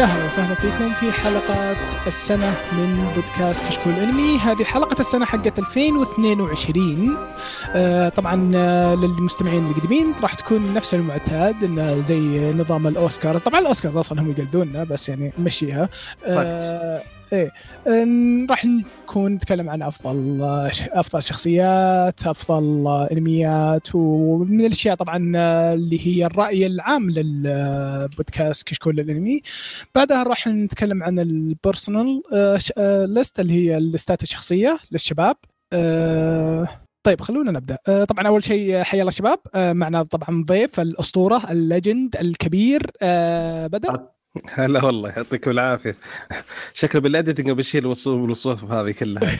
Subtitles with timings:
[0.00, 1.76] أهلا وسهلا فيكم في حلقة
[2.06, 7.16] السنة من بودكاست كشكول انمي، هذه حلقة السنة حقت 2022
[7.74, 13.96] آه طبعا آه للمستمعين القديمين راح تكون نفس المعتاد انه زي نظام الأوسكارز، طبعا الأوسكارز
[13.96, 15.88] أصلا هم يقلدوننا بس يعني نمشيها
[16.26, 17.02] آه
[17.32, 17.50] إيه
[17.86, 25.32] آه، راح نكون نتكلم عن أفضل آه، أفضل شخصيات أفضل آه، أنميات ومن الأشياء طبعا
[25.36, 29.40] آه، اللي هي الرأي العام للبودكاست كشكول الأنمي.
[29.94, 32.22] بعدها راح نتكلم عن ال personal
[33.14, 35.36] list اللي هي الليستات الشخصية للشباب.
[35.72, 36.68] آه،
[37.06, 37.78] طيب خلونا نبدأ.
[37.88, 39.38] آه، طبعا أول شيء حيا الله شباب.
[39.54, 42.90] آه، معنا طبعا ضيف الأسطورة ال legend الكبير.
[43.02, 44.06] آه، بدر
[44.54, 45.96] هلا والله يعطيكم العافية.
[46.74, 49.22] شكله بال editing بشيل الوصوف هذه كلها.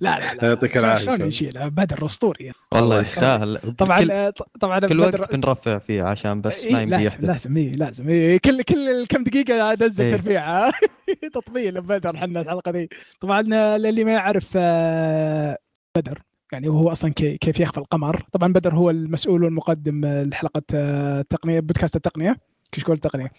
[0.00, 1.04] لا لا لا يعطيك العافية.
[1.04, 2.52] شلون نشيل بدر أسطوري.
[2.72, 3.58] والله يستاهل.
[3.78, 7.06] طبعا كل, آه، طبعا كل بدر- وقت بنرفع فيه عشان بس إيه ما يمدي لازم
[7.06, 7.24] يحدث.
[7.24, 8.38] لازم إيه لازم إيه.
[8.38, 10.16] كل كل كم دقيقة أنزل إيه.
[10.16, 10.70] ترفيع.
[11.34, 12.88] تطبيل بدر حنا الحلقة دي.
[13.20, 15.58] طبعا آه، للي ما يعرف آه،
[15.96, 18.22] بدر يعني وهو أصلا كي- كيف يخفى القمر.
[18.32, 22.36] طبعا بدر هو المسؤول والمقدم آه، لحلقة آه، التقنية بودكاست التقنية.
[22.72, 23.30] كشكول التقنية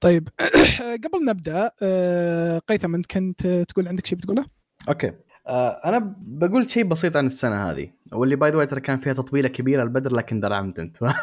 [0.00, 0.28] طيب
[1.04, 4.44] قبل نبدأ آه، هيثم أنت كنت تقول عندك شيء بتقوله؟
[4.88, 5.12] okay
[5.46, 9.48] آه أنا بقول شيء بسيط عن السنة هذه واللي by the ترى كان فيها تطويله
[9.48, 11.02] كبيرة البدر لكن درعمت أنت.
[11.02, 11.14] ما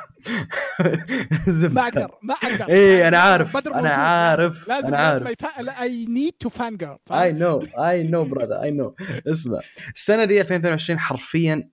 [1.82, 3.86] أقدر ما أقدر إيه، أنا عارف، موجود.
[3.86, 5.28] عارف، لازم لازم عارف.
[5.82, 8.96] I need to fangirl I know I know brother I know
[9.28, 9.60] اسمع
[9.96, 11.70] السنة دي 2022 حرفيا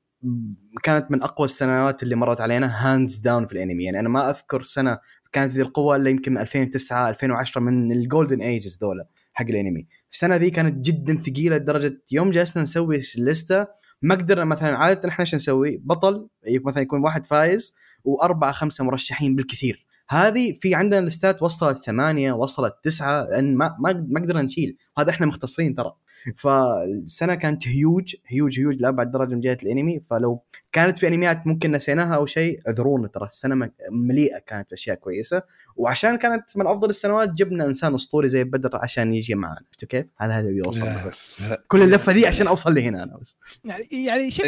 [0.83, 4.63] كانت من أقوى السنوات اللي مرت علينا hands down في الأنمي يعني أنا ما أذكر
[4.63, 4.99] سنة
[5.33, 9.87] كانت ذي القوة إلا يمكن من 2009 2010 من ال golden ages ذولا حق الأنمي.
[10.13, 13.67] السنة ذي كانت جدا ثقيلة لدرجة يوم جلسنا نسوي الليسته
[14.03, 16.29] ما قدرنا مثلا عادة إحنا إيش نسوي؟ بطل
[16.65, 17.75] مثلا يكون واحد فايز
[18.05, 19.87] وأربعة خمسة مرشحين بالكثير.
[20.09, 24.77] هذه في عندنا لستات وصلت ثمانية وصلت تسعة لأن ما ما ما قدرنا نشيل.
[24.99, 25.95] هذا إحنا مختصرين ترى.
[26.37, 30.01] فالسنة كانت هيوج هيوج هيوج لابعد درجة من جهة الأنمي.
[30.01, 35.43] فلو كانت في أنميات ممكن نسيناها أو شيء اعذرونا ترى السنة مليئة كانت باشياء كويسة.
[35.77, 39.61] وعشان كانت من أفضل السنوات جبنا إنسان أسطوري زي بدر عشان يجي معنا.
[39.71, 41.43] شفتوا كيف؟ هذا هذا اللي وصلنا بس.
[41.69, 43.37] كل اللفة دي عشان أوصل لهنا أنا بس.
[43.65, 44.47] يعني يعني شوف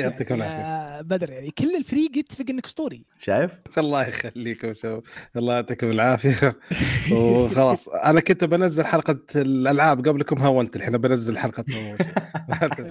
[1.00, 3.04] بدر يعني كل الفريق يتفق إنك أسطوري.
[3.18, 5.02] شايف؟ الله يخليكم شباب.
[5.36, 6.56] الله يعطيكم العافية.
[7.12, 11.64] وخلاص أنا كنت بنزل حلقة الألعاب قبلكم هونت الحين بنزل حلقة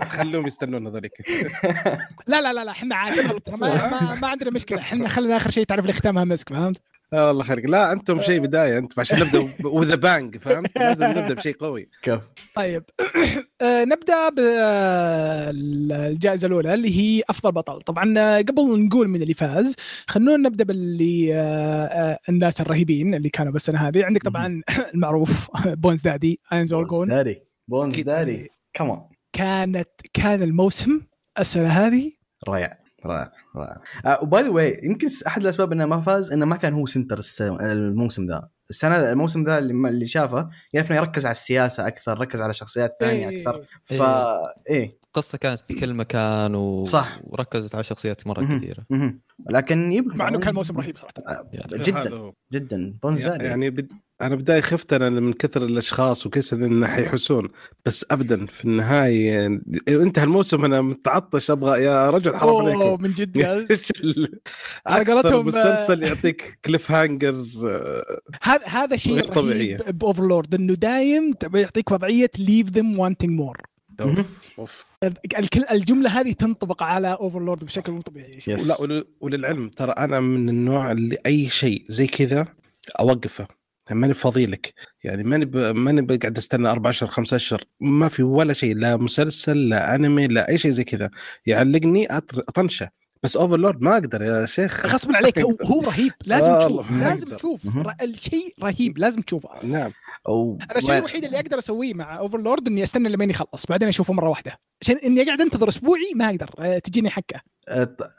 [0.09, 1.11] خلوهم يستنون هذوليك.
[2.27, 3.20] لا لا لا لا إحنا عادي.
[3.61, 4.79] ما, ما, عندنا مشكلة.
[4.79, 6.81] إحنا خلينا آخر شيء تعرف اللي ختامها مسك فهمت؟
[7.13, 7.65] آه والله خيرك.
[7.65, 11.89] لا أنتم شيء بداية أنتم عشان نبدأ وذا بانج فهمت؟ لازم نبدأ بشيء قوي.
[12.01, 12.19] كيف؟
[12.55, 12.83] طيب.
[13.61, 14.29] آه، نبدأ
[15.49, 17.81] بالجائزه الأولى اللي هي أفضل بطل.
[17.81, 19.75] طبعا آه، قبل نقول من اللي فاز
[20.07, 24.05] خلونا نبدأ باللي آه، آه، الناس الرهيبين اللي كانوا بالسنه هذه.
[24.05, 24.61] عندك طبعا
[24.93, 25.47] المعروف
[25.83, 29.01] bones daddy Ainz bones daddy bones daddy كمان
[29.33, 31.01] كانت كان الموسم
[31.39, 32.11] السنة هذه؟
[32.47, 32.80] رائع.
[33.05, 33.81] رائع رائع
[34.21, 37.21] و by the way يمكن أحد الأسباب إنه ما فاز إنه ما كان هو center
[37.41, 42.41] الموسم ذا السنة الموسم ذا اللي, اللي شافه يعرف إنه يركز على السياسة أكثر ركز
[42.41, 43.37] على شخصيات ثانية إيه.
[43.39, 44.37] أكثر فا
[44.69, 46.83] إيه القصة كانت في كل مكان و...
[46.83, 47.19] صح.
[47.23, 48.57] وركزت على شخصيات مرة مهم.
[48.57, 49.21] كثيرة مهم.
[49.49, 51.83] لكن يبقى مع إنه كان موسم رهيب صراحة آه، يعني.
[51.83, 52.31] جدا.
[52.53, 53.91] جدا bones daddy يعني بد...
[54.21, 57.49] أنا بداي خفت أنا من كثر الأشخاص وكثر إنه حيحسون.
[57.85, 63.11] بس ابدا في النهاية انتهى الموسم أنا متعطش أبغى يا رجل حرام أوه عليكم من
[63.11, 63.37] جد
[64.87, 67.65] أكثر مسلسل يعطيك cliffhangers
[68.41, 69.77] هذا هذا شيء غير طبيعية.
[69.77, 73.57] رهيب ب Overlord إنه دايم يعطيك وضعية leave them wanting more.
[74.59, 74.85] أوف
[75.39, 78.39] الكل الجملة هذه تنطبق على Overlord بشكل مو طبيعي.
[78.47, 78.67] yes.
[78.67, 82.47] لا ول- وللعلم ترى أنا من النوع اللي أي شيء زي كذا
[82.99, 83.47] أوقفه.
[83.91, 84.73] ماني فاضي لك
[85.03, 85.57] يعني ماني ب...
[85.57, 90.27] ماني بقعد أستنى أربع اشهر خمسة اشهر ما في ولا شيء لا مسلسل لا أنمي
[90.27, 91.09] لا أي شيء زي كذا.
[91.45, 92.39] يعلقني أطر...
[92.49, 92.89] أطنشة.
[93.23, 94.85] بس Overlord ما أقدر يا شيخ.
[94.85, 95.39] غصبا عليك
[95.71, 97.35] هو, رهيب لازم آه، تشوف لازم.
[97.35, 97.61] تشوف.
[98.01, 99.49] الشيء رهيب لازم تشوفه.
[99.63, 99.91] نعم.
[100.27, 104.13] أو أنا الشيء الوحيد اللي أقدر أسويه مع Overlord إني أستنى لما يخلص بعدين أشوفه
[104.13, 104.59] مرة واحدة.
[104.81, 107.41] عشان إني أقعد أنتظر أسبوعي ما أقدر آه، تجيني حكة.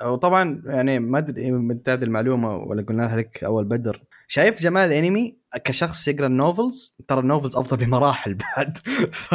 [0.05, 4.03] وطبعا يعني ما أدري من تعد المعلومة ولا قلنا لك أول بدر.
[4.29, 8.79] شايف جمال الأنمي؟ كشخص يقرأ ال novels ترى ال novels أفضل بمراحل بعد.
[9.13, 9.35] ف...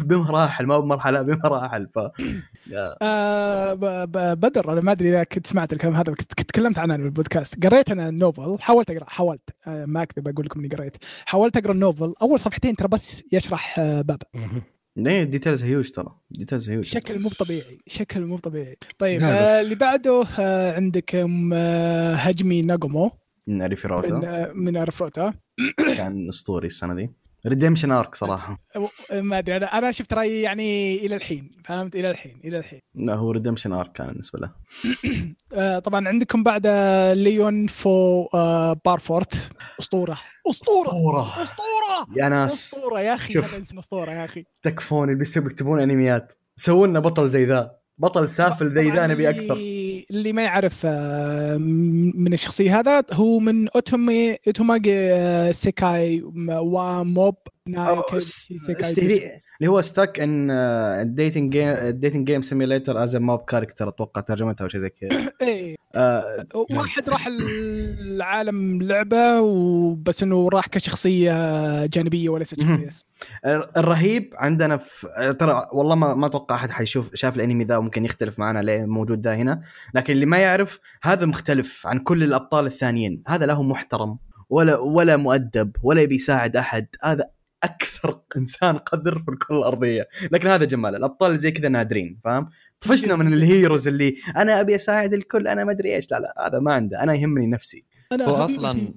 [0.00, 1.88] بمراحل ما بمرحلة بمراحل.
[1.94, 1.98] ف
[3.02, 3.74] آه
[4.34, 8.08] بدر أنا ما أدري إذا كنت سمعت الكلام هذا كنت تكلمت عنه بالبودكاست قريت أنا
[8.08, 9.50] ال novel حاولت أقرأ حاولت.
[9.66, 10.96] آه ما اكذب أقول لكم إني قريت.
[11.26, 14.26] حاولت أقرأ ال novel أول صفحتين ترى بس يشرح آه بابا
[14.96, 16.08] ليه؟ details huge ترى.
[16.30, 17.78] details huge شكل مو طبيعي.
[17.86, 18.78] شكل مو طبيعي.
[18.98, 19.22] طيب.
[19.22, 21.14] آه اللي بعده آه عندك
[21.52, 23.10] آه هجمي ناغومو.
[23.46, 24.14] من اريفيروتا
[24.54, 25.34] من من ارفروتا
[25.96, 27.10] كان أسطوري السنة دي.
[27.46, 28.58] redemption arc صراحة.
[29.12, 31.50] ما أدري أنا أنا شفت رأيي يعني إلى الحين.
[31.64, 32.80] فهمت؟ إلى الحين إلى الحين.
[32.94, 34.50] لا هو redemption arc كان بالنسبة له.
[35.54, 39.48] آه، طبعا عندكم بعد آه، ليون فو آه، بارفورت
[39.80, 40.18] أسطورة.
[40.50, 40.88] أسطورة.
[40.88, 41.22] أسطورة.
[41.42, 42.16] أسطورة.
[42.16, 42.74] يا ناس.
[42.74, 43.78] أسطورة يا أخي شوف.
[43.78, 44.44] أسطورة يا أخي.
[44.62, 46.32] تكفون اللي بيصيروا يكتبون أنميات.
[46.56, 47.70] سووا لنا بطل زي ذا.
[47.98, 49.56] بطل سافل زي ذا نبي أكثر.
[50.10, 51.56] اللي ما يعرف آه،
[52.14, 57.34] من الشخصية هذا هو من اوتومي أوتوماجي آه، سيكاي وموب
[59.60, 64.68] اللي هو stuck in dating game dating game simulator as mob character أتوقع ترجمتها أو
[64.68, 65.32] شيء زي كذا.
[65.42, 65.83] إيه.
[65.96, 72.88] آه، واحد راح العالم لعبة وبس إنه راح كشخصية جانبية وليست شخصية.
[73.76, 78.38] الرهيب عندنا في ترى والله ما ما أتوقع أحد حيشوف شاف الأنمي ذا وممكن يختلف
[78.38, 79.60] معنا ليه موجود ده هنا.
[79.94, 83.22] لكن اللي ما يعرف هذا مختلف عن كل الأبطال الثانيين.
[83.28, 84.18] هذا له محترم
[84.50, 86.86] ولا ولا مؤدب ولا يبي يساعد أحد.
[87.02, 87.24] هذا
[87.64, 90.08] أكثر إنسان قدر في الكرة الأرضية.
[90.32, 92.48] لكن هذا جمال الأبطال اللي زي كذا نادرين فاهم؟
[92.80, 96.10] طفشنا من الهيروز اللي أنا أبي أساعد الكل أنا ما أدري إيش.
[96.10, 97.84] لا لا هذا ما عنده أنا يهمني نفسي.
[98.12, 98.48] أنا هو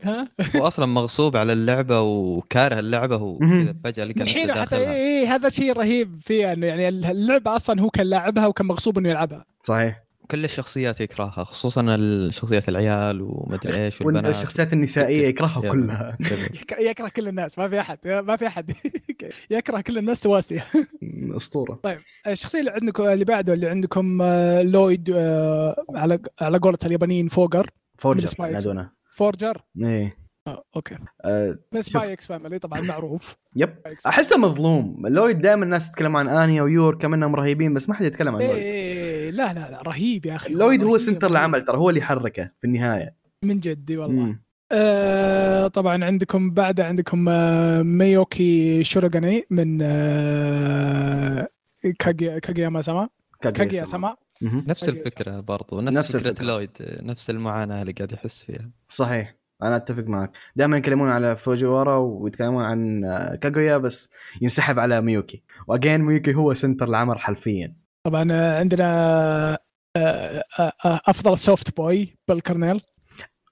[0.04, 3.16] ها؟ هو أصلا مغصوب على اللعبة وكاره اللعبة.
[3.16, 6.90] وكذا فجأة لقى من نفسه حين حتى إيه إيه هذا شيء رهيب فيها إنه يعني
[6.90, 9.46] اللعبة أصلا هو كان لاعبها وكان مغصوب إنه يلعبها.
[9.64, 10.07] صحيح.
[10.32, 14.26] كل الشخصيات يكرهها خصوصا الشخصيات العيال ومدري إيش والبنات.
[14.26, 15.62] والشخصيات النسائية يكرهها.
[15.72, 16.18] كلها.
[16.62, 18.72] يك- يكره كل الناس ما في أحد ما في أحد.
[19.52, 20.66] يكره كل الناس سواسية.
[21.36, 21.80] أسطورة.
[22.28, 27.70] الشخصية اللي عندكم اللي بعده اللي عندكم آه، لويد آه، على على قولة اليابانيين فوجر.
[28.00, 28.30] فورجر.
[28.40, 28.92] ينادونه.
[29.16, 30.18] فورجر إيه.
[30.48, 30.96] آه، okay.
[31.26, 31.90] آه، بس.
[31.90, 33.36] Spy x Family طبعا معروف.
[33.56, 33.76] yep.
[34.08, 35.08] أحسه مظلوم.
[35.08, 38.64] لويد دائما الناس تتكلم عن آنيا ويور كم رهيبين بس ما حد يتكلم عن لويد.
[38.64, 38.97] إيه
[39.38, 41.28] لا لا لا رهيب يا أخي لويد هو center.
[41.28, 43.16] العمل ترى هو اللي يحركه في النهاية.
[43.44, 44.24] من جدي والله.
[44.24, 44.42] مم.
[44.72, 51.48] آه طبعا عندكم بعد عندكم آه ميوكي شيروغاني من آه
[52.00, 53.10] كاغويا كاغويا سما
[53.42, 54.16] كاجيا سما.
[54.42, 56.46] نفس الفكرة برضو نفس, نفس نفس فكرة الفكرة.
[56.46, 58.70] لويد نفس المعاناة اللي قاعد يحس فيها.
[58.90, 59.36] صحيح.
[59.64, 60.32] أنا أتفق معك.
[60.56, 64.10] دائما يتكلمون على فوجيوارا ويتكلمون عن آه، كاغويا بس
[64.42, 65.44] ينسحب على ميوكي.
[65.68, 67.76] و again ميوكي هو center العمل حرفيا.
[68.08, 68.88] طبعا آه، عندنا
[69.96, 72.82] آه آه أفضل soft boy بيل كرانيل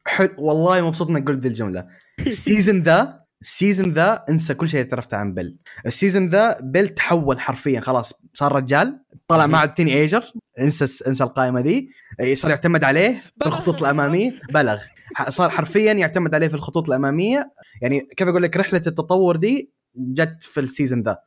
[0.08, 0.30] حل...
[0.38, 1.88] والله مبسوط إنك قلت ذي الجملة.
[2.20, 5.58] ال season ذا ال season ذا انسى كل شيء عرفته عن بيل.
[5.86, 11.24] ال season ذا بيل تحول حرفيا خلاص صار رجال طلع مع ال teenager انسى انسى
[11.24, 11.90] القائمة ذي.
[12.34, 14.40] صار يعتمد عليه في الخطوط الأمامية.
[14.54, 14.82] بلغ.
[15.30, 17.52] صار حرفيا يعتمد عليه في الخطوط الأمامية.
[17.82, 21.18] يعني كيف أقول لك رحلة التطور دي جت في ال season ذا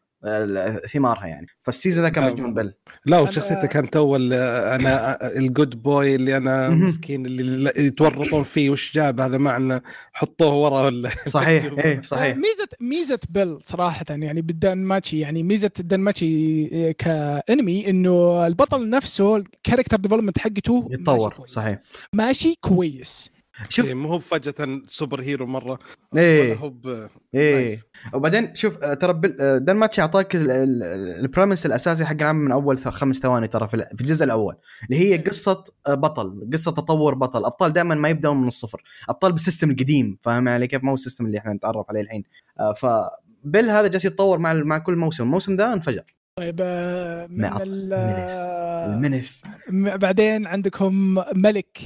[0.93, 1.47] ثمارها يعني.
[1.63, 2.73] فالسيزون ذا كان آه، مجنون بيل
[3.07, 6.69] لا أنا- وشخصيته كانت اول آه، أنا ال good boy اللي أنا.
[6.69, 9.81] مسكين اللي يتورطون فيه وش جاب هذا معنا؟
[10.13, 15.71] حطوه ورا ولا صحيح إيه آه، صحيح ميزه ميزة بيل صراحة يعني بالدنماتشي يعني ميزة
[15.81, 21.51] الدنماتشي كأنمي إنه البطل نفسه ال character development حقته ماشي يتطور كويس.
[21.51, 21.79] صحيح.
[22.13, 23.31] ماشي كويس.
[23.69, 25.79] شوف إيه، مو هو فجأة super hero مرة.
[26.17, 26.51] إيه.
[26.51, 27.55] ولا هو ب- إيه.
[27.55, 27.85] nice.
[28.15, 29.13] وبعدين شوف آه، ترى
[29.59, 30.83] دانماتشي اعطاك ال- ال-
[31.21, 34.55] ال premise الأساسي حق العمل من أول خمس ثواني ترى في ال- في الجزء الأول
[34.91, 36.49] اللي هي قصة آه، بطل.
[36.53, 37.45] قصة تطور بطل.
[37.45, 38.83] أبطال دائما ما يبدأون من الصفر.
[39.09, 42.01] أبطال بال system القديم فاهم علي كيف؟ ما هو ال system اللي إحنا نتعرف عليه
[42.01, 42.25] الحين.
[42.61, 45.25] آه، فبيل هذا جالس يتطور مع مع كل موسم.
[45.25, 46.03] الموسم ذا انفجر.
[46.39, 48.33] طيب آه، من ال Eminence.
[48.63, 49.45] ال Eminence.
[49.71, 51.79] م- بعدين عندكم ملك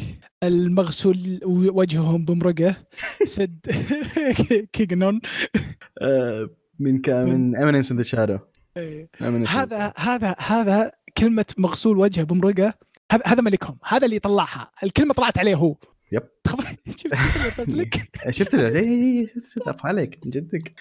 [0.42, 2.76] المغسول وجههم بمرقة
[3.24, 3.58] سيد
[4.72, 5.20] كاجينو.
[6.02, 9.76] آه، من كان من Eminence in the Shadow.
[9.76, 12.74] هذا هذا هذا كلمة مغسول وجهه بمرقة
[13.12, 14.70] هذا هذا ملكهم هذا اللي طلعها.
[14.84, 15.76] الكلمة طلعت عليه هو.
[16.12, 16.22] yep.
[16.96, 17.94] شفت لك؟
[18.30, 18.86] شفت إيه، إيه،
[19.20, 19.84] إيه، شفت.
[19.84, 20.72] عليك من جدك.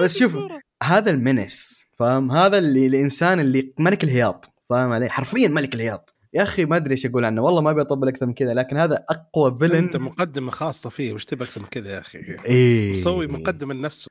[0.00, 0.36] بس شوف
[0.82, 6.14] هذا ال menace فاهم؟ هذا اللي الإنسان اللي ملك الهياط فاهم علي؟ حرفيا ملك الهياط.
[6.34, 8.76] يا أخي ما أدري إيش أقول عنه والله ما أبي أطبل أكثر من كذا لكن
[8.76, 12.92] هذا أقوى villain أنت مقدمة خاصة فيه وش تبي أكثر من كذا يا أخي؟ إيه.
[12.92, 14.10] مسوي مقدمة لنفسه.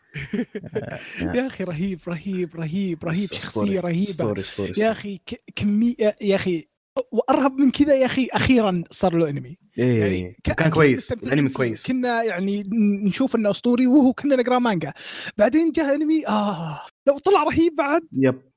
[1.36, 4.44] يا أخي رهيب رهيب رهيب رهيب شخصية رهيبة.
[4.78, 5.22] يا أخي
[5.56, 6.68] كمية يا أخي
[7.12, 11.50] وأرهب من كذا يا أخي أخيرا صار له انمي إيه ك- كان كويس الانمي.
[11.50, 11.88] كويس.
[11.88, 12.64] كنا يعني
[13.06, 14.94] نشوف إنه أسطوري وهو كنا نقرأ مانجا.
[15.38, 18.02] بعدين جاء انمي آه لو طلع رهيب بعد.
[18.18, 18.51] yep.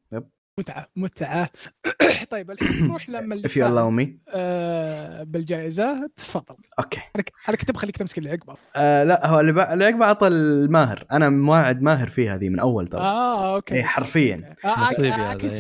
[0.58, 1.50] متعة متعة.
[2.30, 4.08] طيب الحين نروح لما اللي فاز، me.
[4.28, 6.11] آه بالجائزة.
[6.16, 6.56] تفضل.
[6.78, 7.00] okay.
[7.49, 8.54] أنا كنت بخليك تمسك اللي عقبه.
[8.76, 11.04] آه لا هو اللي بع- اللي عقب عطى الماهر.
[11.12, 13.00] أنا مواعد ماهر فيها هذه من أول ترى.
[13.00, 13.75] آه okay.
[13.75, 14.54] إيه، حرفيا.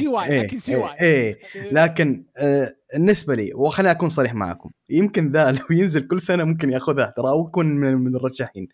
[0.08, 1.02] why I إيه can see إيه, why.
[1.02, 1.38] إيه.
[1.72, 4.70] لكن آه بالنسبة لي وخليني أكون صريح معكم.
[4.90, 8.68] يمكن ذا لو ينزل كل سنة ممكن ياخذها ترى أو يكون من, من المرشحين.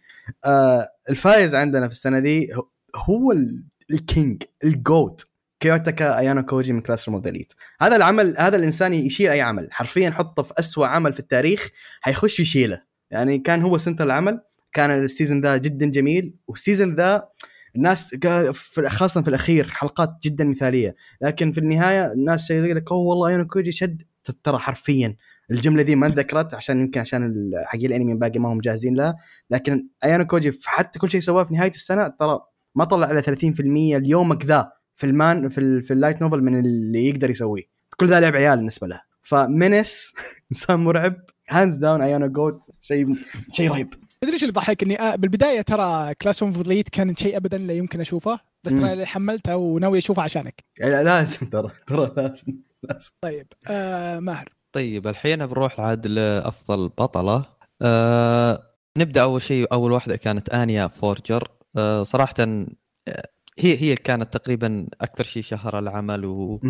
[0.45, 5.27] آه الفايز عندنا في السنة دي هو- هو ال- ال king ال GOAT.
[5.61, 9.69] كيوتاكا أيانوكوجي من Classroom of Elite هذا العمل هذا الإنسان يشيل أي عمل.
[9.73, 11.69] حرفيا حطه في أسوأ عمل في التاريخ
[12.01, 12.83] حيخش يشيله.
[13.11, 14.41] يعني كان هو center العمل
[14.73, 17.29] كان ال season ذا جدا جميل وال season ذا
[17.77, 18.89] الناس قا- في-
[19.29, 20.95] الأخير حلقات جدا مثالية.
[21.23, 24.03] لكن في النهاية الناس يقول لك أوه والله أيانوكوجي شد.
[24.45, 25.17] ترى حرفيا
[25.51, 29.17] الجملة دي ما ذكرت عشان يمكن عشان حقين الأنمي باقي ما هم جاهزين لها
[29.51, 32.41] لكن أيانوكوجي حتى كل شيء سواه في نهاية السنة ترى
[32.75, 34.73] ما طلع إلا 30% اليومك ذا.
[34.95, 37.63] في المان في, ال- في ال light novel من اللي يقدر يسويه.
[37.97, 39.01] كل ذا لعب عيال بالنسبة له.
[39.23, 40.15] ف menace
[40.53, 41.15] انسان مرعب.
[41.49, 43.17] hands down أيانو GOAT شيء
[43.53, 43.95] شيء رهيب.
[44.21, 47.73] تدري إيش اللي ضحك إني آه بالبداية ترى Class of Elite كان شيء ابدا لا
[47.73, 48.41] يمكن أشوفه.
[48.65, 48.73] بس.
[48.73, 50.65] ترى حملتها وناوي أشوفه عشانك.
[50.81, 53.11] لا- لازم ترى ترى لازم لازم.
[53.21, 54.49] طيب آه ماهر.
[54.73, 57.45] طيب الحين بنروح عاد لأفضل بطلة.
[57.83, 58.63] آه
[58.97, 61.49] نبدأ أول شيء أول واحدة كانت آنيا فورجر.
[61.77, 63.29] آه صراحة آه،
[63.61, 66.61] هي هي كانت تقريبا أكثر شيء شهر العمل و...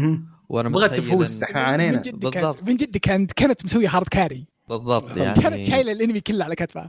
[0.49, 2.29] وأنا بغت تفوز إحنا عانينا من جد.
[2.29, 6.55] كانت من جد كانت كانت مسوية hard carry بالضبط كانت يعني شايلة الانمي كله على
[6.55, 6.89] كتفها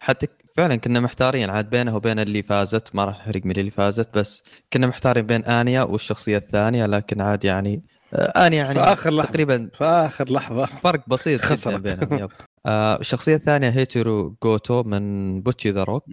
[0.00, 0.26] حتى
[0.56, 4.42] فعلا كنا محتارين عاد بينها وبين اللي فازت ما راح نحرق من اللي فازت بس
[4.72, 7.82] كنا محتارين بين آنيا والشخصية الثانية لكن عاد يعني
[8.14, 9.30] آه، انيا يعني في آخر لحظة.
[9.30, 11.80] تقريبا في اخر لحظة فرق بسيط خسرت.
[11.80, 12.30] بينهم yep.
[12.66, 16.04] آه الشخصية الثانية هيتوري جوتو من Bocchi the Rock.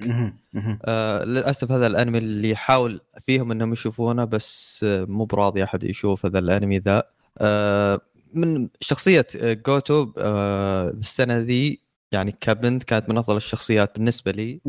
[0.86, 6.26] آه للأسف هذا الأنمي اللي يحاول فيهم إنهم يشوفونه بس آه مو براضي أحد يشوف
[6.26, 7.04] هذا الأنمي ذا
[7.38, 8.00] آه
[8.34, 11.80] من شخصية آه، جوتو آه السنة ذي
[12.12, 14.62] يعني كبنت كانت من أفضل الشخصيات بالنسبة لي.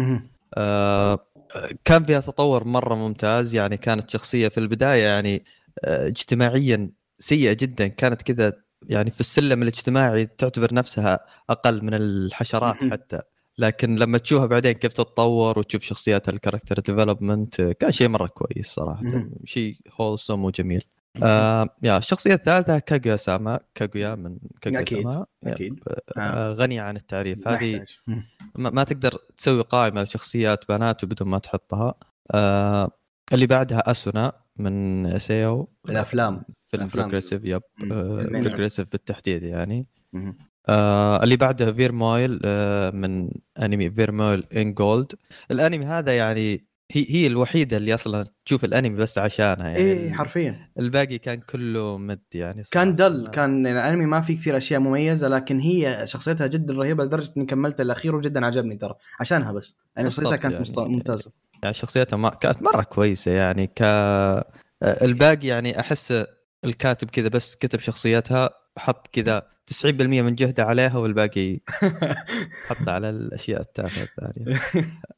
[0.55, 1.19] آه
[1.85, 5.45] كان فيها تطور مرة ممتاز يعني كانت شخصية في البداية يعني
[5.85, 8.53] اجتماعيا سيئة جدا كانت كذا
[8.89, 12.77] يعني في السلم الاجتماعي تعتبر نفسها أقل من الحشرات.
[12.77, 13.21] حتى.
[13.59, 18.67] لكن لما تشوفها بعدين كيف تتطور وتشوف شخصياتها ال character development كان شيء مرة كويس
[18.67, 19.03] صراحة.
[19.45, 20.85] شيء wholesome وجميل.
[21.23, 25.81] آه يا الشخصية الثالثة كاغويا ساما كاغويا من كاغويا ساما أكيد.
[26.19, 27.49] آه غنية عن التعريف.
[27.49, 27.85] هذه.
[28.55, 31.95] ما, ما تقدر تسوي قائمة لشخصيات بنات بدون ما تحطها.
[32.31, 32.91] آه
[33.33, 34.33] اللي بعدها أسونا.
[34.57, 37.05] من SAO الأفلام فيلم الأفلام.
[37.05, 38.19] Progressive yep مم.
[38.19, 38.43] فيلمين.
[38.43, 39.87] Progressive بالتحديد يعني.
[40.69, 43.31] آه اللي بعدها فيرمويل آه من
[43.63, 45.13] أنمي فيرمويل ان جولد
[45.51, 50.71] الأنمي هذا يعني هي هي الوحيدة اللي أصلا تشوف الأنمي بس عشانها يعني إيه حرفيا
[50.79, 53.09] الباقي كان كله mid يعني كان صراحة.
[53.09, 57.33] دل كان يعني الأنمي ما في كثير أشياء مميزة لكن هي شخصيتها جدا رهيبة لدرجة
[57.37, 60.89] إني كملت الأخير وجدا عجبني ترى عشانها بس يعني شخصيتها كانت يعني.
[60.89, 61.33] ممتازة
[61.65, 63.83] يعني شخصيتها ما كانت مرة كويسة يعني ك
[64.83, 66.25] الباقي يعني أحس
[66.65, 69.43] الكاتب كذا بس كتب شخصيتها حط كذا
[69.85, 71.61] 90% من جهده عليها والباقي
[72.69, 74.61] حط على الأشياء التافهة الثانية.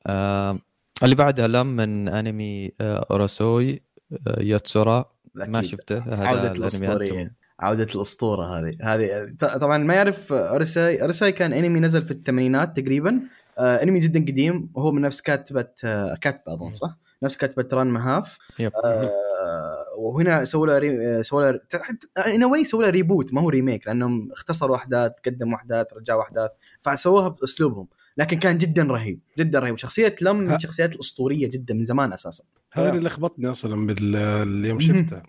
[0.06, 0.58] آه
[1.02, 3.82] اللي بعدها لم من أنمي آه أوراسوي
[4.26, 5.04] آه ياتسورا.
[5.34, 5.62] ما.
[5.62, 8.76] شفته؟ هذا عودة أنتم- عودة الأسطورة هذه.
[8.82, 13.20] هذه طبعا ما يعرف أوريساي أوريساي كان أنمي نزل في الثمانينات تقريبا.
[13.58, 17.86] آه أنمي جدا قديم وهو من نفس كاتبة آه كاتبة أظن صح؟ نفس كاتبة ران
[17.86, 18.72] مهاف يب.
[18.84, 19.10] آه
[19.98, 21.22] وهنا سووا له ري...
[21.22, 21.60] سووا له
[22.34, 26.50] ان واي سووا له ريبوت ما هو ريميك لأنهم اختصروا أحداث قدموا أحداث رجعوا أحداث
[26.80, 29.78] فسووها بأسلوبهم لكن كان جدا رهيب جدا رهيب.
[29.78, 30.54] شخصية لم من.
[30.54, 32.44] الشخصيات الأسطورية جدا من زمان أساسا.
[32.72, 34.80] هذا اللي لخبطني أصلا باليوم.
[34.80, 35.22] شفته.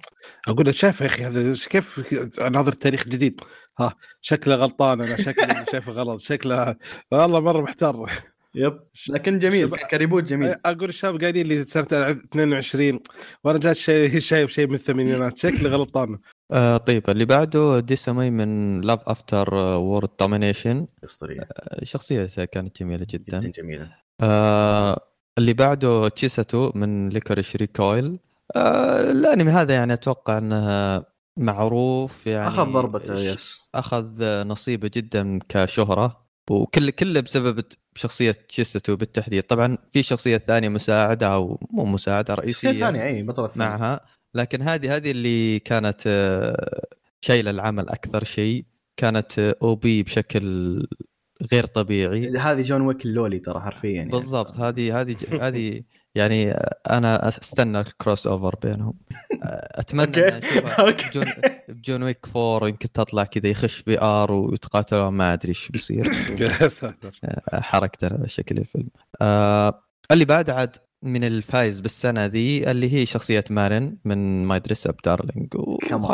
[0.48, 2.14] أقول له شايف يا أخي هذا كيف
[2.52, 3.42] ناظر تاريخ جديد؟
[3.80, 6.76] ها شكله غلطان أنا شكله شايفه غلط شكله
[7.12, 8.12] والله مرة محتار.
[8.56, 8.80] yep.
[9.10, 10.56] لكن جميل ك reboot جميل.
[10.66, 13.00] أقول الشباب قايلين لي سنة 22
[13.44, 16.18] وأنا جالس شيء شايف شيء من الثمانينات شكله غلطان.
[16.52, 21.48] آه طيب اللي بعده ديسامي من Love After World Domination أسطورية.
[21.84, 23.40] شخصيته كانت جميلة جدا.
[23.40, 23.92] جدا جميلة.
[24.22, 25.00] آه
[25.38, 28.20] اللي بعده تشيساتو من Lycoris Recoil
[28.56, 31.04] آه الأنمي هذا يعني أتوقع إنه
[31.38, 33.64] معروف يعني أخذ ضربته yes.
[33.76, 36.28] أخذ نصيبه جدا كشهرة.
[36.50, 39.44] وكل كله بسبب شخصية تشيساتو بالتحديد.
[39.44, 43.70] طبعا في شخصية ثانية مساعدة أو مو مساعدة شخصية رئيسية ثانية أي بطلة ثانية.
[43.70, 44.02] معها.
[44.34, 46.88] لكن هذه هذه اللي كانت آه،
[47.22, 48.66] شايله العمل أكثر شيء
[48.98, 50.88] كانت OP بشكل
[51.52, 52.38] غير طبيعي.
[52.38, 54.12] هذه جون ويك اللولي ترى حرفيا يعني.
[54.12, 54.58] بالضبط.
[54.66, 55.84] هذه هذه هذه
[56.16, 56.52] يعني
[56.90, 58.94] أنا أستنى ال crossover بينهم.
[59.44, 60.28] أتمنى okay.
[60.28, 61.10] إن أشوفها okay.
[61.14, 61.26] جون
[61.68, 65.14] بجون ويك 4 يمكن تطلع كذا يخش VR ويتقاتلون.
[65.14, 66.14] ما أدري إيش بيصير.
[66.68, 67.20] ساتر.
[67.54, 68.90] حركتنا شكل الفيلم.
[69.22, 74.96] آه اللي بعد عاد من الفايز بالسنة ذي اللي هي شخصية مارن من My Dress-Up
[75.06, 75.48] Darling.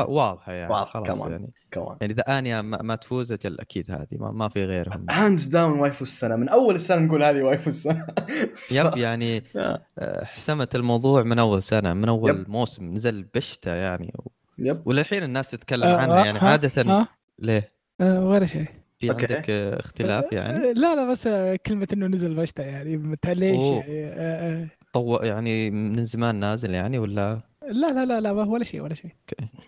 [0.07, 1.31] واضحة يعني واضح، خلاص come on.
[1.31, 1.53] يعني.
[1.71, 5.05] كمان يعني إذا انيا ما, ما تفوز أجل أكيد هذه ما, ما في غيرهم.
[5.09, 6.35] hands down waifu السنة.
[6.35, 8.07] من أول السنة نقول هذه waifu السنة.
[8.71, 9.85] yep يعني آه.
[9.99, 12.49] آه، حسمت الموضوع من أول سنة من أول yep.
[12.49, 14.13] موسم نزل بشتة يعني.
[14.57, 14.81] yep.
[14.85, 17.07] وللحين الناس تتكلم آه، عنها يعني عادة
[17.39, 18.82] ليه؟ ولا شيء.
[19.03, 19.33] في okay.
[19.35, 23.63] عندك اختلاف يعني؟ آه، لا لا بس آه، كلمة إنه نزل بشتة يعني متى ليش.
[23.63, 28.81] يعني آه، طو يعني من زمان نازل يعني ولا؟ لا لا لا لا ولا شيء
[28.81, 29.11] ولا شيء.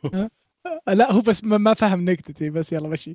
[0.05, 0.29] okay.
[0.99, 3.13] لا هو بس ما ما فهم نكتتي بس يلا مشي.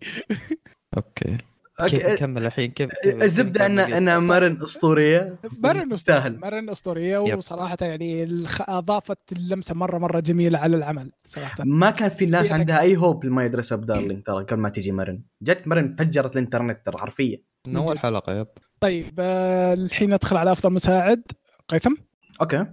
[0.96, 1.38] أوكي.
[1.86, 2.06] كيف.
[2.06, 2.90] نكمل الحين؟ كيف
[3.22, 5.38] الزبدة إن إن مرن أسطورية.
[5.58, 6.40] مرن تستاهل.
[6.40, 7.18] مرن أسطورية.
[7.18, 11.64] وصراحة يعني الخ- أضافت اللمسة مرة مرة جميلة على العمل صراحة.
[11.64, 14.92] ما كان في ناس عندها أي hope ل My Dress-Up Darling ترى قبل ما تيجي
[14.92, 15.22] مرن.
[15.42, 17.38] جت مرن فجرت الإنترنت ترى حرفيا.
[17.66, 18.46] من أول حلقة yep.
[18.80, 21.22] طيب آه، الحين ندخل على أفضل مساعد.
[21.68, 21.94] قيثم؟
[22.40, 22.66] okay.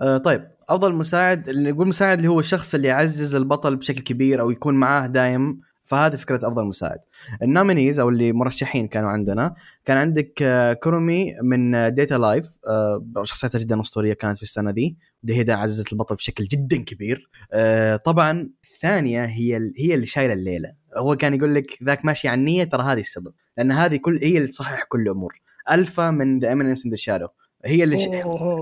[0.00, 4.40] آه طيب أفضل مساعد اللي نقول مساعد اللي هو الشخص اللي يعزز البطل بشكل كبير
[4.40, 5.60] أو يكون معاه دايم.
[5.84, 6.98] فهذه فكرة أفضل مساعد.
[7.42, 12.46] ال nominees أو اللي مرشحين كانوا عندنا كان عندك آه، كورومي من Date A Live
[12.68, 17.30] آه، شخصيتها جدا أسطورية كانت في السنة دي ودي هي عززت البطل بشكل جدا كبير.
[17.52, 20.72] آه، طبعا الثانية هي ال- هي اللي شايلة الليلة.
[20.96, 24.36] هو كان يقول لك ذاك ماشي على النية ترى هذه السبب لأن هذه كل هي
[24.36, 25.40] اللي تصحح كل الأمور.
[25.70, 27.26] ألفا من The Eminence in Shadow
[27.64, 28.08] هي اللي ش...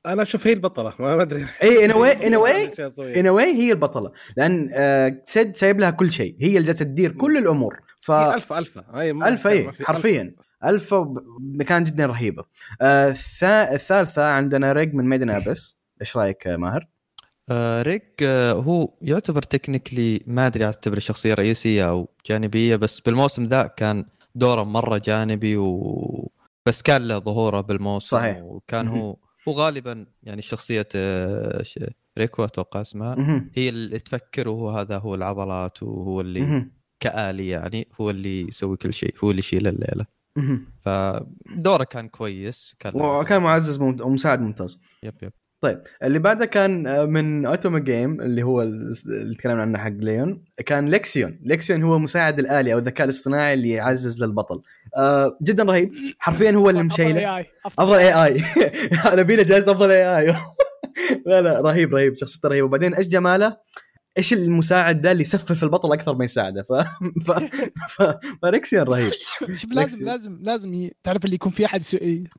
[0.07, 1.47] أنا أشوف هي البطلة ما أدري.
[1.63, 4.13] إي anyway anyway anyway هي البطلة.
[4.37, 6.37] لأن آه، سيد سايب لها كل شيء.
[6.41, 7.81] هي اللي جالسة تدير كل الأمور.
[8.01, 10.35] ف الفا الفا ما- الفا إي في- حرفيا.
[10.65, 11.15] الفا
[11.67, 12.45] كانت جدا رهيبة.
[12.83, 15.77] آه، الثا- الثالثة عندنا ريج من Made in Abyss.
[16.01, 16.87] إيش رأيك آه، ماهر؟
[17.49, 23.45] آه ريك آه هو يعتبر technically ما أدري اعتبر شخصية رئيسية أو جانبية بس بالموسم
[23.45, 26.31] ذا كان دوره مرة جانبي و
[26.67, 28.39] بس كان له ظهوره بالموسم صحيح.
[28.43, 28.89] وكان.
[28.89, 29.17] هو
[29.49, 31.65] هو غالبا يعني شخصية آه
[32.19, 33.15] ريكو أتوقع اسمها.
[33.55, 36.41] هي اللي تفكر وهو هذا هو العضلات وهو اللي.
[37.01, 40.07] كآلي يعني هو اللي يسوي كل شيء هو اللي يشيل الليلة.
[40.79, 45.33] فدوره كان كويس كان وكان معزز ومساعد ممتاز yep yep
[45.65, 49.91] طيب اللي بعده كان آه، من اوتوما جيم اللي هو ال- اللي تكلمنا عنه حق
[49.99, 54.63] ليون كان ليكسيون ليكسيون هو مساعد الآلي أو الذكاء الاصطناعي اللي يعزز للبطل.
[54.97, 55.91] آه جدا رهيب.
[56.19, 57.45] حرفيا هو اللي مشيله.
[57.67, 58.43] أفضل AI
[59.15, 60.27] نبينا جائزة أفضل اي اي
[61.27, 62.17] لا لا رهيب رهيب.
[62.17, 62.67] شخصيته رهيبة.
[62.67, 63.57] وبعدين إيش جماله؟
[64.19, 66.73] إيش المساعد ده اللي يسفف البطل أكثر ما يساعده؟ ف
[67.27, 67.31] ف
[67.89, 69.13] ف فريكسيون رهيب.
[69.57, 70.05] شوف لازم.
[70.07, 71.83] لازم لازم ي- تعرف اللي يكون في أحد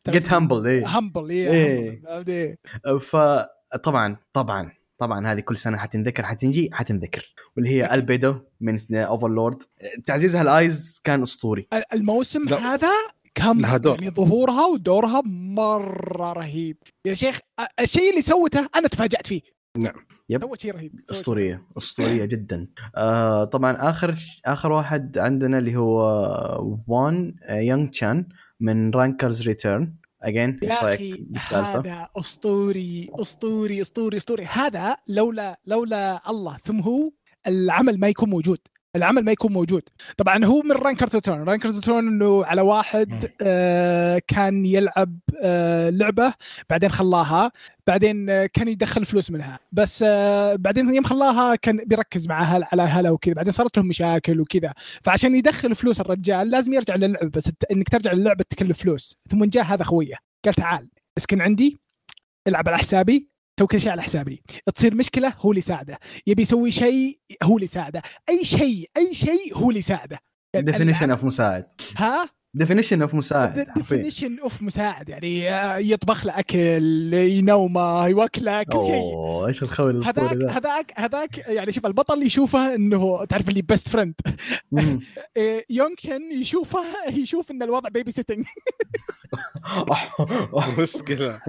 [0.09, 0.99] جيت هامبل إيه.
[0.99, 2.01] همبل إيه.
[2.27, 2.57] إيه.
[2.99, 7.33] فطبعا طبعا طبعا هذه كل سنة حتنذكر حتنجي حتنذكر.
[7.57, 9.63] واللي هي البيدو من اوفرلورد
[10.05, 11.67] تعزيزها الآيز كان أسطوري.
[11.93, 12.57] الموسم لا.
[12.57, 12.91] هذا
[13.35, 13.59] كان.
[13.85, 16.77] يعني ظهورها ودورها مرة رهيب.
[17.05, 17.39] يا شيخ
[17.79, 19.41] الشيء اللي سوته أنا تفاجأت فيه.
[19.77, 19.93] نعم.
[20.29, 20.41] يب.
[20.41, 25.99] سوت شيء رهيب أسطورية أسطورية جدا آه طبعا آخر آخر واحد عندنا اللي هو
[26.87, 28.27] وان يونغ تشان
[28.59, 36.29] من رانكرز ريتيرن اجين إيش رأيك بالسالفة؟ هذا أسطوري أسطوري أسطوري أسطوري هذا لولا لولا
[36.29, 37.11] الله ثم هو
[37.47, 38.59] العمل ما يكون موجود
[38.95, 39.83] العمل ما يكون موجود.
[40.17, 46.33] طبعا هو من رانكر ترن رانكر ترن إنه على واحد آه كان يلعب آه لعبة
[46.69, 47.51] بعدين خلاها
[47.87, 49.59] بعدين آه كان يدخل فلوس منها.
[49.71, 53.33] بس آه بعدين يوم خلاها كان بيركز مع هل على هلا وكذا.
[53.33, 54.73] بعدين صارت لهم مشاكل وكذا.
[55.03, 57.29] فعشان يدخل فلوس الرجال لازم يرجع للعبة.
[57.29, 59.17] بس إنك ترجع للعبة تكلف فلوس.
[59.29, 61.77] ثم جاء هذا خويه قال تعال إسكن عندي
[62.47, 63.34] العب على حسابي.
[63.59, 64.41] سوي كل شيء على حسابي.
[64.75, 65.99] تصير مشكلة هو اللي يساعده.
[66.27, 68.01] يبي يسوي شيء هو اللي يساعده.
[68.29, 70.19] أي شيء أي شيء هو اللي يساعده.
[70.55, 71.65] definition of مساعد.
[71.97, 78.85] ها؟ definition of مساعد definition of مساعد يعني آه، يطبخ له أكل ينومه يوكله كل
[78.85, 78.95] شيء.
[78.95, 83.61] أوه إيش الخوي الأسطوري هذاك ذا؟ هذاك هذاك يعني شوف البطل يشوفه إنه تعرف اللي
[83.61, 84.13] best friend.
[85.69, 88.45] يونغ شن يشوفه يشوف إن الوضع babysitting
[90.79, 91.39] مشكلة.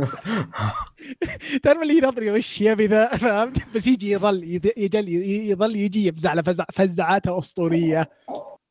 [1.62, 5.08] تعرف اللي ينظري وش يبي ذا؟ فهمت؟ بس يجي يظل يجل
[5.50, 8.08] يظل يجي يفزع له فزع فزعاته أسطورية.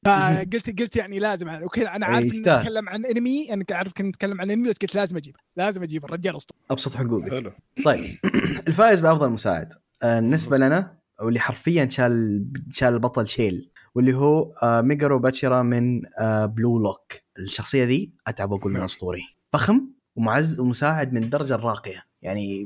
[0.05, 2.59] فقلت قلت يعني لازم أوكي أنا عارف إني.
[2.59, 6.05] أتكلم عن انمي أنا عارف كنت أتكلم عن انمي بس قلت لازم أجيب لازم أجيب
[6.05, 7.29] الرجال اسطوري أبسط حقوقك.
[7.29, 7.51] حلو.
[7.85, 8.17] طيب.
[8.67, 9.73] الفائز بأفضل مساعد.
[10.03, 16.01] آه، بالنسبة لنا واللي حرفيا شال شال البطل شيل واللي هو آه، ميجارو باتشيرا من
[16.19, 22.03] آه، Blue Lock الشخصية ذي أتعب أقول إنها اسطوري فخم ومعزز ومساعد من الدرجه الراقيه
[22.21, 22.65] يعني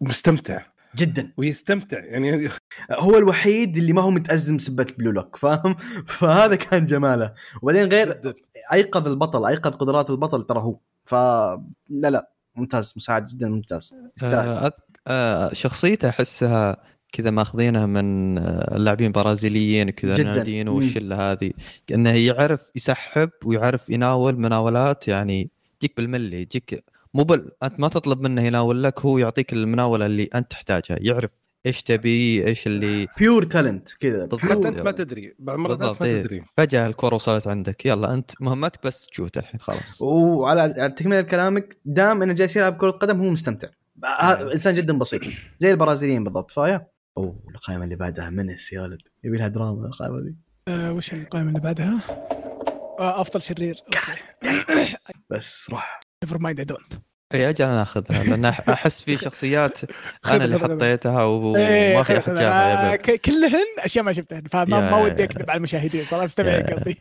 [0.00, 0.62] ومستمتع.
[0.96, 1.32] جدا.
[1.36, 2.48] ويستمتع يعني
[2.92, 5.74] هو الوحيد اللي ما هو متأزم سبه بلو لوك فاهم؟
[6.06, 7.32] فهذا كان جماله.
[7.62, 8.34] وبعدين غير جداً.
[8.72, 10.76] أيقظ البطل أيقظ قدرات البطل ترى هو.
[11.04, 13.94] ف لا لا ممتاز مساعد جدا ممتاز.
[14.16, 14.48] يستاهل.
[14.48, 16.76] آه، أذ- آه، شخصيته أحسها
[17.12, 20.22] كذا ماخذينها من آه، اللاعبين البرازيليين كذا جداً.
[20.34, 20.68] نادين.
[20.68, 21.50] والشلة هذه.
[21.94, 25.50] انه يعرف يسحب ويعرف يناول مناولات يعني
[25.82, 30.28] يجيك بالملي يجيك مو بل أنت ما تطلب منه يناول لك هو يعطيك المناولة اللي
[30.34, 31.30] أنت تحتاجها يعرف
[31.66, 34.28] إيش تبي إيش اللي pure talent كذا.
[34.38, 36.22] حتى أنت ما تدري بعض المرات ما إيه.
[36.22, 36.44] تدري.
[36.56, 40.02] فجأة الكره وصلت عندك يلا أنت مهمتك بس تشوت الحين خلاص.
[40.02, 43.68] وعلى على تكمله كلامك دام إنه جالس يلعب كرة قدم هو مستمتع.
[44.52, 45.20] إنسان جدا بسيط.
[45.58, 46.86] زي البرازيليين بالضبط فايا
[47.18, 49.00] أوه القائمة اللي بعدها menace يا ولد.
[49.24, 50.36] يبي لها دراما القائمة دي.
[50.68, 52.00] آه وش القائمة اللي بعدها؟
[53.00, 53.74] آه أفضل شرير.
[55.30, 56.03] بس روح.
[56.22, 56.92] never mind I don't
[57.34, 59.78] اي أجل أنا أخذها لأن أحس في شخصيات
[60.26, 64.96] أنا اللي حطيتها وما إيه، في أحد جابها آه، كلهن أشياء ما شفتها فما ما
[64.96, 67.00] ودي أكذب على المشاهدين صراحة مستمعين قصدي.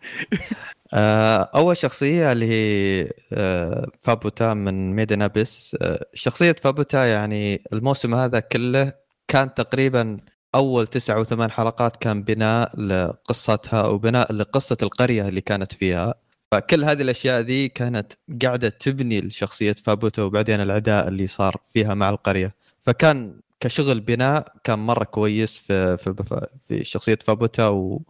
[0.93, 5.77] آه، أول شخصية اللي هي آه، فابوتا من Made in Abyss.
[6.13, 8.93] شخصية فابوتا يعني الموسم هذا كله
[9.27, 10.17] كان تقريبا
[10.55, 16.22] أول تسع أو ثمان حلقات كان بناء لقصتها وبناء لقصة القرية اللي كانت فيها.
[16.53, 18.13] فكل هذه الأشياء ذي كانت
[18.43, 22.55] قاعدة تبني لشخصيه فابوتا وبعدين العداء اللي صار فيها مع القرية.
[22.81, 28.01] فكان كشغل بناء كان مرة كويس في في, في شخصية فابوتا و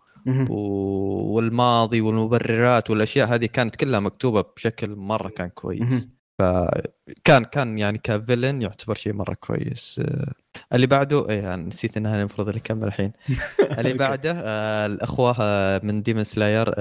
[1.35, 6.07] والماضي والمبررات والأشياء هذه كانت كلها مكتوبة بشكل مرة كان كويس.
[6.39, 10.01] فكان كان يعني كفيلن يعتبر شيء مرة كويس.
[10.05, 10.31] آه،
[10.73, 13.11] اللي بعده إيه أنا نسيت إنها المفروض اللي كمل الحين.
[13.77, 16.75] اللي بعده آه، الأخوة آه، من Demon Slayer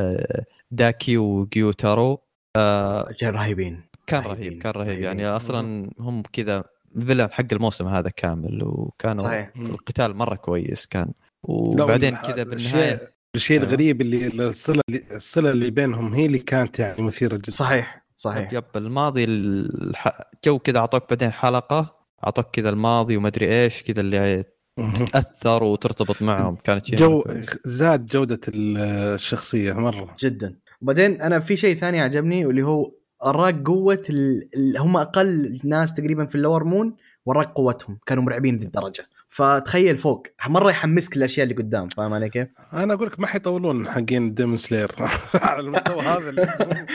[0.71, 2.23] داكي وجيوتارو.
[2.57, 3.83] رجال رهيبين.
[4.07, 5.03] كان رهيب كان رهيب.
[5.03, 6.65] يعني أصلا هم كذا
[7.07, 9.51] villain حق الموسم هذا كامل وكانوا صحيح.
[9.57, 11.13] القتال مرة كويس كان.
[11.43, 13.63] وبعدين كذا بالنهاية الشيء.
[13.63, 17.51] الغريب اللي الصلة اللي الصلة اللي بينهم هي اللي كانت يعني مثيرة جدا.
[17.51, 18.02] صحيح.
[18.23, 18.53] صحيح.
[18.53, 20.21] yep الماضي الح...
[20.45, 24.45] جو كذا أعطوك بعدين حلقة أعطوك كذا الماضي وما أدري إيش كذا اللي
[24.79, 24.93] مهم.
[24.93, 26.57] تاثر وترتبط معهم.
[26.57, 27.25] كانت شيء جو.
[27.65, 30.17] زاد جودة الشخصية مرة.
[30.21, 30.59] جدا.
[30.83, 32.93] وبعدين أنا في شيء ثاني عجبني واللي هو
[33.25, 34.49] أراك قوة ال...
[34.79, 39.97] هم أقل ناس تقريبا في ال lower moon وراك قوتهم كانوا مرعبين ذي الدرجه فتخيل
[39.97, 44.35] فوق مرة يحمسك الأشياء اللي قدام فاهم علي كيف؟ أنا أقول لك ما حيطولون حقين
[44.35, 44.91] Demon Slayer
[45.35, 46.87] على المستوى هذا اللي-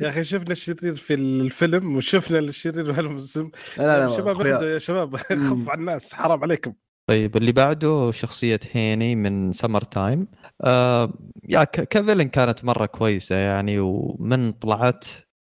[0.00, 5.16] يا أخي شفنا الشرير في الفيلم وشفنا الشرير في الموسم لا لا شباب يا شباب
[5.16, 6.72] خف على الناس حرام عليكم.
[7.10, 10.26] طيب اللي بعده شخصية هيني من سمر تايم
[10.60, 11.12] آه
[11.48, 11.70] يا ك...
[11.88, 15.04] كفيلن كانت مرة كويسة يعني ومن طلعت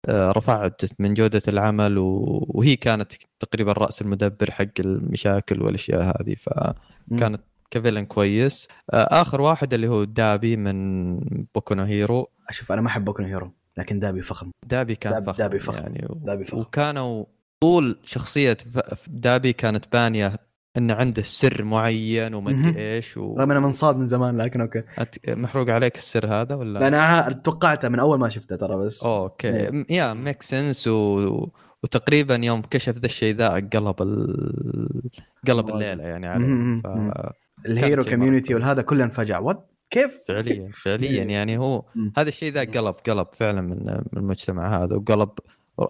[0.08, 1.98] رفعت من جودة العمل.
[1.98, 6.48] وهي كانت تقريبا رأس المدبر حق المشاكل والأشياء هذه ف
[7.08, 7.18] مم.
[7.18, 11.18] كانت كفيلن كويس آه آخر واحد اللي هو دابي من
[11.54, 15.24] Boku no Hero أشوف أنا ما أحب Boku Hero لكن دابي فخم دابي كان داب-
[15.26, 15.82] فخم دابي فخم.
[15.82, 16.08] يعني.
[16.10, 16.58] دابي فخم.
[16.60, 17.24] وكانوا
[17.60, 20.32] طول شخصية ف- دابي كانت بانية
[20.76, 22.50] إنه عنده سر معين وما.
[22.50, 23.36] أدري إيش و...
[23.36, 27.32] رغم إنه منصاد من زمان لكن أوكي أت- محروق عليك السر هذا ولا لا أنا
[27.32, 29.86] توقعته من أول ما شفته ترى بس أوكي إيه.
[29.90, 31.48] yeah make sense و...
[31.82, 35.10] وتقريبا يوم كشف ذا الشيء ذا قلب ال...
[35.48, 35.68] قلب.
[35.68, 36.80] الليلة يعني عليه.
[36.82, 36.86] ف...
[37.66, 38.54] ال hero community.
[38.54, 41.32] والهذا كله انفجع what كيف؟ فعليا فعليا إيه.
[41.32, 41.84] يعني هو.
[42.16, 45.30] هذا الشيء ذا قلب قلب فعلا من من المجتمع هذا وقلب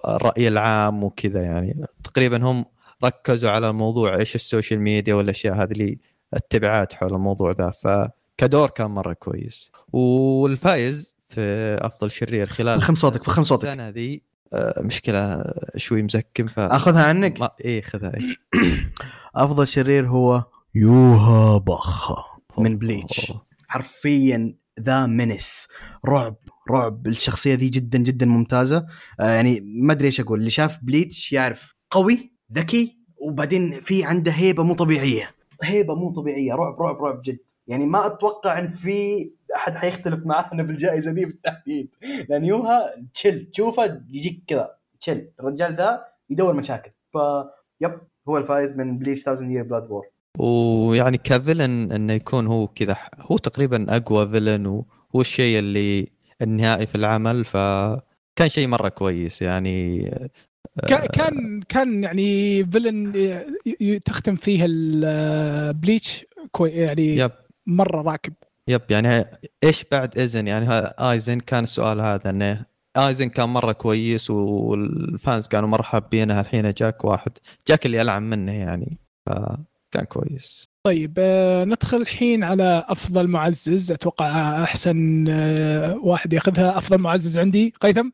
[0.08, 2.64] الراي العام وكذا يعني تقريبا هم
[3.04, 5.98] ركزوا على الموضوع إيش ال social media والأشياء هذه اللي
[6.36, 7.70] التبعات حول الموضوع ذا.
[7.70, 9.70] فكدور كان مرة كويس.
[9.92, 13.64] والفايز في أفضل شرير خلال فخم صوتك، فخم صوتك.
[13.68, 15.44] السنة ذي آه، مشكلة
[15.76, 17.50] شوي مزكم ف أخذها عنك؟ ما...
[17.64, 18.36] إيه خذها إيه.
[19.34, 22.24] أفضل شرير هو يوها باخا
[22.58, 23.32] من Bleach.
[23.68, 25.68] حرفيا ذا menace
[26.06, 26.36] رعب
[26.70, 27.06] رعب.
[27.06, 28.86] الشخصية دي جدا جدا ممتازة.
[29.20, 30.38] آه يعني ما أدري إيش أقول.
[30.38, 35.30] اللي شاف Bleach يعرف قوي ذكي وبعدين في عنده هيبة مو طبيعية.
[35.62, 37.38] هيبة مو طبيعية رعب رعب رعب جد.
[37.66, 41.94] يعني ما أتوقع إن في أحد حيختلف معانا في الجائزه دي بالتحديد.
[42.28, 42.82] لأن يوها
[43.14, 46.90] chill تشوفه يجيك كذا chill الرجال ذا يدور مشاكل.
[47.12, 47.18] ف
[47.80, 50.06] yep هو الفايز من Bleach 1000 Year Blood War
[50.38, 56.08] ويعني ك villain إنه يكون هو كذا هو تقريبا أقوى villain وهو الشيء اللي
[56.42, 57.44] النهائي في العمل.
[57.44, 59.42] فكان شيء مرة كويس.
[59.42, 60.10] يعني
[60.88, 63.12] كان كان يعني villain
[64.04, 67.30] تختم فيها ال Bleach كوي يعني yep
[67.66, 68.32] مرة راكب.
[68.68, 69.24] yep يعني
[69.64, 74.69] إيش بعد ايزن يعني ها- آيزن كان السؤال هذا إنه آيزن كان مرة كويس وال
[74.69, 76.40] fans كانوا مرة حابينه.
[76.40, 77.32] الحين جاك واحد.
[77.68, 78.98] جاك اللي العن منه يعني.
[79.26, 80.68] فكان كويس.
[80.86, 83.92] طيب آه، ندخل الحين على أفضل معزز.
[83.92, 86.78] أتوقع أحسن آه، واحد ياخذها.
[86.78, 87.74] أفضل معزز عندي.
[87.80, 88.10] قيثم؟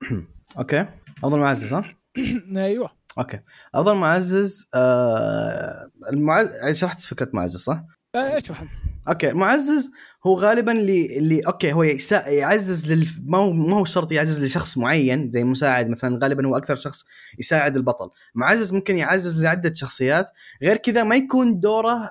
[0.58, 0.86] أوكي.
[1.24, 1.84] أفضل معزز ها
[2.56, 2.90] أيوه.
[3.18, 3.40] أوكي.
[3.74, 8.64] أفضل معزز آه المعزز شرحت فكرة معزز صح؟ آه، اشرح.
[9.08, 9.30] أوكي.
[9.30, 9.90] المعزز
[10.26, 14.78] هو غالبا اللي اللي okay هو يعزز لل ما هو ما هو شرط يعزز لشخص
[14.78, 17.04] معين زي مساعد مثلا غالبا هو أكثر شخص
[17.38, 18.10] يساعد البطل.
[18.34, 20.26] معزز ممكن يعزز لعدة شخصيات.
[20.62, 22.10] غير كذا ما يكون دوره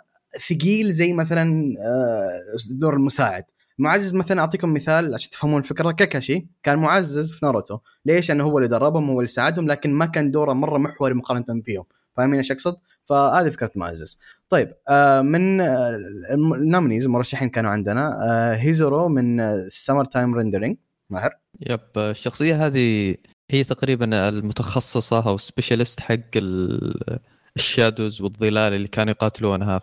[0.50, 2.42] ثقيل زي مثلا آه،
[2.72, 3.44] دور المساعد.
[3.78, 5.92] معزز مثلا أعطيكم مثال عشان تفهمون الفكرة.
[5.92, 7.78] كاكاشي كان معزز في ناروتو.
[8.06, 11.62] ليش؟ لأنه هو اللي دربهم هو اللي ساعدهم لكن ما كان دوره مرة محوري مقارنة
[11.66, 11.84] فيهم.
[12.18, 14.20] فاهمين إيش أقصد؟ فهذه فكرة معزز.
[14.50, 15.90] طيب آه من آه
[16.32, 20.78] ال nominees المرشحين كانوا عندنا آه هيزورو من Summer Time Rendering
[21.10, 21.32] ماهر؟
[21.70, 23.16] yep الشخصية هذه
[23.52, 27.20] هي تقريبا المتخصصة أو specialist حق ال-
[27.56, 29.82] ال shadows والظلال اللي كانوا يقاتلونها.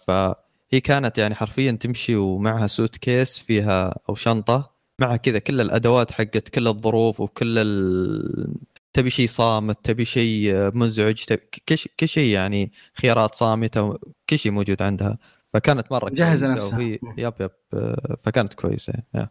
[0.75, 6.49] فهي كانت يعني حرفيا تمشي ومعها suitcase فيها أو شنطة معها كذا كل الأدوات حقت
[6.49, 8.55] كل الظروف وكل ال...
[8.93, 11.43] تبي شيء صامت تبي شيء مزعج تبي
[12.01, 13.99] كل شيء- يعني خيارات صامتة
[14.31, 15.19] كل شيء موجود عندها
[15.55, 16.79] فكانت مرة كويسة نفسها.
[16.79, 17.51] وهي yep yep
[18.25, 19.29] فكانت كويسة yeah.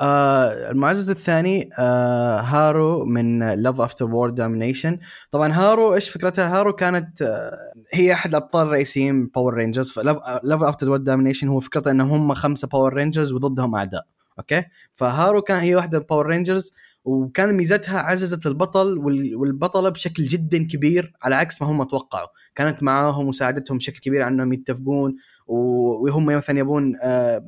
[0.00, 4.98] آه المعزز الثاني آه هارو من Love After World Domination
[5.30, 7.50] طبعا هارو إيش فكرتها؟ هارو كانت آه
[7.92, 9.98] هي أحد الأبطال الرئيسيين Power Rangers
[10.42, 14.02] Love After World Domination هو فكرته انهم هم خمسة Power Rangers وضدهم أعداء
[14.38, 14.64] okay؟
[14.94, 16.72] فهارو كان هي واحدة من Power Rangers
[17.04, 22.28] وكان ميزتها عززت البطل وال- والبطلة بشكل جدا كبير على عكس ما هم توقعوا.
[22.54, 25.16] كانت معاهم وساعدتهم بشكل كبير إنهم يتفقون
[25.52, 27.44] وهم مثلا يبون آه،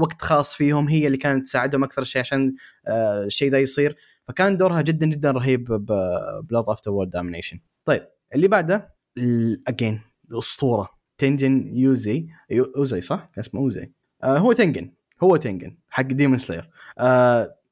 [0.00, 2.54] وقت خاص فيهم هي اللي كانت تساعدهم أكثر شيء عشان
[2.88, 3.96] آه، الشيء ذا يصير.
[4.24, 5.64] فكان دورها جدا جدا رهيب
[6.50, 8.02] ب Love After World Domination طيب
[8.34, 8.94] اللي بعده
[9.68, 10.00] اجين
[10.30, 10.88] الأسطورة.
[11.18, 13.92] تنجن يوزوي يو- اوزوي صح؟ كان اسمه اوزوي
[14.24, 16.70] آه هو تنجن هو تنجن حق Demon Slayer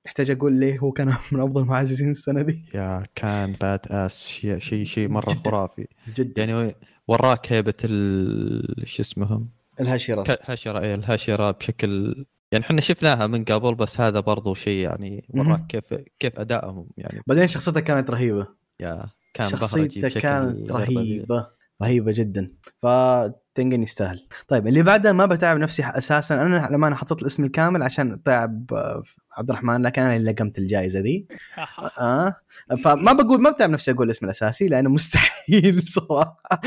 [0.06, 4.84] احتاج أقول ليه هو كان من أفضل المعززين السنة دي؟ yeah كان badass شيء شيء
[4.84, 5.50] شيء مرة جداً.
[5.50, 5.86] خرافي.
[6.16, 6.44] جدا.
[6.44, 6.74] يعني
[7.08, 9.48] وراك هيبة ال شو اسمهم؟
[9.80, 14.82] الهاشيرا ك- هاشيرا إيه الهاشيرا بشكل يعني إحنا شفناها من قبل بس هذا برضو شيء
[14.84, 15.26] يعني.
[15.30, 18.46] وراك كيف كيف أدائهم يعني بعدين شخصيته كانت رهيبة
[18.80, 20.72] yeah كان شخصيته كانت.
[20.72, 21.46] رهيبة
[21.82, 22.46] رهيبة جدا.
[22.78, 24.26] فتنجن يستاهل.
[24.48, 26.42] طيب اللي بعده ما بتعب نفسي أساسا.
[26.42, 29.02] أنا لما أنا حطيت الاسم الكامل عشان تعب آه،
[29.36, 31.26] عبد الرحمن لكن أنا اللي لقمت الجائزة ذي
[32.00, 32.36] آه
[32.84, 36.60] فما بقول ما بتعب نفسي أقول الاسم الأساسي لأنه مستحيل صراحة.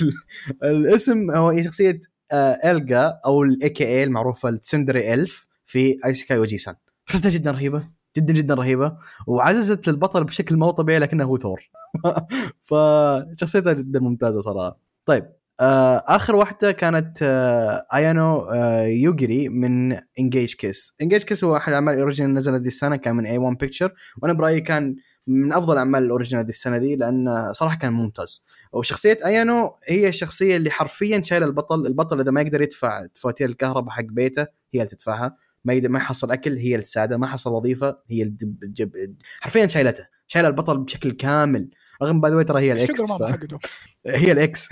[0.00, 0.14] ال-
[0.62, 2.00] الاسم هو هي شخصية
[2.32, 6.74] آه، الجا أو الاي كي اي المعروفة التسندري الف في ايسكاي وجيسان
[7.06, 7.82] شخصيتها جدا رهيبة
[8.16, 11.70] جدا جدا رهيبة وعززت للبطل بشكل ما هو طبيعي لكنه هو ثور.
[12.68, 14.78] فشخصيتها جدا ممتازة صراحة.
[15.06, 21.56] طيب آه آخر واحدة كانت آه آيانو آه يوجري من Engage Kiss Engage Kiss هو
[21.56, 25.52] أحد أعمال ال original نزل هذه السنة كان من A-1 Pictures وأنا برأيي كان من
[25.52, 28.44] أفضل أعمال ال original هذه السنة دي لأن صراحة كان ممتاز.
[28.72, 33.90] وشخصية آيانو هي الشخصية اللي حرفيا شايلة البطل البطل إذا ما يقدر يدفع فواتير الكهرباء
[33.90, 35.36] حق بيته هي اللي تدفعها.
[35.64, 37.16] ما يقدر ما يحصل أكل هي اللي تساعده.
[37.16, 40.06] ما حصل وظيفة هي اللي حرفيا شايلته.
[40.26, 41.70] شايلة البطل بشكل كامل.
[42.02, 43.22] رغم باي ذا ترى هي الإكس ف...
[43.22, 43.58] حقته.
[44.06, 44.68] هي الإكس.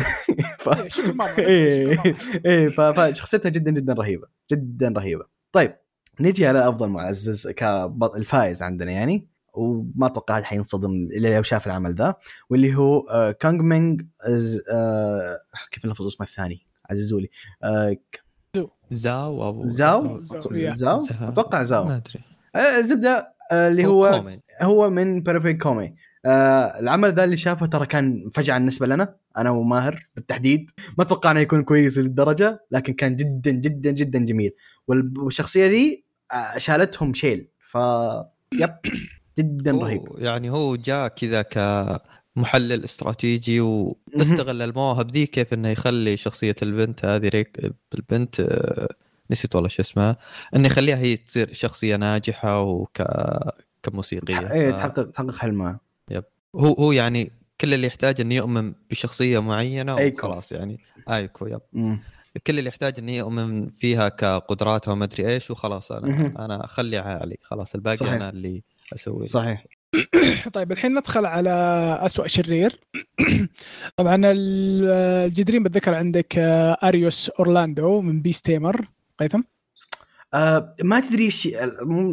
[0.59, 0.69] ف...
[0.69, 1.38] إيه، إيه شكر ماما.
[1.38, 5.25] إيه ف- فشخصيتها جدا جدا رهيبة جدا رهيبة.
[5.53, 5.77] طيب
[6.21, 11.95] نجي على أفضل معزز كالفائز عندنا يعني وما أتوقع أحد حينصدم إلا لو شاف العمل
[11.95, 12.14] ذا
[12.51, 15.40] واللي هو آه كونغ مينج أز- آه
[15.71, 17.31] كيف نلفظ اسمه الثاني؟ عززوا لي
[17.62, 17.97] آه
[18.90, 20.23] زاو أو زاو؟
[20.75, 21.85] زاو، أتوقع زاو.
[21.85, 22.21] ما أدري.
[22.79, 24.40] الزبده آه، اللي هو كومي.
[24.62, 25.95] هو من بيرفكت كومي
[26.27, 30.71] آه العمل ذا اللي شافه ترى كان فجعة بالنسبة لنا أنا وماهر بالتحديد.
[30.99, 34.53] ما توقعنا يكون كويس للدرجة لكن كان جدا جدا جدا جميل.
[34.89, 37.49] وال- والشخصية دي آه شالتهم شيل.
[37.61, 37.75] ف
[38.55, 38.75] يب
[39.39, 40.03] جدا رهيب.
[40.19, 47.29] يعني هو جاء كذا كمحلل استراتيجي واستغل المواهب ذي كيف إنه يخلي شخصية البنت هذه
[47.29, 48.89] ريك البنت آه،
[49.31, 50.17] نسيت والله شو اسمها
[50.57, 53.03] إنه يخليها هي تصير شخصية ناجحة وك
[53.83, 54.53] كموسيقية.
[54.53, 55.81] إيه تحقق تحقق حلمها.
[56.57, 60.27] هو هو يعني كل اللي يحتاج إنه يؤمن بشخصية معينة أيكو.
[60.27, 62.03] وخلاص يعني ايكو يب مم.
[62.47, 66.39] كل اللي يحتاج إنه يؤمن فيها كقدراتها وما أدري إيش وخلاص أنا مهم.
[66.39, 68.13] أنا اخليها علي خلاص الباقي صحيح.
[68.13, 68.63] أنا اللي
[68.95, 69.67] أسوي صحيح
[70.53, 71.51] طيب الحين ندخل على
[72.03, 72.81] أسوأ شرير
[73.97, 74.85] طبعا ال-
[75.27, 78.87] الجديرين بالذكر عندك آه، أريوس أورلاندو من بيس تيمر
[79.19, 79.41] قيثم
[80.35, 81.49] آه ما تدري إيش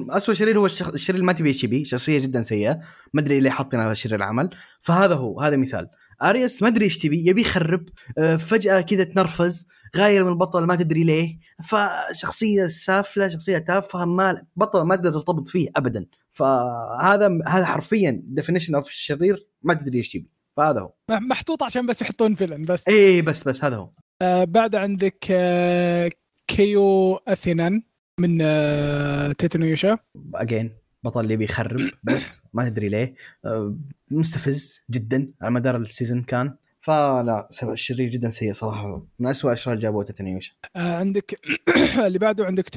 [0.09, 0.65] اسوء شرير هو.
[0.65, 2.79] الشرير اللي ما تبي إيش يبي شخصية جدا سيئة.
[3.13, 4.49] ما أدري ليه حاطين هذا الشرير العمل.
[4.81, 5.89] فهذا هو هذا مثال.
[6.21, 10.75] آريس ما أدري إيش تبي يبي يخرب آه فجأة كذا تنرفز غاير من البطل ما
[10.75, 11.39] تدري ليه.
[11.63, 16.05] فشخصية سافلة شخصية تافهة ما بطل ما تقدر ترتبط فيه ابدا.
[16.31, 20.29] فهذا هذا حرفيا ديفينيشن اوف الشرير ما تدري إيش تبي.
[20.57, 20.93] فهذا هو.
[21.09, 22.87] محطوط عشان بس يحطون فيلن بس.
[22.87, 23.89] اي بس بس هذا هو.
[24.21, 26.11] آه بعد عندك آه
[26.47, 27.83] كيو أثينان.
[28.19, 29.97] من آه تيتانويوشا
[30.35, 30.69] اجين
[31.03, 33.15] بطل اللي بيخرب بس ما تدري ليه.
[33.45, 33.75] آه
[34.11, 36.55] مستفز جدا على مدار السيزون كان.
[36.79, 39.01] فلا سبب الشرير جدا سيء صراحة.
[39.19, 41.39] من أسوأ الاشرار اللي جابوه تيتانويوشا آه عندك
[42.07, 42.69] اللي بعده عندك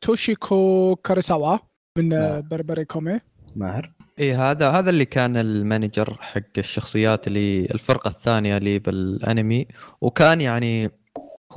[0.00, 1.58] توشيكو كاريساوا
[1.98, 2.48] من نعم.
[2.48, 3.20] بربري كومي.
[3.56, 3.92] ماهر.
[4.18, 9.68] اي هذا هذا اللي كان المانجر حق الشخصيات اللي الفرقة الثانية اللي بالأنمي.
[10.00, 10.90] وكان يعني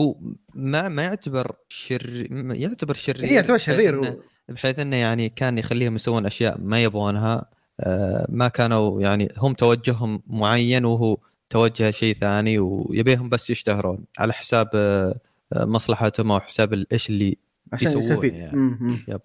[0.01, 0.15] هو
[0.53, 4.17] ما ما يعتبر شر يعتبر شرير هي يعتبر بحيث شرير إنه- هو.
[4.49, 7.45] بحيث إنه يعني كان يخليهم يسوون أشياء ما يبغونها
[7.79, 11.17] آه، ما كانوا يعني هم توجههم معين وهو
[11.49, 15.19] توجه شيء ثاني ويبيهم بس يشتهرون على حساب آه،
[15.53, 17.37] آه، مصلحتهم أو حساب إيش اللي
[17.73, 18.77] عشان يستفيد يعني.
[19.07, 19.21] يب.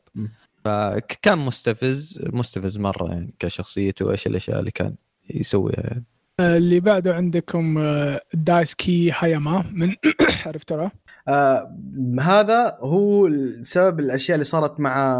[0.64, 4.94] فكان مستفز مستفز مرة يعني كشخصيته وإيش الأشياء اللي كان
[5.30, 6.04] يسويها يعني.
[6.42, 9.94] اللي بعده عندكم آه دايسكي هاياما من
[10.46, 10.88] عرفتوا
[11.28, 11.76] آه
[12.20, 13.30] هذا هو
[13.62, 15.16] سبب الأشياء اللي صارت مع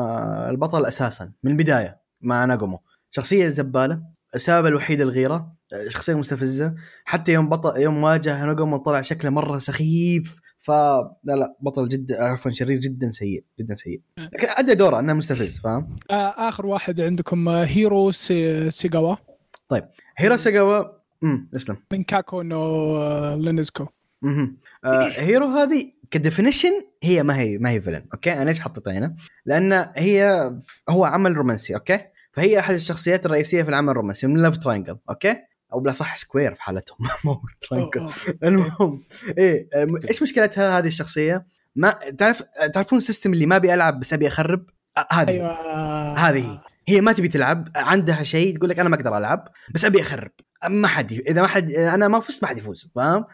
[0.51, 2.79] البطل أساسا من البداية مع ناغومو
[3.11, 4.03] شخصية زبالة
[4.35, 6.75] السبب الوحيد الغيرة آه، شخصية مستفزة.
[7.05, 12.25] حتى يوم بطل يوم واجه ناغومو طلع شكله مرة سخيف ف لا لا بطل جدا
[12.25, 14.01] عفوا شرير جدا سيء جدا سيء.
[14.19, 19.17] لكن أدى دوره إنه مستفز فاهم؟ آه آخر واحد عندكم آه هيرو سي سيغاوا
[20.17, 23.87] هيرو ساغاوا امم اسلم من كاكو نو آه لينزكو.
[24.85, 29.17] آه هيرو هذه كديفينيشن هي ما هي ما هي فيلن أوكي أنا ليش حطيتها هنا؟
[29.47, 30.53] لأن هي
[30.89, 32.01] هو عمل رومانسي أوكي؟
[32.33, 35.37] فهي أحد الشخصيات الرئيسية في العمل الرومانسي من لاف تراينجل أوكي؟
[35.73, 38.13] أو بلا صح سكوير في حالتهم مو تراينجل أوه،
[38.45, 39.03] المهم
[39.39, 42.43] إيه آه، إيش مشكلتها هذه الشخصية؟ ما تعرف
[42.75, 46.61] تعرفون ال system اللي ما أبي ألعب بس أبي أخرب؟ آه، هذه أيوه هذه هي.
[46.89, 50.31] هي ما تبي تلعب عندها شيء تقول لك أنا ما أقدر ألعب بس أبي أخرب
[50.69, 53.25] ما حد إذا ما حد أنا ما فزت ما حد يفوز فاهم؟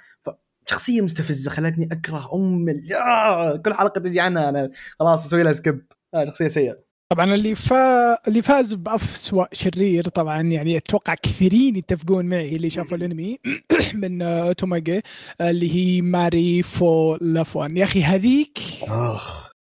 [0.71, 2.67] شخصية مستفزة خلتني أكره أم.
[2.95, 6.88] آه، كل حلقة تجي عنها أنا خلاص أسوي لها skip آه شخصية سيئة.
[7.12, 8.29] طبعا اللي فا...
[8.29, 13.38] اللي فاز بأسوأ شرير طبعا يعني أتوقع كثيرين يتفقون معي اللي شافوا الأنمي
[14.03, 15.03] من آه، توماجي
[15.41, 17.77] آه، اللي هي ماري فو لافوان.
[17.77, 18.59] يا أخي هذيك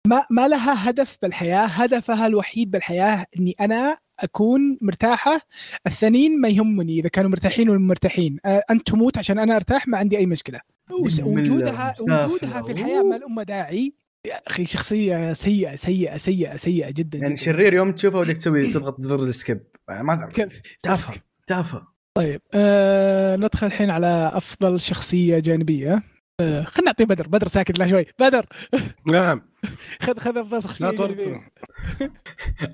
[0.07, 5.41] ما ما لها هدف بالحياة هدفها الوحيد بالحياة إني أنا أكون مرتاحة
[5.87, 8.37] الثانيين ما يهمني إذا كانوا مرتاحين ولا مرتاحين.
[8.45, 10.59] انت تموت عشان أنا أرتاح ما عندي أي مشكلة.
[10.91, 11.95] وجودها.
[11.99, 13.93] وجودها في الحياة ما لها أم داعي.
[14.25, 17.43] يا أخي شخصية سيئة سيئة سيئة سيئة جدا يعني جداً.
[17.43, 19.61] شرير يوم تشوفه ودك تسوي تضغط زر ال skip.
[19.89, 20.51] يعني ما تعرف
[20.83, 21.13] تافه
[21.47, 21.87] تافه.
[22.13, 26.03] طيب آه ندخل الحين على أفضل شخصية جانبية.
[26.39, 27.27] خلينا نعطي بدر.
[27.27, 28.05] بدر ساكت لا شوي.
[28.19, 28.45] بدر.
[29.07, 29.41] نعم.
[30.03, 30.89] خذ خذ افضل شخصيه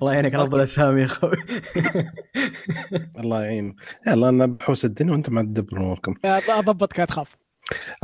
[0.02, 1.36] الله يعينك على أفضل أسامي يا أخوي.
[3.20, 6.14] الله يعين يلا أنا بحوس الدنيا وأنت ما تدبر أموركم.
[6.24, 7.36] اضبطك لا تخاف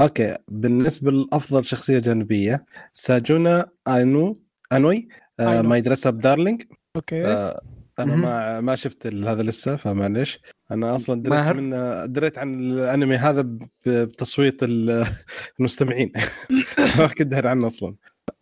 [0.00, 0.36] أوكي.
[0.48, 5.08] بالنسبة لأفضل شخصية جانبية ساجونا اينوي اينوي
[5.40, 5.62] آه.
[5.62, 6.62] My Dress-Up Darling
[6.96, 7.26] أوكي.
[7.26, 7.62] آه
[7.98, 10.38] أنا ما ما شفت هذا لسه فمعليش
[10.70, 15.06] أنا أصلا دريت ماهر؟ من دريت عن الأنمي هذا بتصويت ال-
[15.60, 16.12] المستمعين
[16.98, 17.94] ما كنت داري عنه أصلا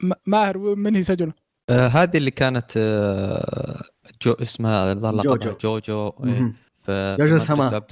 [0.02, 1.32] م- ماهر من هي ساجونا
[1.70, 3.82] آه هذه اللي كانت آه
[4.22, 5.56] جو اسمها جوجو.
[5.60, 6.52] جوجو إيه.
[6.84, 7.82] في جوجو سما.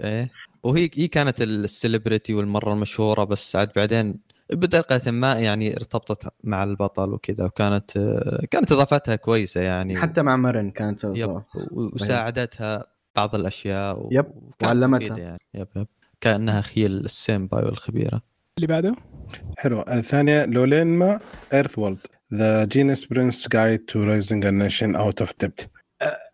[0.00, 0.30] إيه
[0.62, 4.14] وهي هي كانت ال celebrity والمرة المشهورة بس عاد بعدين
[4.52, 7.90] بطريقة ما يعني ارتبطت مع البطل وكذا وكانت
[8.50, 9.96] كانت اضافتها كويسة يعني.
[9.96, 11.40] حتى مع مرن كانت yep و-
[11.72, 14.26] وساعدتها بعض الأشياء و- yep،
[14.62, 15.18] وعلمتها.
[15.18, 15.38] يعني.
[15.54, 15.86] yep yep.
[16.20, 18.22] كأنها هي ال senpai والخبيره
[18.58, 18.94] اللي بعده؟
[19.58, 19.80] حلو.
[19.80, 21.20] الثانية لويلمينا
[21.52, 21.98] ايرث وورلد
[22.34, 25.70] The Genius Prince's Guide to Raising a Nation Out of Debt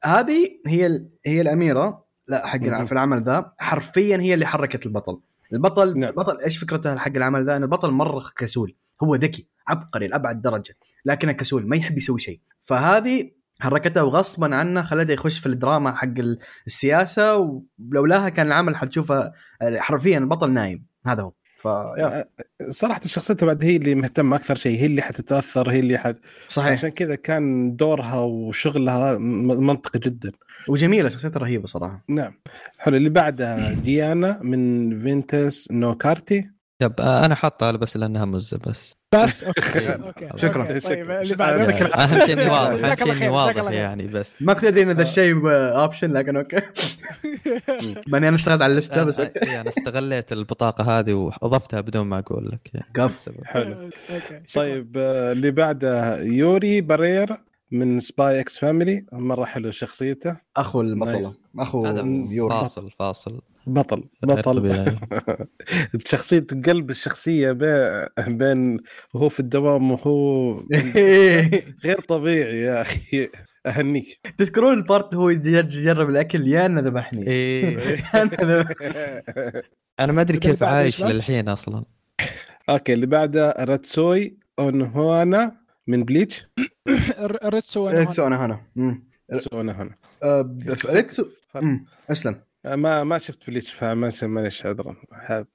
[0.04, 1.08] هذه هي ال...
[1.26, 2.84] هي الأميرة لا حق.
[2.84, 5.20] في العمل ذا حرفيا هي اللي حركت البطل.
[5.52, 6.10] البطل نعم.
[6.10, 8.76] البطل إيش فكرته حق العمل ذا؟ إن البطل مره كسول.
[9.02, 12.40] هو ذكي عبقري لأبعد درجة لكنه كسول ما يحب يسوي شيء.
[12.60, 13.30] فهذه
[13.60, 19.32] حركته وغصبا عنه خلته يخش في الدراما حق ال- السياسة ولولاها كان العمل حتشوفه
[19.62, 20.86] حرفيا البطل نايم.
[21.06, 21.32] هذا هو.
[21.58, 22.24] فيا
[22.70, 26.16] صراحة شخصيتها بعد هي اللي مهتمة أكثر شيء هي اللي حتتأثر هي اللي حت...
[26.48, 26.72] صحيح.
[26.72, 30.32] عشان كذا كان دورها وشغلها منطقي جدا.
[30.70, 32.04] وجميلة شخصيتها رهيبة صراحة.
[32.08, 32.32] نعم.
[32.78, 36.50] حلو اللي بعدها ديانا من Vanitas no Karte
[36.82, 38.92] yep آه، أنا حاطها بس لأنها مزة بس.
[39.14, 39.62] بس؟ أوكي
[40.36, 40.62] شكراً.
[40.62, 40.80] أوكي.
[40.80, 41.22] طيب شكراً.
[41.22, 41.72] اللي بعده.
[41.86, 43.72] أهم شيء إني واضح أهم شيء إني واضح خير.
[43.72, 44.42] يعني بس.
[44.42, 46.60] ما كنت أدري إن ذا الشيء option لكن أوكي.
[48.08, 49.50] ماني أنا اشتغلت على اللستة بس أنا- أوكي.
[49.50, 52.86] إيه، أنا استغليت البطاقة هذه وأضفتها بدون ما أقول لك يعني.
[52.94, 53.28] قف.
[53.44, 53.88] حلو.
[54.54, 57.36] طيب آه، اللي بعده يوري براير.
[57.72, 60.36] من Spy x Family مرة حلو شخصيته.
[60.56, 61.34] أخو البطله.
[61.58, 61.86] أخو
[62.30, 63.40] يوري فاصل فاصل.
[63.66, 64.04] بطل.
[64.22, 64.96] بطل.
[66.06, 68.78] شخصية قلب الشخصية بين بين
[69.14, 70.52] وهو في الدوام وهو
[71.84, 73.28] غير طبيعي يا أخي.
[73.66, 74.20] أهنيك.
[74.38, 77.26] تذكرون ال part هو يجرب الأكل يا انه ذبحني.
[77.26, 77.78] إيه.
[80.00, 81.84] أنا ما أدري كيف عايش؟ للحين أصلا.
[82.70, 85.59] أوكي اللي بعده ريتسو أونوهانا
[85.90, 86.46] من بليتش
[87.44, 88.60] ريتسو أنا ريتسو أنا هنا.
[89.52, 91.84] اونهوانا آه، ب- ريتسو مم.
[92.10, 92.40] أسلم.
[92.66, 94.96] ما ما شفت بليتش فما معلش عذرا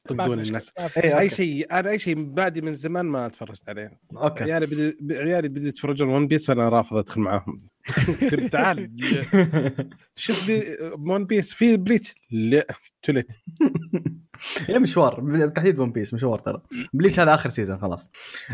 [0.07, 0.65] طقون الناس.
[0.65, 0.97] شفت.
[0.97, 1.29] اي أي أوكي.
[1.29, 3.99] شيء أنا أي شيء بعدي من زمان ما تفرجت عليه.
[4.17, 4.43] أوكي.
[4.43, 7.57] عيالي بدي عيالي بدي يتفرجون ون بيس وأنا رافض أدخل معاهم.
[8.51, 8.91] تعال.
[10.15, 10.63] شوف لي
[11.07, 12.67] ون بيس في بليتش لا.
[13.03, 13.31] توليت
[14.67, 15.19] هي مشوار.
[15.21, 16.61] بالتحديد ون بيس مشوار ترى.
[16.93, 18.09] Bleach هذا آخر season خلاص.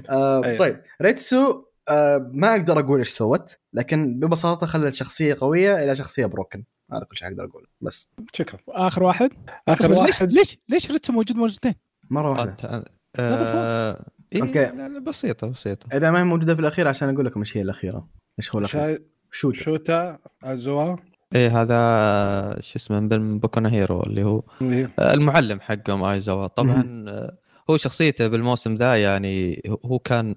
[0.10, 0.58] آه أيوة.
[0.58, 0.82] طيب.
[1.02, 6.64] ريتسو آه ما أقدر أقول إيش سوت لكن ببساطة خلت شخصية قوية إلى شخصية broken
[6.94, 8.10] هذا كل شيء أقدر أقوله بس.
[8.34, 8.60] شكرا.
[8.68, 9.30] واخر واحد؟
[9.68, 10.32] آخر اصبر، ليش واحد.
[10.32, 11.76] ليش ليش ريتسو موجود مرتين؟
[12.10, 12.56] مرة واحدة.
[12.62, 12.86] أنت-
[13.20, 15.98] آه، إيه، لا، بسيطة بسيطة.
[15.98, 18.10] إذا ما هي موجودة في الأخير عشان أقول لكم إيش هي الأخيرة.
[18.40, 19.00] إيش هو الأخير؟ شا-
[19.32, 20.96] شوت شوتا أيزاوا.
[21.36, 24.92] إيه هذا شو اسمه من Boku Hero اللي هو إيه.
[25.00, 27.38] آه، المعلم حقهم أيزاوا طبعا آه،
[27.70, 30.36] هو شخصيته بالموسم ذا يعني هو كان آه،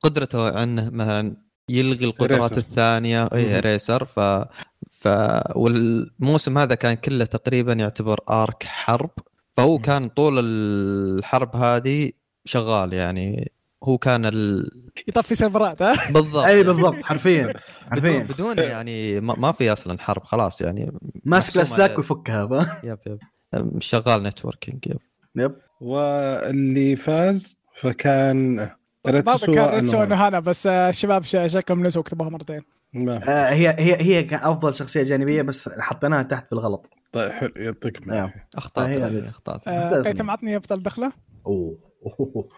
[0.00, 1.36] قدرته انه مثلا
[1.68, 2.56] يلغي القدرات Eraser.
[2.56, 3.60] الثانية أي.
[3.60, 4.20] Eraser ف
[4.90, 5.08] ف
[5.56, 9.10] والموسم هذا كان كله تقريبا يعتبر arc حرب.
[9.56, 9.82] فهو مهم.
[9.82, 12.10] كان طول الحرب هذه
[12.44, 13.52] شغال يعني.
[13.84, 14.70] هو كان ال...
[15.08, 16.44] يطفي سيرفرات ها؟ بالضبط.
[16.44, 17.04] إي بالضبط.
[17.04, 17.42] حرفيا.
[17.46, 17.54] بدون,
[17.90, 18.22] حرفيا.
[18.22, 20.92] بدون يعني ما, ما في أصلا حرب خلاص يعني.
[21.24, 23.18] ماسك الأسلاك ويفكها؟ yep yep.
[23.80, 24.98] شغال نتوركينج يب.
[25.36, 25.54] يب.
[25.80, 28.70] واللي فاز فكان
[29.06, 30.28] ما كان أونوهانا.
[30.28, 32.62] انه بس آه، الشباب ش- شكلهم نسوا كتبوها مرتين.
[32.92, 37.52] ما آه هي هي هي كان أفضل شخصية جانبية بس حطيناها تحت بالغلط طيب حلو
[37.56, 37.76] أيوه.
[38.06, 38.48] العافية.
[38.56, 39.32] اخطاء هي بس.
[39.34, 41.12] اخطاء آه، قيثم عطني أفضل دخلة؟
[41.46, 41.78] أوه.
[42.20, 42.48] أوه.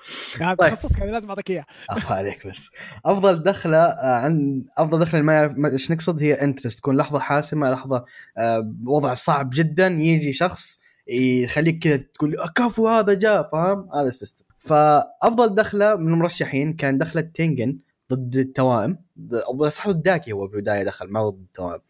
[0.41, 0.71] هذا طيب.
[0.75, 1.65] تخصصك هذا لازم أعطيك إياه.
[1.91, 2.71] عفا عليك بس.
[3.07, 7.19] أفضل دخلة آه، عن أفضل دخلة ما يعرف ما- إيش نقصد؟ هي entrance تكون لحظة
[7.19, 8.05] حاسمة لحظة
[8.39, 10.79] آه، وضع صعب جدا يجي شخص
[11.09, 13.49] يخليك كذا تقول "آه، كفو هذا جاء.
[13.53, 17.79] فاهم؟ هذا ال system فأفضل دخلة من المرشحين كان دخلة تنجن
[18.13, 18.99] ضد التوائم
[19.69, 21.81] صح ضد داكي هو بالبداية دخل ما ضد التوائم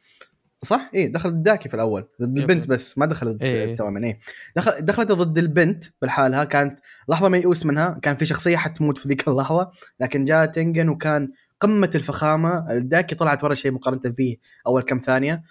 [0.63, 2.39] صح؟ اي دخل ضد داكي في الأول ضد.
[2.39, 3.65] البنت بس ما دخل ضد إيه.
[3.65, 4.19] التوائم اي
[4.57, 9.29] دخل دخلت ضد البنت بالحالها كانت لحظة ميؤوس منها كان في شخصية حتموت في ذيك
[9.29, 14.99] اللحظة لكن جاء تنجن وكان قمة الفخامة الداكي طلعت ورا شيء مقارنة فيه أول كم
[14.99, 15.43] ثانية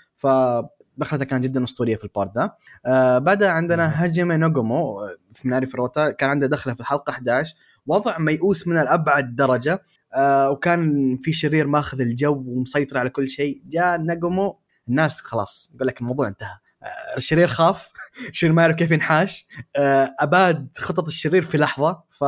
[0.99, 2.51] فدخلته كان جدا أسطورية في ال part ذا
[2.85, 7.55] آه بعدها عندنا هاجيمي نوغومو آه، في ناري فروتا كان عنده دخلة في الحلقة 11
[7.87, 9.83] وضع ميؤوس منه لأبعد درجة.
[10.15, 13.61] آه وكان في شرير ماخذ الجو ومسيطر على كل شيء.
[13.65, 16.57] جاء نوغومو الناس خلاص يقول لك الموضوع انتهى.
[16.83, 17.91] آه، الشرير خاف.
[18.29, 22.03] الشرير ما يعرف كيف ينحاش؟ آه، أباد خطط الشرير في لحظة.
[22.11, 22.23] ف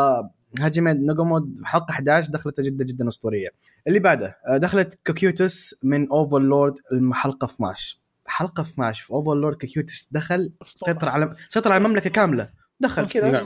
[0.59, 3.49] هاجمي نوغومو حلقه 11 دخلته جدا جدا أسطورية.
[3.87, 8.00] اللي بعده دخلت كوكيوتوس من Overlord الحلقة 12
[8.31, 12.49] حلقة 12 في Overlord كوكيوتوس دخل سيطر على سيطر على المملكة كاملة.
[12.79, 13.07] دخل.
[13.07, 13.41] كذا.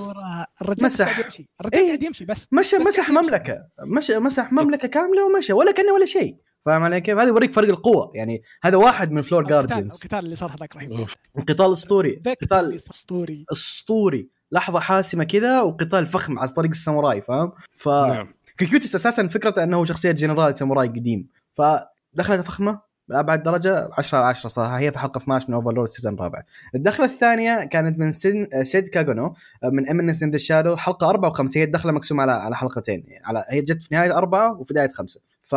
[0.62, 1.06] الرجال مسح.
[1.06, 1.50] قاعد يمشي.
[1.62, 1.88] الرجال إيه.
[1.88, 3.10] قاعد يمشي بس مشى مسح.
[3.10, 3.68] مملكة.
[3.80, 6.38] مشى مسح مملكة كاملة ومشى ولا كأنه ولا شيء.
[6.66, 8.12] فاهم علي كيف؟ هذا يوريك فرق القوة.
[8.16, 11.08] يعني هذا واحد من floor القتال guardians القتال اللي صار هذاك رهيب.
[11.48, 12.22] قتال أسطوري.
[12.42, 13.46] قتال أسطوري.
[13.52, 14.30] أسطوري.
[14.52, 18.34] لحظة حاسمة كذا وقتال فخم على طريق الساموراي فاهم؟ ف نعم.
[18.58, 21.28] كيكيوتس أساسا فكرته إنه شخصية جنرال ساموراي قديم.
[21.54, 22.82] فدخلته فخمة.
[23.08, 24.80] لأبعد درجة 10 على 10 صراحة.
[24.80, 26.42] هي في حلقة 12 من Overlord ال season الرابع.
[26.76, 29.34] الدخلة الثانية كانت من سن سيد كاغونو
[29.64, 33.06] من Eminence in the Shadow حلقة 54 هي الدخلة مقسومة على على حلقتين.
[33.26, 35.22] على هي جت في نهاية أربعة وفي بداية خمسة.
[35.42, 35.56] ف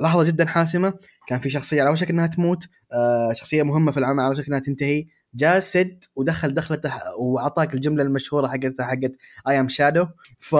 [0.00, 0.94] لحظة جدا حاسمة.
[1.26, 2.68] كان في شخصية على وشك إنها تموت.
[2.92, 5.06] آه، شخصية مهمة في العمل على وشك إنها تنتهي.
[5.34, 9.12] جاء سيد ودخل دخلته وأعطاك الجملة المشهورة حقتها حقت
[9.48, 10.06] I am shadow
[10.38, 10.56] ف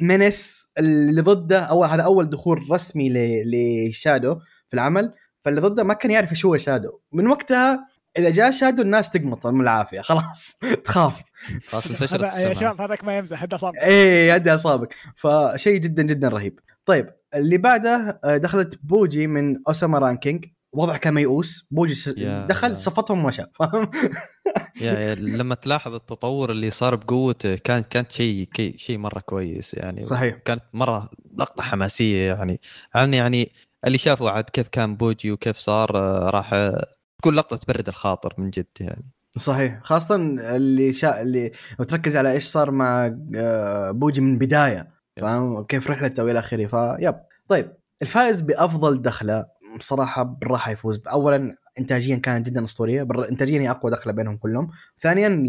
[0.00, 3.12] منس اللي ضده أو هذا أول دخول رسمي
[3.44, 4.38] لشادو
[4.68, 5.12] في العمل
[5.44, 7.00] فاللي ضده ما كان يعرف إيش هو شادو.
[7.12, 7.88] من وقتها
[8.18, 11.22] إذا جاء شادو الناس تقمط من العافية خلاص تخاف.
[11.66, 12.54] خلاص انتشرت يا.
[12.54, 16.60] شباب هذاك ما يمزح هذا صار إيه يدي اصابك فشيء جدا جدا رهيب.
[16.84, 20.44] طيب اللي بعده آه، دخلت بوجي من أوساما Ranking.
[20.72, 21.66] وضع كان ميؤوس.
[21.70, 23.90] بوجي يا- دخل صفتهم ومشى فاهم؟
[24.80, 30.00] يعني لما تلاحظ التطور اللي صار بقوته كانت كانت شيء شيء مرة كويس يعني.
[30.00, 30.34] صحيح.
[30.44, 32.60] كانت مرة لقطة حماسية يعني.
[32.94, 33.52] عن يعني
[33.86, 36.86] اللي شافوا عاد كيف كان بوجي وكيف صار آه، راح آه،
[37.22, 39.10] تكون لقطة تبرد الخاطر من جد يعني.
[39.36, 39.80] صحيح.
[39.82, 40.14] خاصة
[40.56, 41.22] اللي شا...
[41.22, 44.88] اللي لو تركز على إيش صار مع آه، بوجي من بداية
[45.20, 47.14] فاهم؟ كيف رحلته والى آخره فيب
[47.48, 47.72] طيب
[48.02, 49.46] الفائز بأفضل دخلة
[49.78, 51.00] بصراحة بالراحة يفوز.
[51.06, 53.08] اولا انتاجيا كانت جدا أسطورية.
[53.30, 54.70] انتاجيا هي أقوى دخلة بينهم كلهم.
[55.00, 55.44] ثانيا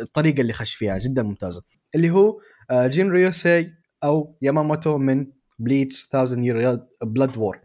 [0.00, 1.62] الطريقة اللي خش فيها جدا ممتازة
[1.94, 2.40] اللي هو
[2.72, 3.72] جين ريوسي
[4.04, 5.26] أو ياماموتو من
[5.58, 7.60] Bleach 1000 Year Blood War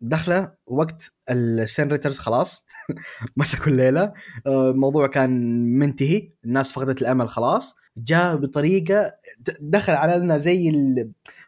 [0.00, 2.66] دخلة وقت ال Sternritters خلاص
[3.36, 4.12] مسكوا الليلة.
[4.46, 7.76] آه، الموضوع كان منتهي الناس فقدت الأمل خلاص.
[7.96, 9.12] جاء بطريقة
[9.60, 10.72] دخل علينا زي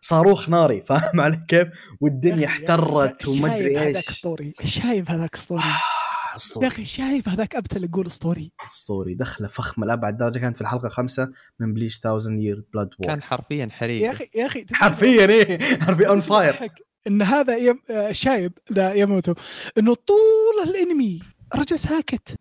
[0.01, 1.69] صاروخ ناري فاهم علي كيف؟
[2.01, 4.09] والدنيا احترقت وما أدري شايب هذاك إيش.
[4.09, 9.87] اسطوري شايب هذاك اسطوري يا اسطوري أخي شايب هذاك أبتل أقول اسطوري اسطوري دخلة فخمة
[9.87, 11.29] لأبعد درجة كانت في الحلقة خمسة
[11.61, 15.59] من Bleach 1000 Year Blood War كان حرفيا حريق يا أخي يا أخي حرفيا إيه
[15.81, 16.71] حرفيا on fire
[17.07, 17.81] إن هذا يم...
[17.91, 19.35] آه، شايب ذا ياماموتو.
[19.79, 21.21] إنه طول الإنمي
[21.55, 22.37] رجل ساكت.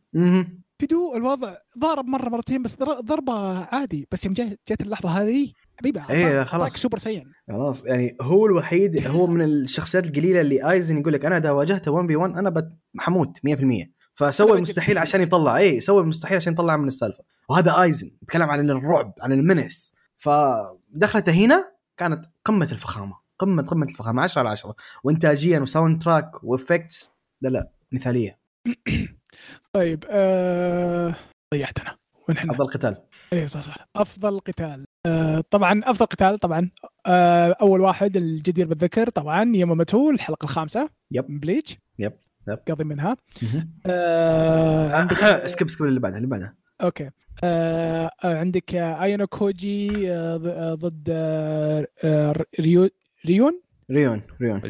[0.81, 4.07] بدو الوضع ضارب مرة مرتين بس ضربة عادي.
[4.11, 6.77] بس يوم جت اللحظة هذه حبيبي لا، خلاص.
[6.77, 7.85] Super Saiyan خلاص.
[7.85, 12.07] يعني هو الوحيد هو من الشخصيات القليلة اللي آيزن يقول لك أنا إذا واجهته 1
[12.07, 15.57] في 1 أنا حموت 100% فسوى المستحيل عشان يطلع.
[15.57, 17.23] اي سوى المستحيل عشان يطلع من السالفة.
[17.49, 19.93] وهذا آيزن يتكلم عن الرعب عن ال menace.
[20.17, 23.22] فدخلته هنا كانت قمة الفخامة.
[23.39, 27.13] قمة قمة الفخامة 10 على 10 وانتاجيا و soundtrack و effects.
[27.41, 28.39] لا لا مثالية.
[29.75, 31.15] طيب آه...
[31.53, 31.97] ضيعتنا.
[32.29, 32.97] وين إحنا؟ أفضل قتال.
[33.33, 33.75] اي صح صح.
[33.95, 34.85] أفضل قتال.
[35.05, 36.69] آه طبعا أفضل قتال طبعا.
[37.05, 40.89] آه أول واحد الجدير بالذكر طبعا ياماماتو الحلقة الخامسة.
[41.11, 41.39] yep.
[41.39, 42.13] Bleach yep.
[42.47, 42.59] yep.
[42.69, 43.17] قضي منها.
[43.85, 46.55] آه عندك skip skip اللي بعدها اللي بعدها.
[46.81, 47.09] okay.
[47.43, 52.89] آه آه، عندك آه، ايونو كوجي آه آه، ضد آه آه، ريو
[53.25, 53.59] ريون؟
[53.91, 54.61] ريون ريون.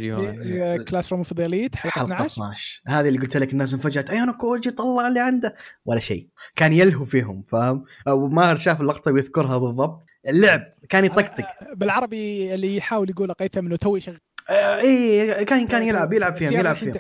[0.62, 4.10] آه، Classroom of the Elite حلقة حلقة 12 12 هذه اللي قلت لك الناس انفجأت
[4.10, 5.56] أيوه كوجي طلع اللي عنده.
[5.86, 6.28] ولا شيء.
[6.56, 10.04] كان يلهو فيهم فاهم؟ أو ماهر شاف اللقطة ويذكرها بالضبط.
[10.28, 11.46] اللعب كان يطقطق.
[11.46, 16.36] آه، بالعربي اللي يحاول يقول قيثم إنه توي شغال آه اي كان كان يلعب يلعب
[16.36, 16.94] فيهم يلعب فيهم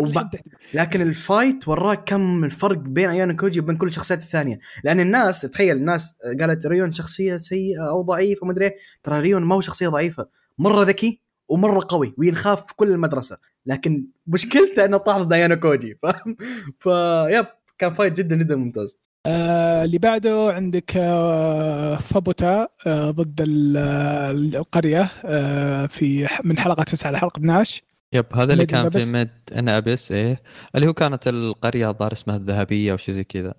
[0.00, 0.28] وب-.
[0.74, 4.58] لكن ال fight وراك كم الفرق بين أيانا كوجي وبين كل الشخصيات الثانية.
[4.84, 8.70] لأن الناس تخيل الناس قالت ريون شخصية سيئة أو ضعيفة وما أدري
[9.02, 10.26] ترى ريون ما هو شخصية ضعيفة.
[10.58, 13.38] مرة ذكي ومرة قوي وينخاف في كل المدرسة.
[13.66, 16.36] لكن مشكلته إنه طاح ضد ايانا كوجي فاهم؟
[16.78, 17.46] ف yep
[17.78, 18.96] كان fight جدا جدا ممتاز.
[19.26, 26.82] آه اللي بعده عندك آه فابوتا آه ضد ال- آه، القرية آه في من حلقة
[26.82, 27.82] 9 لحلقه 12
[28.12, 29.04] yep هذا اللي كان في.
[29.04, 30.42] Made in Abyss إيه.
[30.74, 33.54] اللي هو كانت القرية الظاهر اسمها الذهبية أو شيء زي كذا.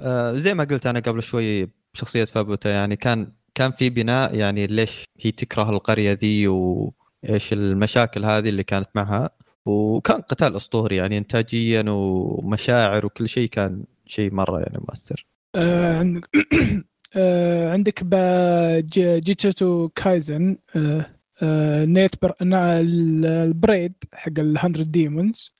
[0.00, 4.66] آه زي ما قلت أنا قبل شوي بشخصية فابوتا يعني كان كان في بناء يعني
[4.66, 9.30] ليش هي تكره القرية ذي وايش المشاكل هذه اللي كانت معها.
[9.66, 15.26] وكان قتال أسطوري يعني انتاجيا ومشاعر وكل شيء كان شيء مرة يعني مؤثر.
[15.54, 16.28] آه عندك
[17.16, 21.06] آه عندك با- ج- جوجوتسو كايزن آه
[21.42, 22.32] آه night par...
[22.42, 25.52] ال parade حق ال 100 demons.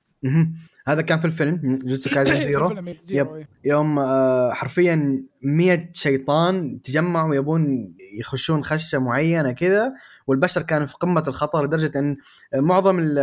[0.89, 2.75] هذا كان في الفيلم جوجوتسو كايزن Zero.
[3.01, 9.93] Zero يوم آه، حرفيا 100 شيطان تجمعوا يبون يخشون خشة معينة كذا
[10.27, 12.17] والبشر كانوا في قمة الخطر لدرجة إن
[12.55, 13.15] معظم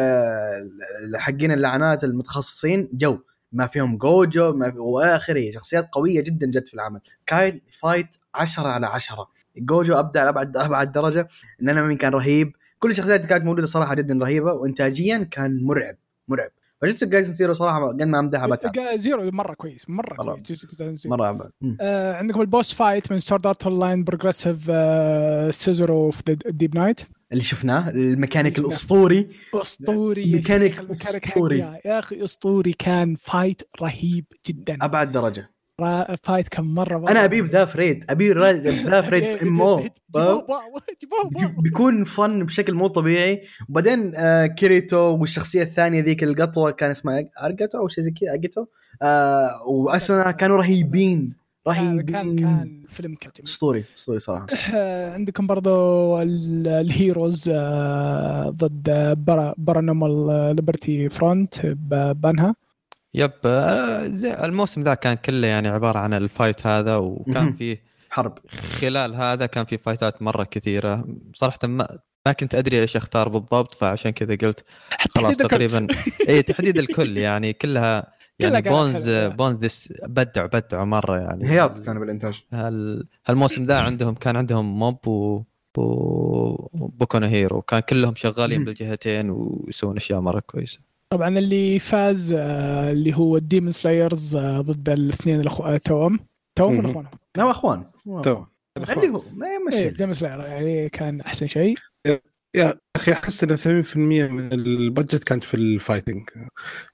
[1.15, 3.19] حقين اللعنات المتخصصين جو.
[3.53, 7.01] ما فيهم جوجو ما في واخره شخصيات قوية جدا جت في العمل.
[7.27, 11.29] كان fight 10 على 10 جوجو أبدع لأبعد أبعد درجة
[11.61, 12.53] الانمي كان رهيب.
[12.79, 15.97] كل الشخصيات كانت موجودة صراحة جدا رهيبة وانتاجيا كان مرعب
[16.29, 16.51] مرعب.
[16.83, 20.33] فجوجوتسو كايزن Zero صراحة قد ما امدحها بتعب Zero مرة كويس مرة مرة.
[20.35, 21.17] كويس جوجوتسو كايزن Zero.
[21.17, 21.51] مرة.
[21.61, 21.77] مم.
[21.81, 24.71] آه عندكم ال boss fight من Sword Art Online Progressive
[25.55, 27.01] Scherzo of Deep Night
[27.33, 28.59] اللي شفناه الميكانيك.
[28.59, 30.75] الأسطوري أسطوري ميكانيك.
[31.03, 31.81] حقها.
[31.85, 35.56] يا أخي أسطوري كان fight رهيب جدا أبعد درجة
[36.23, 38.05] fight كان مرة, مرة أنا ابي بذا فريد.
[38.11, 38.53] ابي را-
[38.89, 40.43] ذا فريد في ام أو
[41.59, 43.43] بيكون فن بشكل مو طبيعي.
[43.69, 48.65] وبعدين آه كيريتو والشخصية الثانية ذيك القطوة كان اسمها أرجاتو أو شيء زي كذا اجيتو
[49.03, 51.35] آه وأسونا كانوا رهيبين.
[51.67, 52.39] كان رهيبين.
[52.41, 53.33] كان فيلم كان.
[53.47, 54.47] أسطوري أسطوري صراحة.
[54.75, 55.73] آه، عندكم برضو
[56.23, 59.15] ال- ال heroes آه، ضد
[59.59, 60.27] Paranormal
[60.57, 61.67] Liberation Front
[62.21, 62.55] بانها.
[63.15, 64.07] yep آه،
[64.45, 67.53] الموسم ذا كان كله يعني عبارة عن ال fight هذا وكان.
[67.53, 68.39] فيه حرب
[68.81, 71.05] خلال هذا كان في فايتات مرة كثيرة
[71.35, 74.65] صراحة ما ما كنت أدري إيش أختار بالضبط فعشان كذا قلت
[75.11, 75.37] خلاص.
[75.37, 75.87] تقريبا
[76.29, 79.09] اي تحديد الكل يعني كلها يعني قالت بونز.
[79.11, 84.79] بونز ديس بدعوا بدعوا مرة يعني هياط كانوا بالإنتاج هال هالموسم ذا عندهم كان عندهم
[84.79, 85.43] موب و
[85.79, 88.65] وبوكو نو هيرو كان كلهم شغالين.
[88.65, 90.81] بالجهتين ويسوون أشياء مرة كويسة
[91.13, 96.19] طبعا اللي فاز آه، اللي هو ال Demon Slayers ضد الاثنين الاخوة توم
[96.59, 96.85] توم مهم.
[96.87, 97.85] ولا اخوانهم؟ لا أخوان.
[98.23, 98.45] تو
[98.77, 101.77] اللي هو ما يمشي Demon Slayer يعني كان أحسن شيء.
[102.57, 106.31] يا أخي أحس ان 80% من ال budget كانت في ال fighting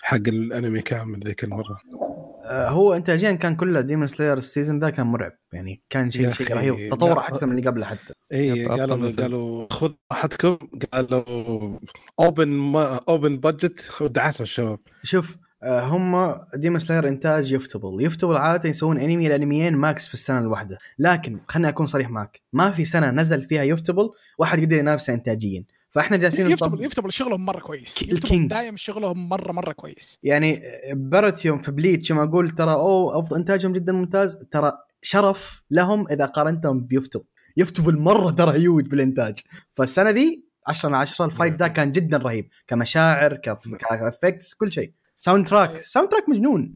[0.02, 1.78] حق الأنمي كامل ذيك المرة.
[1.94, 2.11] آه،
[2.46, 5.32] هو انتاجيا كان كله ديمون سلاير السيزون ذا كان مرعب.
[5.52, 6.88] يعني كان شيء شيء رهيب.
[6.88, 7.18] تطور.
[7.18, 8.14] أكثر من اللي قبله حتى.
[8.32, 10.56] اي قالوا قالوا خذ راحتكم.
[10.92, 11.78] قالوا
[12.20, 12.76] open
[13.08, 18.04] open budget ودعسوا الشباب شوف آه، هم Demon Slayer إنتاج ufotable.
[18.04, 20.78] ufotable عادة يسوون انمي الانميين max في السنة الواحدة.
[20.98, 22.40] لكن خليني أكون صريح معك.
[22.52, 24.10] ما في سنة نزل فيها ufotable.
[24.38, 25.64] واحد يقدر ينافسه انتاجيا.
[25.94, 28.02] فاحنا جالسين يفتبل يفتبل شغلهم مرة كويس.
[28.02, 28.56] ال kings.
[28.58, 30.18] دايم شغلهم مره مرة كويس.
[30.22, 34.36] يعني Pierrot يوم في Bleach يوم أقول ترى أوه افضل إنتاجهم جدا ممتاز.
[34.50, 34.72] ترى
[35.02, 37.22] شرف لهم إذا قارنتهم ب ufotab-
[37.56, 39.38] ufotable مرة ترى هيوج بالإنتاج.
[39.72, 42.48] فالسنة دي 10 من 10 ال fight ذا كان جدا رهيب.
[42.66, 44.92] كمشاعر كف- ك effects كل شيء.
[45.16, 46.74] soundtrack soundtrack مجنون.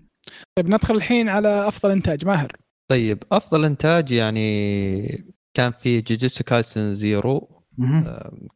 [0.56, 2.26] طيب ندخل الحين على أفضل إنتاج.
[2.26, 2.52] ماهر.
[2.88, 7.55] طيب أفضل إنتاج يعني كان في جوجيتسو كايسن زيرو.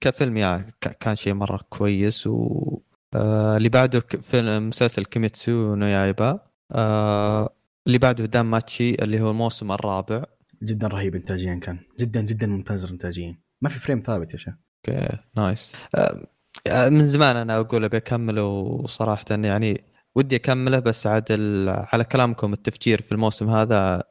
[0.01, 2.81] كفيلم يعني كان شيء مرة كويس و
[3.15, 6.41] آه، اللي بعده فيلم مسلسل كيميتسو نو يايبا.
[6.73, 7.55] آه،
[7.87, 10.25] اللي بعده دام ماتشي اللي هو الموسم الرابع.
[10.63, 11.79] جدا رهيب انتاجيا كان.
[12.01, 14.55] جدا جدا ممتاز انتاجيا ما في frame ثابت يا شيخ.
[14.89, 15.73] okay nice.
[15.95, 16.27] آه،
[16.67, 21.25] آه، من زمان أنا أقول أبي أكمله وصراحه يعني ودي أكمله بس عاد
[21.69, 24.05] على كلامكم التفجير في الموسم هذا آه،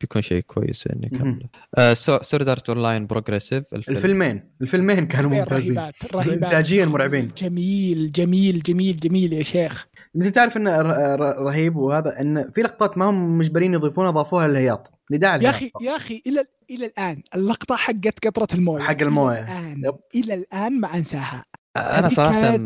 [0.00, 1.06] بيكون شيء كويس إني.
[1.06, 1.94] أكمله.
[2.22, 5.78] Sword Art Online Progressive الفيلمين الفيلمين كانوا ممتازين.
[5.78, 6.42] رهيبات رهيبات.
[6.42, 7.30] إنتاجياً مرعبين.
[7.38, 9.86] جميل جميل جميل جميل يا شيخ.
[10.16, 14.46] أنت تعرف إنه ر- ر- رهيب وهذا إن في لقطات ما هم مجبرين يضيفونها أضافوها
[14.46, 14.92] للهياط.
[15.10, 18.82] لداعي يا الهياط أخي يا أخي إلى إلى الآن اللقطة حقت قطره الموية.
[18.82, 19.38] حق الموية.
[19.38, 19.94] إلى الآن yep.
[20.14, 21.44] إلى الآن ما أنساها.
[21.76, 22.64] أنا هذه صراحة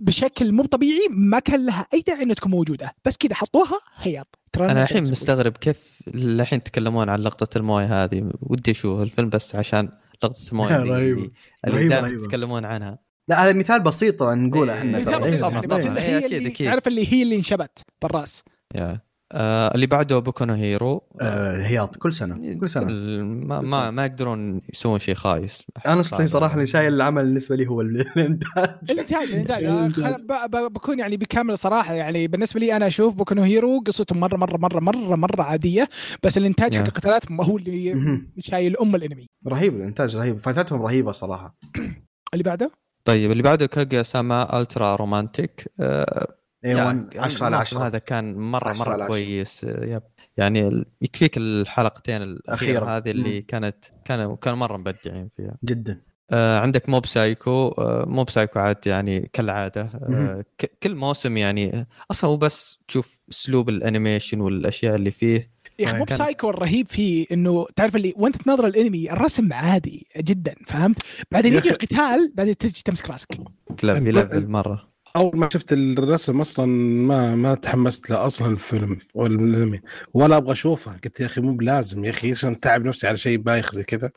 [0.00, 2.94] بشكل مو طبيعي ما كان لها أي داعي إنها تكون موجودة.
[3.04, 4.38] بس كذا حطوها هياط.
[4.56, 5.02] ترى أنا الحين.
[5.02, 9.88] مستغرب كيف الحين يتكلمون عن لقطة الموية هذه ودي أشوف الفيلم بس عشان
[10.24, 11.30] لقطة الموية دائما
[11.66, 12.08] رهيبة.
[12.08, 12.98] يتكلمون عنها
[13.28, 15.66] لا هذا مثال بسيط نقوله إيه، إحنا مثال ترى.
[15.66, 16.50] بسيط إيه، إيه، هي اللي.
[16.50, 18.44] تعرف اللي هي اللي انشبت بالرأس.
[19.32, 21.96] آه اللي بعده بوكو نو هيرو آه هياط.
[21.96, 22.54] كل سنة.
[22.60, 22.86] كل سنة.
[22.86, 23.90] كل- ما كل ما, سنة.
[23.90, 25.62] ما يقدرون يسوون شيء خايس.
[25.86, 26.02] أنا.
[26.02, 27.80] صراحة اللي شايل العمل بالنسبة لي هو
[28.16, 28.76] الإنتاج.
[28.90, 29.64] الإنتاج الإنتاج.
[30.74, 31.94] بكون يعني بكامل صراحة.
[31.94, 35.88] يعني بالنسبة لي أنا أشوف بوكو نو هيرو قصته مره مره مره مره مرة عادية
[36.22, 36.84] بس الإنتاج حق.
[36.84, 38.22] القتالات ما هو اللي.
[38.38, 39.26] شايل أم الأنمي.
[39.48, 40.38] رهيب الإنتاج رهيب.
[40.38, 41.56] فايتاتهم رهيبة صراحة.
[42.34, 42.70] اللي بعده؟
[43.04, 46.84] طيب اللي بعده Kaguya-sama Ultra Romantic آه A-1
[47.14, 49.06] يعني 10 على الموسم 10 هذا كان مرة 10 على مره 10.
[49.08, 50.02] كويس آه، yep
[50.36, 52.96] يعني يكفيك الحلقتين الأخيرة أخيرة.
[52.96, 53.44] هذه اللي مم.
[53.48, 56.00] كانت كانوا كانوا مرة مبدعين فيها جدا
[56.30, 60.44] آه عندك موب سايكو آه موب سايكو عاد يعني كالعادة آه
[60.82, 65.86] كل موسم يعني أصلا هو بس تشوف أسلوب ال animation والأشياء اللي فيه يا أخي
[65.86, 65.98] صحيح.
[65.98, 70.98] مو كان- بسايكو الرهيب فيه إنه تعرف اللي وأنت تناظر الأنمي الرسم عادي جدا فهمت؟
[71.32, 73.28] بعدين يجي القتال بعدين تجي تمسك رأسك
[73.78, 76.66] تلف الب- يلفل مره أول ما شفت الرسم أصلا
[77.06, 79.80] ما ما تحمست له أصلا الفيلم ولا الانمي
[80.14, 80.92] ولا أبغى أشوفه.
[80.92, 82.04] قلت يا أخي مو بلازم.
[82.04, 84.10] يا أخي عشان تعب نفسي على شيء بايخ زي كذا.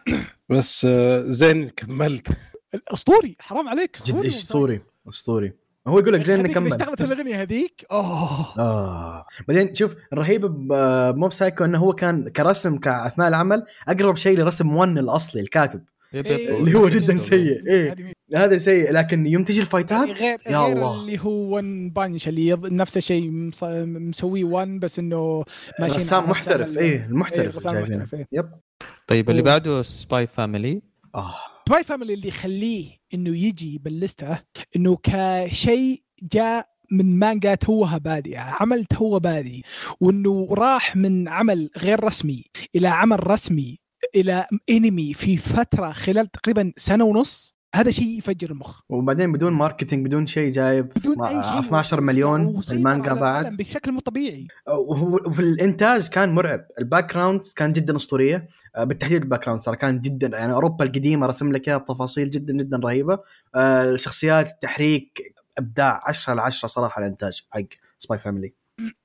[0.48, 2.28] بس آه، زين كملت.
[2.94, 3.36] أسطوري.
[3.40, 3.98] حرام عليك.
[4.06, 4.80] جد موب أسطوري.
[5.08, 5.52] أسطوري؟
[5.86, 6.72] هو يقول لك زين اللي نكمل.
[6.72, 8.58] اشتغلت الأغنية هذيك؟ أوه.
[8.58, 9.26] آه.
[9.48, 14.98] بعدين شوف الرهيب بموب سايكو إنه هو كان كرسم كأثناء العمل أقرب شيء لرسم 1
[14.98, 15.84] الأصلي الكاتب.
[16.14, 20.76] اللي هو جدا سيء إيه؟ هذا سيء لكن يوم تجي الفايتات يعني غير يا غير
[20.76, 21.00] الله.
[21.00, 22.58] اللي هو One Punch اللي.
[22.62, 23.64] نفس الشيء مص...
[23.64, 25.44] مسويه ONE بس إنه
[25.80, 27.66] رسام على نفس محترف إيه المحترف.
[27.66, 28.26] محترف إيه.
[28.32, 28.50] yep
[29.06, 29.42] طيب اللي.
[29.42, 30.82] بعده Spy Family
[31.14, 31.34] آه
[31.68, 34.38] Spy Family اللي يخليه إنه يجي باللستة
[34.76, 36.02] إنه كشيء
[36.32, 39.64] جاء من مانجا توها بادئه عمل توه بادي
[40.00, 42.44] وإنه راح من عمل غير رسمي
[42.76, 43.78] إلى عمل رسمي
[44.14, 48.80] إلى انمي في فترة خلال تقريبا سنة ونص هذا شيء يفجر المخ.
[48.88, 51.58] وبعدين بدون marketing بدون شيء جايب بدون أي شيء.
[51.60, 53.56] 12 مليون المانجا بعد.
[53.56, 54.46] بشكل مو طبيعي.
[55.26, 56.66] وفي الإنتاج كان مرعب.
[56.78, 58.48] ال backgrounds كان جدا أسطورية.
[58.76, 62.52] آه، بالتحديد ال backgrounds ترى كان جدا يعني أوروبا القديمة رسم لك إياها بتفاصيل جدا
[62.52, 63.18] جدا رهيبة.
[63.54, 67.62] آه، الشخصيات التحريك إبداع 10 على 10 صراحة الإنتاج حق
[67.98, 68.54] Spy Family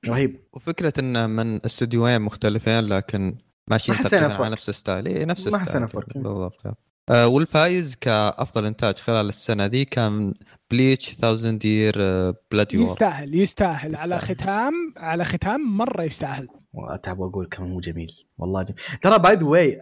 [0.08, 0.40] رهيب.
[0.52, 3.38] وفكرة انه من استديوهين مختلفين لكن
[3.70, 4.44] ماشيين ما حسينا تقريبا فرق.
[4.44, 5.06] على نفس ال style.
[5.06, 6.14] اي نفس ما ال style حسينا فرق.
[6.14, 6.62] بالضبط
[7.10, 10.34] آه والفايز كأفضل إنتاج خلال السنة ذي كان
[10.70, 11.96] Bleach 1000 Year
[12.52, 13.96] Blood War يستاهل يستاهل.
[13.96, 16.48] على ختام على ختام مرة يستاهل.
[16.72, 18.12] واتعب وأقول كم هو جميل.
[18.38, 18.78] والله جميل.
[19.02, 19.80] ترى by the way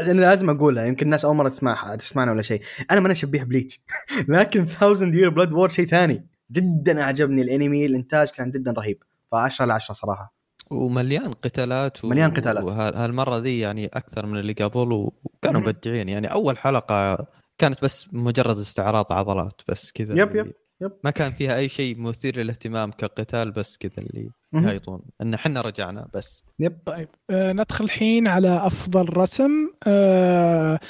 [0.00, 2.62] أنا لازم اقولها يمكن الناس أول مرة تسمعها تسمعنا ولا شيء.
[2.90, 3.80] أنا ما شبيه Bleach
[4.28, 6.28] لكن 1000 Year Blood War شيء ثاني.
[6.50, 9.02] جدا أعجبني الأنمي الإنتاج كان جدا رهيب.
[9.34, 10.41] ف10 على 10 صراحة.
[10.72, 12.08] ومليان قتالات و...
[12.08, 12.64] مليان قتالات.
[12.64, 16.08] وهالمره ذي يعني أكثر من اللي قبل وكانوا مبدعين.
[16.08, 17.26] يعني أول حلقة
[17.58, 20.52] كانت بس مجرد استعراض عضلات بس كذا yep yep.
[20.82, 20.92] yep.
[21.04, 24.30] ما كان فيها أي شيء مثير للاهتمام كقتال بس كذا اللي.
[24.54, 26.44] يهايطون إن إحنا رجعنا بس.
[26.60, 26.78] yep.
[26.86, 29.50] طيب آه ندخل الحين على أفضل رسم.
[29.86, 30.80] آه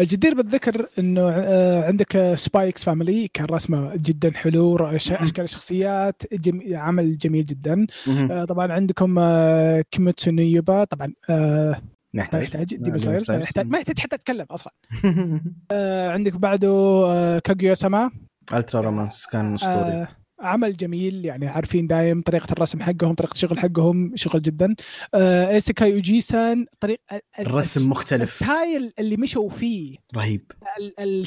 [0.00, 6.76] الجدير بالذكر إنه آه عندك Spy x Family كان رسمه جدا حلو أشكال الشخصيات جم...
[6.76, 7.86] عمل جميل جدا.
[8.30, 11.82] آه طبعا عندكم آه كيميتسو نو يايبا طبعا آه
[12.14, 12.42] نحتاج.
[12.42, 14.72] يحتاج ما يحتاج حتى أتكلم أصلا.
[15.72, 16.68] آه عندك بعده
[17.06, 18.10] آه كاغويا سما
[18.54, 19.74] الترا رومانس كان أسطوري.
[19.74, 20.08] آه
[20.40, 24.74] عمل جميل يعني عارفين دايم طريقة الرسم حقهم طريقة الشغل حقهم شغل جدا.
[25.14, 28.42] آه ايسيكاي اوجيسان طريق ال- ال- الرسم مختلف.
[28.42, 29.96] ال style اللي مشوا فيه.
[30.16, 30.52] رهيب.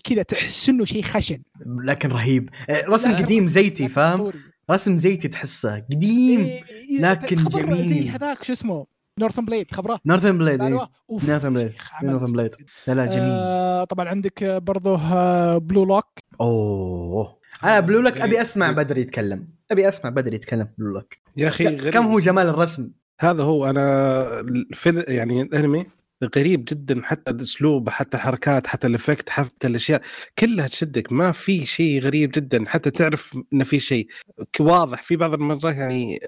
[0.04, 1.42] كذا تحس إنه شيء خشن.
[1.86, 2.50] لكن رهيب.
[2.70, 4.32] آه، رسم لكن- قديم زيتي لكن فاهم.
[4.72, 7.86] رسم زيتي تحسه قديم إيه، إيه، لكن خبر جميل.
[8.04, 8.86] زي هذاك شو اسمه؟
[9.20, 10.90] Northern Blade خبره؟ Northern Blade إيه.
[11.28, 12.52] Northern Blade Northern Blade.
[12.88, 13.30] لا لا جميل.
[13.32, 16.06] آه طبعا عندك برضه آه Blue Lock
[16.42, 17.38] أوه.
[17.64, 19.48] أنا Blue Lock أبي أسمع بدري يتكلم.
[19.72, 21.20] أبي أسمع بدري يتكلم Blue Lock.
[21.38, 21.94] يا أخي غريب.
[21.94, 24.24] كم هو جمال الرسم؟ هذا هو أنا
[24.74, 25.86] في يعني الأنمي
[26.38, 30.02] غريب جدا حتى الأسلوب حتى الحركات حتى ال effect حتى الأشياء
[30.40, 31.12] كلها تشدك.
[31.12, 34.08] ما في شيء غريب جدا حتى تعرف انه في شيء
[34.60, 35.02] واضح.
[35.02, 36.20] في بعض المرات يعني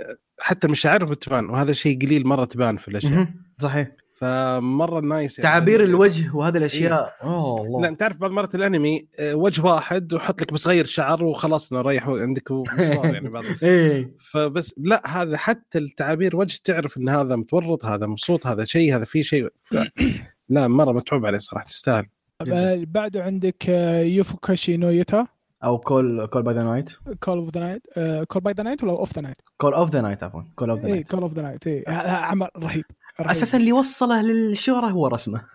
[0.41, 3.27] حتى مشاعرهم تبان وهذا شيء قليل مرة تبان في الأشياء.
[3.57, 3.91] صحيح.
[4.15, 5.51] فمرة nice يعني.
[5.51, 7.15] تعابير الوجه وهذه الأشياء.
[7.23, 7.87] أوه لا الله.
[7.87, 12.09] انت تعرف بعض مرات الأنمي آه، وجه واحد وحط لك بس غير شعر وخلاص نريح
[12.09, 14.15] عندك مشوار يعني بعض إيه.
[14.19, 19.05] فبس لا هذا حتى التعابير وجه تعرف إن هذا متورط هذا مبسوط هذا شيء هذا
[19.05, 19.49] في شيء.
[19.63, 19.75] ف...
[20.49, 22.05] لا مرة متعوب عليه صراحة تستاهل.
[22.47, 25.27] آه بعده عندك آه يوفوكاشي نو أوتا.
[25.63, 26.97] أو Call Call by the Night.
[27.23, 27.83] Call of the Night
[28.27, 30.41] Call by the Night ولا of the Night؟ Call of the Night عفوا.
[30.55, 32.85] Call of the اي Night Call of the Night اي عمل رهيب.
[33.19, 35.41] أساسا اللي وصله للشهرة هو رسمه.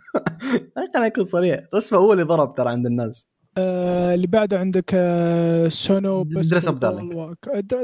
[0.94, 3.30] خليني أكون صريح رسمه هو اللي ضرب ترى عند الناس.
[3.58, 7.34] آه اللي بعده عندك آه سونو Dress Up Darling.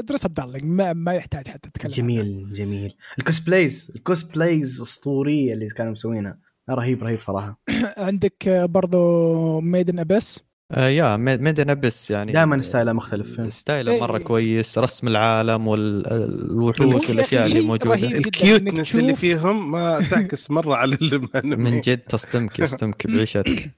[0.01, 2.95] Dress Up Darling ما, ما يحتاج حتى تتكلم جميل جميل.
[3.19, 6.39] ال cosplays ال cosplays اسطوريه اللي كانوا مسوينها.
[6.69, 7.61] رهيب رهيب صراحة.
[7.97, 10.39] عندك آه برضو Made in Abyss
[10.71, 13.53] آه يا Made- Made in Abyss يعني دائما style ه مختلف.
[13.53, 14.01] style ه إيه.
[14.01, 17.93] مرة كويس رسم العالم والوحوش الوحوش والأشياء اللي موجودة.
[17.95, 20.97] ال cuteness اللي فيهم ما تعكس مرة على
[21.43, 23.76] من جد تصدمك يصدمك بعيشتك.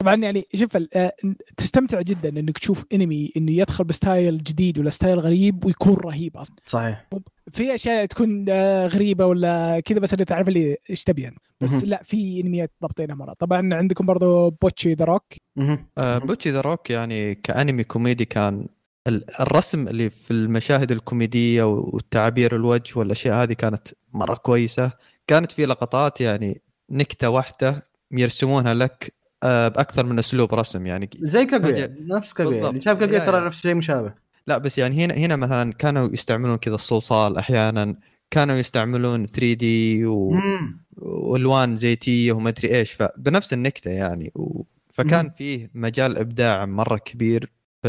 [0.00, 1.12] طبعا يعني شوف ال- آه،
[1.56, 6.36] تستمتع جدا إنك تشوف انمي إنه يدخل ب style جديد ولا style غريب ويكون رهيب
[6.36, 7.06] أصلا صحيح
[7.52, 11.36] في أشياء تكون آه، غريبة ولا كذا بس انت تعرف اللي إيش تبي يعني.
[11.60, 11.82] بس مهم.
[11.84, 15.24] لا في انميات ضابطينها مرة طبعا عندكم برضو Bocchi the روك.
[15.98, 18.66] آه Bocchi the Rock يعني كأنمي كوميدي كان
[19.06, 24.92] ال- الرسم اللي في المشاهد الكوميدية والتعابير الوجه والأشياء هذه كانت مرة كويسة
[25.26, 29.12] كانت في لقطات يعني نكتة واحدة يرسمونها لك
[29.42, 32.06] بأكثر من أسلوب رسم يعني زي كاغويا أجل.
[32.08, 32.68] نفس كاغويا بالضبط.
[32.70, 33.46] اللي شاف كاغويا يا- ترى.
[33.46, 34.14] نفس الشيء مشابه
[34.46, 37.96] لا بس يعني هنا هنا مثلا كانوا يستعملون كذا الصلصال أحيانا
[38.30, 40.30] كانوا يستعملون 3D و...
[40.30, 40.80] مم.
[40.96, 44.62] والوان زيتيه وما أدري إيش فبنفس النكتة يعني و...
[44.92, 45.30] فكان مم.
[45.38, 47.88] فيه مجال إبداع مرة كبير في,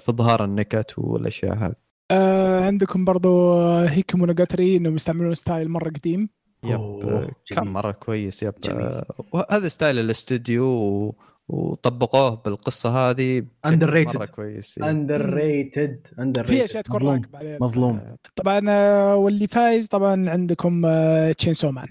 [0.00, 1.74] في اظهار النكت والأشياء هذه
[2.10, 6.28] آه عندكم برضو آه، هيكي مونوجاتاري إنهم يستعملون style مرة قديم
[6.64, 7.68] yep أوه، كان.
[7.68, 8.54] مرة كويس yep.
[8.64, 8.86] جميل.
[8.86, 11.14] آه، وهذا style الاستوديو و...
[11.48, 14.16] وطبقوه بالقصة هذه Underrated.
[14.16, 14.78] مرة كويس.
[14.78, 17.22] under rated under في أشياء تكون مظلوم.
[17.60, 18.16] مظلوم.
[18.36, 20.86] طبعا آه، واللي فايز طبعا عندكم
[21.32, 21.86] Chainsaw Man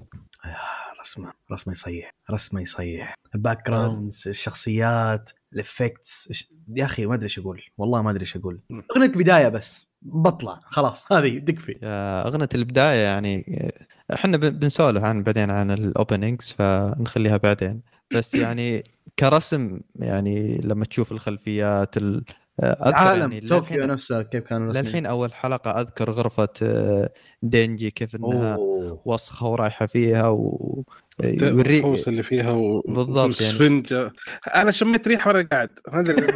[0.99, 3.13] رسمة رسمة يصيح رسمة يصيح.
[3.36, 6.43] ال backgrounds الشخصيات ال effects
[6.76, 7.61] يا أخي ما أدري إيش أقول.
[7.78, 8.59] والله ما أدري إيش أقول.
[8.95, 9.88] أغنية بدايه بس.
[10.01, 10.59] بطلع.
[10.63, 11.80] خلاص هذه تكفي.
[12.28, 17.82] أغنية البداية يعني آه، إحنا بن- بنسولف عن بعدين عن ال openings فنخليها بعدين
[18.14, 18.84] بس يعني
[19.20, 22.24] كرسم يعني لما تشوف الخلفيات ال-
[22.64, 24.86] العالم يعني طوكيو نفسها كيف كانوا رسمين.
[24.86, 27.10] للحين أول حلقة أذكر غرفة آه،
[27.41, 29.01] دينجي كيف إنها أوه.
[29.05, 30.84] وسخة ورايحه فيها و
[31.24, 32.82] الحوس اللي فيها و...
[32.88, 33.24] بالضبط يعني.
[33.28, 34.12] والسفنجة.
[34.55, 36.22] أنا شميت ريحة وأنا قاعد ما أدري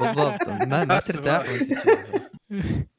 [0.00, 1.46] بالضبط ما, ما ترتاح.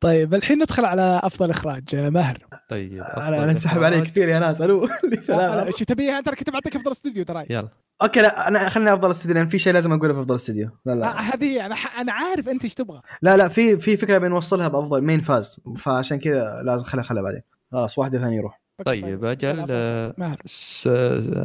[0.00, 2.38] طيب الحين ندخل على أفضل إخراج آه، ماهر.
[2.68, 4.00] طيب أنا انسحب علي.
[4.00, 4.88] كثير يا ناس ألو.
[5.10, 5.70] لي ثلاثة.
[5.78, 7.46] شو تبي؟ ترى كنت بعطيك أفضل استوديو ترى.
[7.50, 7.68] يلا.
[8.02, 10.92] okay لا أنا خليني أفضل استديو لأن في شيء لازم أقوله في أفضل استديو لا
[10.92, 13.00] آه، لا هذه أنا ح- أنا عارف أنت إيش تبغى.
[13.22, 17.42] لا لا في في فكرة بنوصلها بأفضل مين فاز فعشان كذا لازم خليها خليها بعدين.
[17.72, 20.38] خلاص واحدة ثانية يروح طيب أجل آه، ماهر.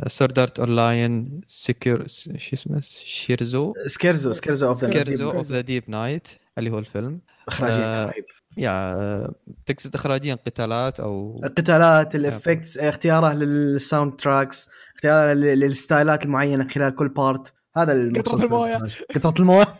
[0.07, 4.67] Sword Art Online Scher شو اسمه؟ Scherzo Scherzo Scherzo
[5.31, 6.27] of Deep Night
[6.57, 7.21] اللي هو الفيلم.
[7.47, 8.25] اخراجيا آه، رهيب.
[8.57, 9.33] يا آه،
[9.65, 16.67] تقصد اخراجيا قتالات أو القتالات ال effects اختياره لل soundtracks اختياره لل- لل ستايلات المعينة
[16.67, 18.79] خلال كل بارت هذا قطرة الموية.
[19.15, 19.75] قطرة الموية.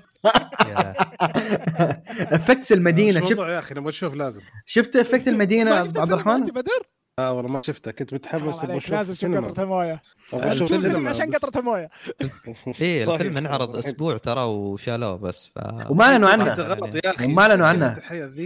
[2.32, 3.22] effects المدينة.
[3.22, 4.42] شفت يا أخي نبغى نشوف لازم.
[4.66, 6.82] شفت effect المدينة عبد الرحمن؟ بدر؟
[7.20, 10.02] آه والله ما شفته كنت متحمس لازم تشوف قطرة الموية.
[10.34, 11.36] أبغى شوف أشوف الفيلم عشان بس.
[11.36, 11.90] قطرة الموية.
[12.82, 13.16] إيه طيب.
[13.16, 15.60] الفيلم انعرض أسبوع ترى وشالوه بس ف...
[15.90, 16.54] وما أعلنوا عنه.
[16.54, 17.26] غلط يا أخي.
[17.26, 18.00] وما أعلنوا عنه.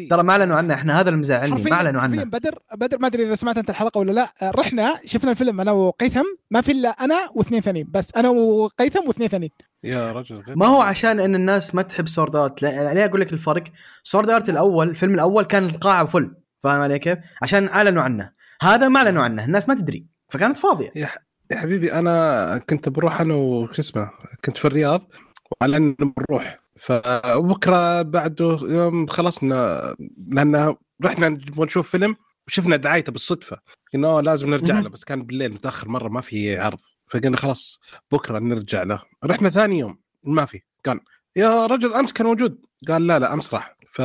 [0.09, 0.73] ترى ما أعلنوا عنه.
[0.73, 1.63] إحنا هذا اللي مزعلني.
[1.63, 2.23] ما أعلنوا عنه.
[2.23, 4.33] بدر بدر ما أدري إذا سمعت أنت الحلقة ولا لا.
[4.43, 6.25] رحنا شفنا الفيلم أنا وقيثم.
[6.51, 7.87] ما في إلا أنا واثنين ثانيين.
[7.91, 9.51] بس أنا وقيثم واثنين ثانيين.
[9.83, 13.63] يا رجل ما هو عشان إن الناس ما تحب Sword Art ليه أقول لك الفرق؟
[14.03, 16.35] Sword Art الأول الفيلم الأول كان القاعة فل.
[16.59, 18.42] فاهم علي كيف؟ عشان أعلنوا عنه.
[18.63, 20.91] هذا ما أعلنوا عنه الناس ما تدري فكانت فاضية.
[20.95, 21.07] يا
[21.53, 24.11] حبيبي أنا كنت بروح أنا وش اسمه
[24.45, 25.11] كنت في الرياض
[25.51, 29.81] واعلن بنروح فبكرة بعده يوم خلصنا
[30.27, 32.15] لأن رحنا نشوف فيلم
[32.47, 33.57] وشفنا دعايته بالصدفة.
[33.93, 34.79] قلنا أوه لازم نرجع.
[34.79, 36.79] له بس كان بالليل متأخر مرة ما في عرض.
[37.07, 37.79] فقلنا خلاص
[38.11, 38.99] بكرة نرجع له.
[39.25, 40.61] رحنا ثاني يوم ما في.
[40.85, 40.99] قال
[41.35, 42.61] يا رجل أمس كان موجود.
[42.87, 43.77] قال لا لا أمس راح.
[43.91, 44.01] ف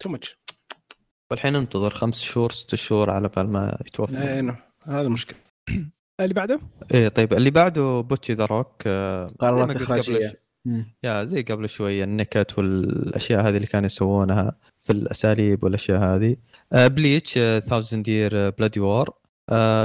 [0.00, 0.37] too much
[1.30, 4.18] والحين ننتظر خمس شهور ست شهور على بال ما يتوفى.
[4.18, 5.38] إيه، هذا المشكلة.
[6.20, 6.60] اللي بعده؟
[6.94, 10.42] إيه طيب اللي بعده Bocchi the Rock آه، قرارات اخراجيه
[11.04, 16.36] يا زي قبل شوية النكت والأشياء هذه اللي كانوا يسوونها في الأساليب والأشياء هذه.
[16.72, 19.10] آه Bleach Thousand-Year Blood War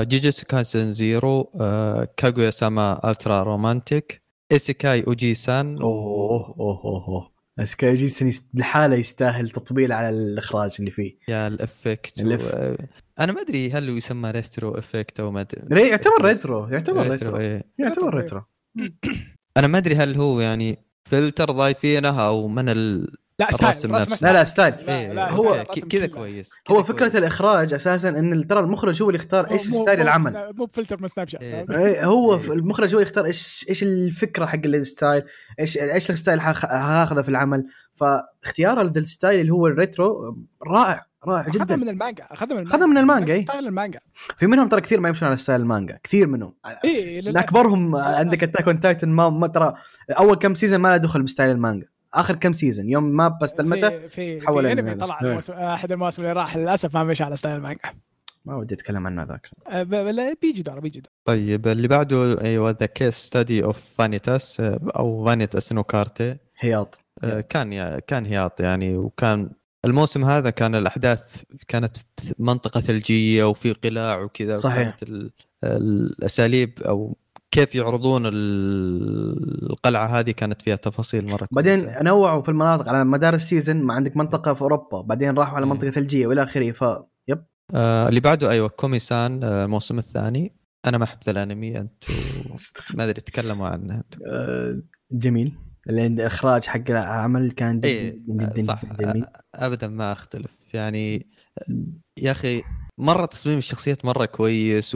[0.01, 7.32] Jujutsu Kaisen Zero آه Kaguya-sama Ultra Romantic Isekai Ojisan أوه أوه أوه.
[7.61, 8.07] سكاي
[8.53, 11.17] لحاله يستاهل تطبيل على الإخراج اللي فيه.
[11.27, 12.21] يا ال effect.
[12.21, 12.75] ال eff- و...
[13.19, 15.61] أنا ما أدري هل هو يسمى retro effect أو ما أدري.
[15.71, 17.37] re- يعتبر retro يعتبر retro.
[17.37, 17.63] إيه.
[17.79, 18.41] يعتبر retro.
[19.57, 20.77] أنا ما أدري هل هو يعني
[21.09, 23.13] فلتر ضايفينه أو من ال...
[23.39, 24.73] لا style لا لا style
[25.15, 26.07] لا، هو كذا.
[26.07, 27.15] كويس هو كذا فكرة كويس.
[27.15, 31.41] الإخراج أساسا إن ترى المخرج هو اللي يختار إيش style العمل مو- بفلتر من Snapchat
[31.41, 31.65] إيه.
[31.65, 32.53] فاهم؟ إيه، هو إيه.
[32.53, 35.23] المخرج هو يختار إيش إيش الفكرة حق ال style
[35.59, 37.65] إيش إيش ال style هاخذه في العمل
[37.95, 42.67] فاختياره لل style اللي هو ال retro رائع رائع أخذها جدا من المانجا أخذها من
[42.67, 43.43] أخذها من المانجا، إيه.
[43.43, 43.99] style المانجا
[44.37, 46.53] في منهم ترى كثير ما يمشون على style المانجا كثير منهم
[46.85, 49.73] اي أكبرهم عندك Attack on Titan ما, ما ترى
[50.11, 54.07] أول كم season ما له دخل ب style المانجا آخر كم season يوم ما استلمته
[54.07, 54.95] في أنمي انمي.
[54.95, 55.29] طلع إيه.
[55.29, 57.79] الموسم أحد المواسم اللي راح للأسف ما مشى على style المانجا
[58.45, 62.71] ما ودي أتكلم عنه ذاك ب- ب- بيجي دور بيجي دور طيب اللي بعده أيوه
[62.79, 64.59] The Case Study of Vanitas
[64.95, 69.49] أو Vanitas no Karte هياط آه، كان كان هياط يعني وكان
[69.85, 71.97] الموسم هذا كان الأحداث كانت
[72.39, 74.95] منطقة ثلجية وفي قلاع وكذا صحيح.
[75.63, 77.17] الأساليب أو
[77.53, 81.87] كيف يعرضون ال- القلعة هذه؟ كانت فيها تفاصيل مرة بعدين.
[82.01, 85.65] نوعوا في المناطق على مدار ال season ما عندك منطقة في أوروبا بعدين راحوا على
[85.65, 85.71] إيه.
[85.71, 86.81] منطقة ثلجية وإلى آخره ف
[87.27, 87.43] yep.
[87.75, 90.55] آه اللي بعده أيوه Komi-san آه الموسم الثاني.
[90.85, 92.13] أنا ما أحب الأنمي أنتم
[92.97, 93.95] ما أدري تكلموا عنه.
[93.95, 94.81] أنتم آه،
[95.11, 95.55] جميل.
[95.87, 98.85] لأن الاخراج حق العمل كان جدا إيه جدا, صح.
[98.85, 99.25] جدا جميل.
[99.55, 100.51] ابدا ما أختلف.
[100.73, 101.27] يعني
[102.17, 102.61] يا أخي
[102.97, 104.95] مرة تصميم الشخصيات مرة كويس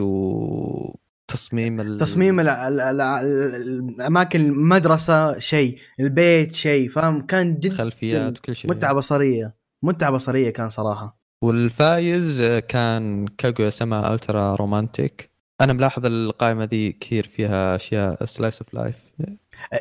[1.38, 1.96] وتصميم ال...
[1.96, 3.54] تصميم الع- ال- ال- ال-
[4.00, 8.70] الأماكن المدرسة شيء البيت شيء فاهم؟ كان جدا الخلفيات وكل شيء.
[8.70, 11.18] متعة بصرية متعة بصرية كان صراحة.
[11.42, 15.30] والفايز كان Kaguya-sama Ultra Romantic.
[15.60, 18.96] أنا ملاحظ القائمة ذي كثير فيها أشياء slice of life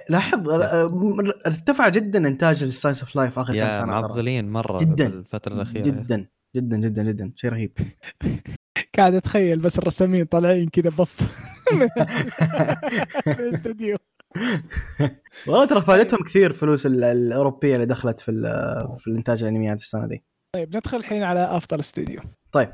[0.09, 0.89] لاحظ آه،
[1.47, 3.85] ارتفع جدا إنتاج ال slice of life آخر كم سنة.
[3.85, 5.07] معضلين مرة جداً.
[5.07, 5.81] الفترة الأخيرة.
[5.83, 7.71] جدا جدا جدا جدا شيء رهيب.
[8.97, 11.15] قاعد أتخيل بس الرسامين طالعين كذا بف.
[13.27, 13.97] من الاستوديو
[15.47, 20.07] والله ترى فادتهم كثير فلوس ال- الأوروبية اللي دخلت في ال- في الإنتاج الأنميات السنة
[20.07, 20.23] دي.
[20.55, 22.21] طيب ندخل الحين على أفضل استوديو
[22.51, 22.69] طيب.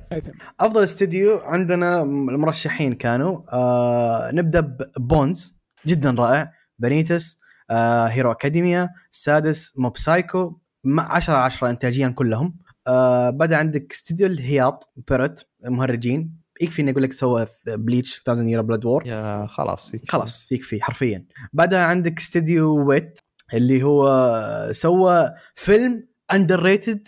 [0.59, 4.59] أفضل استديو عندنا المرشحين كانوا آه نبدأ
[4.97, 5.57] ب Bones
[5.87, 7.37] جدا رائع بنيتس
[7.71, 10.59] آه Hero Academia سادس Mob Psycho
[10.99, 12.57] 10 على 10 انتاجيا كلهم.
[12.87, 16.43] آه بدا عندك استديو الهياط Pierrot مهرجين.
[16.61, 21.25] يكفي إني أقول لك سوى Bleach 1000 Year Blood War يا خلاص خلاص يكفي حرفيا.
[21.53, 23.19] بعدها عندك استديو Wit
[23.53, 27.07] اللي هو سوى فيلم underrated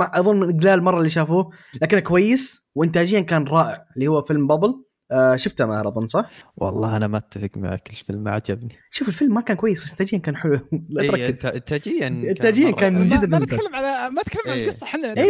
[0.00, 1.50] أظن من قلال المره اللي شافوه
[1.82, 6.96] لكنه كويس وانتاجيا كان رائع اللي هو فيلم Bubble آه شفته ماهر اظن صح؟ والله
[6.96, 10.36] أنا ما أتفق معك الفيلم ما عجبني شوف الفيلم ما كان كويس بس انتاجيا كان
[10.36, 13.22] حلو لا إيه، تركز انتاجيا إنتاجياً مرة كان كويس.
[13.24, 13.44] جداً ما.
[13.44, 14.64] نتكلم على ما نتكلم عن إيه.
[14.68, 15.28] القصة إحنا اي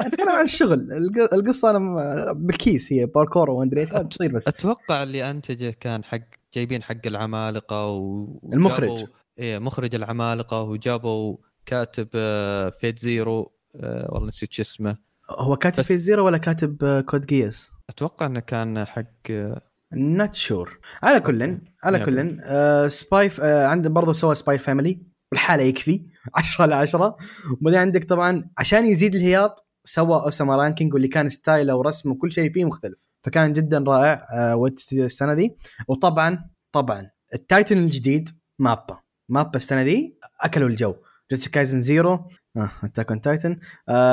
[0.00, 5.30] أتكلم عن الشغل الق- القصة أنا بالكيش هي باركور ومدري إيش تصير بس أتوقع اللي
[5.30, 6.20] أنتجه كان حق
[6.54, 8.26] جايبين حق العمالقة و...
[8.52, 9.04] المخرج.
[9.38, 14.96] إيه مخرج العمالقة وجابوا كاتب آه، Fate/Zero آه، والله نسيت شو اسمه
[15.30, 19.62] هو كاتب بس- Fate/Zero ولا كاتب آه، Code Geass؟ أتوقع إنه كان حق آه،
[19.94, 21.98] not sure على كل على.
[21.98, 25.02] كل آه Spy آه عنده برضه سوى Spy Family
[25.32, 26.06] والحالة يكفي.
[26.36, 27.16] 10 على 10
[27.60, 32.52] وبعدين عندك طبعا عشان يزيد الهياط سوى Ousama Ranking واللي كان ستايله ورسمه وكل شيء
[32.52, 33.08] فيه مختلف.
[33.24, 35.56] فكان جدا رائع آه Wit Studio السنة دي.
[35.88, 38.98] وطبعا طبعا ال Titan الجديد MAPPA.
[39.28, 40.94] MAPPA السنة دي أكلوا الجو.
[41.30, 42.28] Jujutsu Kaisen Zero.
[42.56, 43.60] آه Attack on Titan.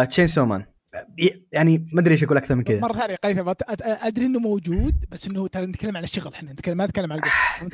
[0.10, 0.66] Chainsaw Man
[1.52, 5.28] يعني ما أدري إيش أقول أكثر من كذا مرة ثانية قيثم أدري إنه موجود بس
[5.28, 7.20] إنه ترى نتكلم عن الشغل إحنا نتكلم ما نتكلم عن
[7.60, 7.74] فهمت؟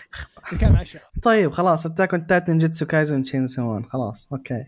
[0.53, 4.63] نتكلم عن الشغل طيب خلاص Attack on Titan Jujutsu Kaisen Chainsaw Man خلاص okay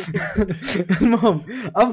[1.02, 1.40] المهم.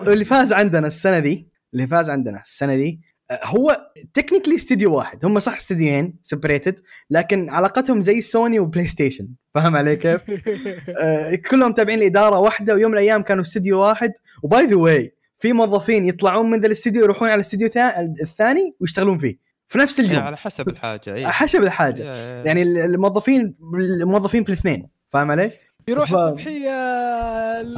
[0.07, 3.01] اللي فاز عندنا السنة دي اللي فاز عندنا السنة دي
[3.31, 6.79] آه، هو technically استديو واحد هم صح استديوين separated
[7.09, 10.21] لكن علاقتهم زي سوني وبلاي ستيشن فاهم علي كيف؟
[11.01, 14.11] آه، كلهم تابعين لإدارة واحدة ويوم من الأيام كانوا استديو واحد
[14.43, 18.75] و by the way في موظفين يطلعون من ذا الاستديو يروحون على الاستديو الثا- الثاني
[18.81, 19.37] ويشتغلون فيه.
[19.67, 20.23] في نفس اليوم.
[20.23, 21.27] على حسب الحاجة إيه.
[21.27, 22.01] حسب الحاجة.
[22.13, 22.43] إيه.
[22.45, 23.55] يعني الموظفين
[24.01, 25.51] الموظفين في الاثنين فاهم علي؟
[25.87, 26.71] يروح ف- الصبحية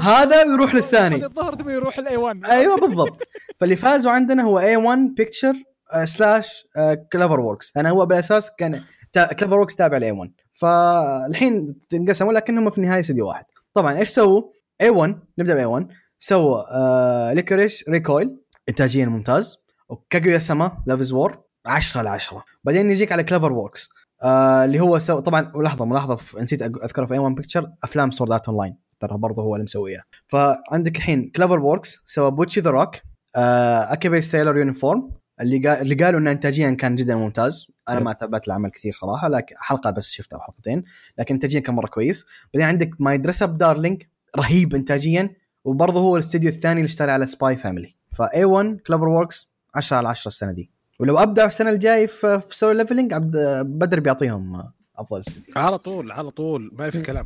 [0.02, 1.26] هذا ويروح للثاني.
[1.26, 3.22] الظهر ثم يروح ال A1 أيوه بالضبط.
[3.60, 5.54] فاللي فازوا عندنا هو A1 Picture
[6.04, 6.68] slash
[7.14, 8.84] CloverWorks أنا هو بالأساس كان
[9.40, 13.46] CloverWorks تابع ل A1 فالحين انقسموا لكنهم في النهاية استديو واحد.
[13.74, 14.44] طبعا إيش سووا؟
[14.84, 15.94] A1 نبدأ ب A1
[16.72, 18.38] آه Lycoris Recoil
[18.70, 19.66] انتاجيا ممتاز.
[19.90, 23.90] و Kaguya-sama Love is War 10 على 10 بعدين نجيك على CloverWorks
[24.24, 25.20] آه اللي هو سو...
[25.20, 26.40] طبعا ملاحظة في...
[26.40, 30.04] نسيت أق- أذكره في A1 Picture أفلام Sword Art Online ترى برضه هو اللي مسويها.
[30.28, 32.96] فعندك الحين CloverWorks سوى Bocchi the Rock
[33.36, 37.68] Akebi Sailor Uniform اللي قال اللي قالوا إنه انتاجيا كان جدا ممتاز.
[37.90, 40.84] أنا ما تابعت العمل كثير صراحة لكن حلقة بس شفتها أو حلقتين
[41.18, 42.26] لكن انتاجيا كان مرة كويس.
[42.54, 44.04] بعدين عندك My Dress-Up Darling
[44.38, 45.30] رهيب انتاجيا.
[45.64, 50.28] وبرضه هو الاستديو الثاني اللي اشتغل على Spy Family ف A1 CloverWorks 10 على 10
[50.28, 50.72] السنة دي.
[51.00, 54.64] ولو ابدا السنة الجاي في, Solo Leveling عبد بدر بيعطيهم
[54.98, 55.54] أفضل استديو.
[55.56, 57.26] على طول على طول ما في كلام.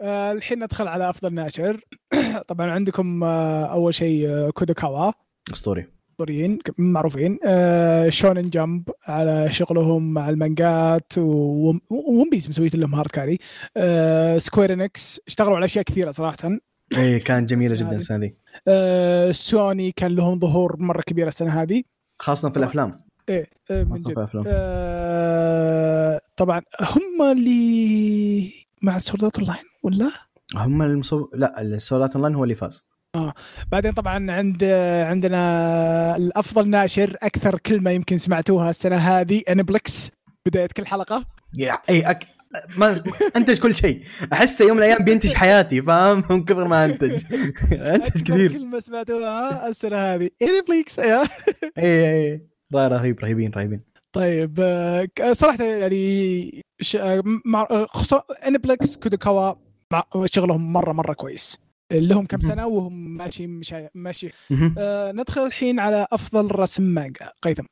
[0.00, 1.80] آه، الحين ندخل على أفضل ناشر.
[2.48, 5.12] طبعا عندكم آه، أول شيء آه، Kadokawa.
[5.52, 5.86] أسطوري.
[6.10, 7.38] أسطوريين معروفين.
[7.44, 13.38] آه، Shonen Jump على شغلهم مع المانجات One Piece مسويت لهم hard carry
[13.76, 16.58] آه، Square Enix اشتغلوا على أشياء كثيرة صراحة.
[16.96, 17.96] اي كانت جميلة جدا.
[17.96, 18.36] السنة دي
[18.68, 21.82] آه، سوني كان لهم ظهور مرة كبير السنة هذه.
[22.18, 23.04] خاصة في الأفلام.
[23.28, 24.28] إيه آه، من جد.
[24.46, 30.10] آه، طبعا هم اللي مع Sword Art Online ولا؟
[30.56, 31.28] هم المصو...
[31.34, 32.88] لا ال Sword Art Online هو اللي فاز.
[33.72, 34.64] بعدين طبعا عند
[35.04, 40.10] عندنا الأفضل ناشر أكثر كلمة يمكن سمعتوها السنة هذه Aniplex
[40.46, 41.24] بدايه كل حلقة.
[41.54, 42.35] يا اي أك...
[42.76, 43.00] ما
[43.36, 44.02] أنتج كل شيء.
[44.32, 47.22] احسه يوم من الأيام بينتج حياتي فاهم؟ من كثر ما أنتج.
[47.72, 48.52] أنتج كثير.
[48.52, 50.30] كلمة سمعتوها السنة هذه.
[50.42, 51.24] Aniplex اي اي
[51.78, 53.80] اي رهيب رهيب رهيبين رهيبين.
[54.12, 56.96] طيب آه، ك- صراحة يعني ش...
[56.96, 59.54] آه، مع آه، خصوصا Aniplex Kadokawa
[59.92, 61.58] مع شغلهم مرة مرة كويس.
[61.92, 62.40] لهم كم.
[62.40, 64.74] سنة وهم ماشي مشي ماشي مهم.
[64.78, 67.32] آه ندخل الحين على أفضل رسم مانجا.
[67.42, 67.64] قيثم.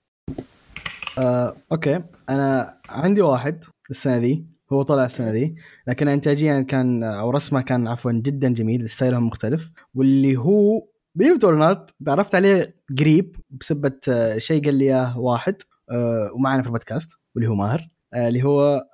[1.19, 2.01] آه، okay.
[2.31, 5.57] أنا عندي واحد السنة دي هو طلع السنة دي
[5.87, 9.71] لكن انتاجيا كان أو رسمه كان عفوا جدا جميل ستايلهم مختلف.
[9.95, 15.57] واللي هو believe or not تعرفت عليه قريب بسبة آه، شيء قال لي إياه واحد
[15.91, 18.85] آه، ومعنا في البودكاست واللي هو ماهر آه، اللي هو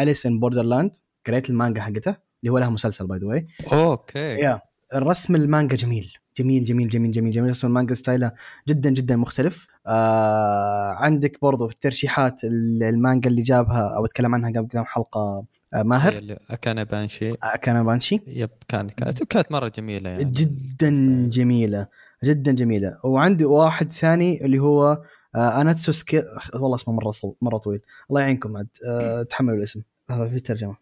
[0.00, 0.90] Alice in Borderland.
[1.26, 4.18] قريت المانجا حقته اللي هو لها مسلسل by the way okay.
[4.18, 4.60] يا
[4.94, 6.12] الرسم المانجا جميل.
[6.38, 7.50] جميل جميل جميل جميل جميل.
[7.50, 8.32] رسم المانجا ستايله
[8.68, 9.66] جدا جدا مختلف.
[9.86, 15.44] آه عندك برضو في الترشيحات ال- المانجا اللي جابها أو أتكلم عنها قبل كم حلقة
[15.74, 16.38] آه ماهر.
[16.62, 17.32] كان بانشي.
[17.62, 18.20] كان بانشي.
[18.26, 20.24] yep كان كانت كانت مرة جميلة يعني.
[20.24, 20.90] جدا
[21.30, 21.86] جميلة
[22.24, 22.98] جدا جميلة.
[23.04, 25.02] وعندي واحد ثاني اللي هو
[25.34, 26.22] آه أناتسو سكي
[26.54, 27.34] والله اسمه مرة صو...
[27.42, 27.80] مرة طويل.
[28.10, 28.68] الله يعينكم عاد.
[28.86, 29.82] آه تحملوا الاسم.
[30.10, 30.76] هذا في ترجمة.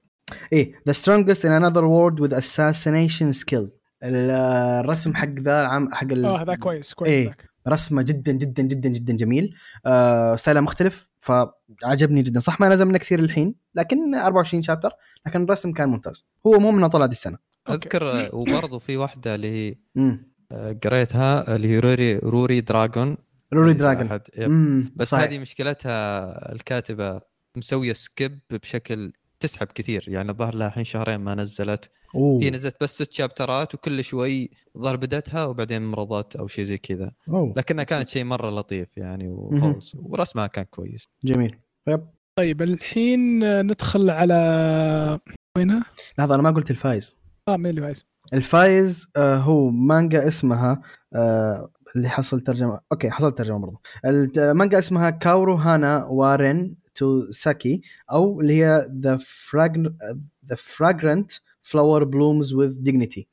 [0.52, 0.92] إيه ذا
[1.34, 3.54] in another world with assassination skill.
[3.54, 6.24] ال- الرسم حق ذا العام حق ال...
[6.24, 7.26] آه هذا كويس كويس إيه.
[7.26, 7.50] ذاك.
[7.68, 9.54] رسمه جدا جدا جدا جدا جميل
[9.86, 14.90] آه ستايله مختلف فعجبني جدا صح ما نزل منه كثير الحين لكن 24 chapter
[15.26, 17.38] لكن الرسم كان ممتاز هو مو من طلع دي السنة
[17.70, 19.74] أذكر آه، وبرضه في واحدة اللي هي.
[20.52, 23.16] آه، قريتها اللي هي Ruri Ruri Dragon
[23.52, 24.20] Ruri Dragon.
[24.96, 25.24] بس صحيح.
[25.24, 27.20] هذه مشكلتها الكاتبة
[27.56, 32.42] مسوية skip بشكل تسحب كثير يعني الظاهر لها الحين شهرين ما نزلت أوه.
[32.42, 37.12] هي نزلت بس ست شابترات وكل شوي ظهر بدتها وبعدين مرضت أو شيء زي كذا.
[37.56, 39.28] لكنها كانت شيء مرة لطيف يعني.
[39.28, 41.56] وخلص ورسمها كان كويس جميل
[41.88, 42.06] yep
[42.38, 45.18] طيب الحين ندخل على
[45.56, 45.84] وينها؟
[46.18, 50.82] لحظة أنا ما قلت الفايز آه مين اللي فايز؟ الفايز آه هو مانجا اسمها
[51.14, 57.30] آه اللي حصل ترجمة okay حصل ترجمة برضه المانجا اسمها Kaoru Hana wa Rin to
[57.30, 57.80] Saku
[58.10, 59.18] أو اللي هي The
[60.48, 61.32] The Fragrant
[61.62, 63.28] Flower Blooms with Dignity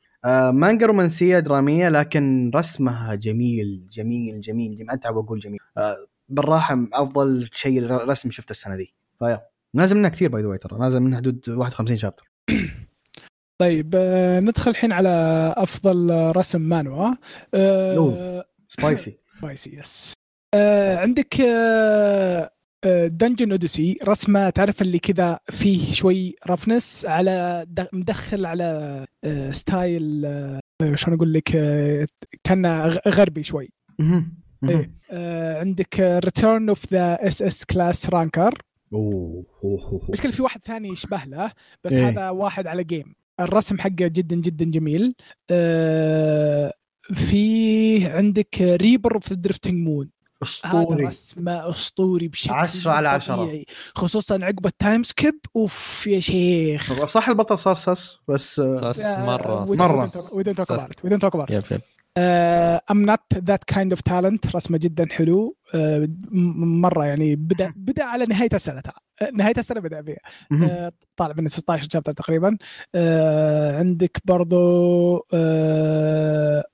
[0.51, 4.91] مانجا رومانسية درامية لكن رسمها جميل جميل جميل جميل.
[4.91, 5.59] أتعب أقول جميل.
[5.77, 8.93] آه بالراحة أفضل شيء رسم شفته السنة دي.
[9.19, 9.41] فيا.
[9.73, 10.79] نازل منها كثير by the ترى.
[10.79, 12.31] نازل منها حدود 51 chapter.
[13.61, 15.09] طيب آه، ندخل الحين على
[15.57, 17.15] أفضل رسم مانوا.
[17.53, 18.45] آه،.
[18.67, 20.13] spicy spicy yes
[20.53, 21.41] آه، عندك
[23.07, 30.59] Dungeon Odyssey رسمة تعرف اللي كذا فيه شوي roughness على مدخل على آه، style آه،
[30.95, 32.07] شلون أقول لك آه،
[32.43, 32.65] كان
[33.07, 33.69] غربي شوي.
[34.69, 34.91] إيه.
[35.11, 38.57] آه، عندك Return of the SS Class Ranker
[38.93, 39.45] أوه.
[40.09, 41.51] مشكلة في واحد ثاني يشبه له
[41.83, 42.09] بس إيه.
[42.09, 45.15] هذا واحد على جيم الرسم حقه جدا جدا جميل.
[45.51, 46.73] آه،
[47.13, 50.09] في عندك Reaper of the Drifting Moon
[50.43, 51.05] أسطوري.
[51.05, 53.35] رسمه أسطوري بشكل عشرة على مو عشرة.
[53.35, 53.65] طبيعي.
[53.95, 55.39] خصوصا عقب ال time skip.
[55.55, 57.05] أوف يا شيخ.
[57.05, 59.65] صح البطل صار sus بس آه، بس مرة.
[59.75, 60.09] مرة.
[60.33, 60.71] we don't talk.
[60.71, 61.81] about we don't talk about yep yep.
[62.91, 65.57] I'm not that kind of talent رسمة جدا حلو.
[65.73, 68.81] م- مرة يعني بدأ بدأ على نهاية السنة.
[68.81, 70.17] ترى آه، نهاية السنة بدأ فيها.
[70.63, 72.57] آه، طالع من 16 chapter تقريبا.
[72.95, 75.17] آه، عندك برضو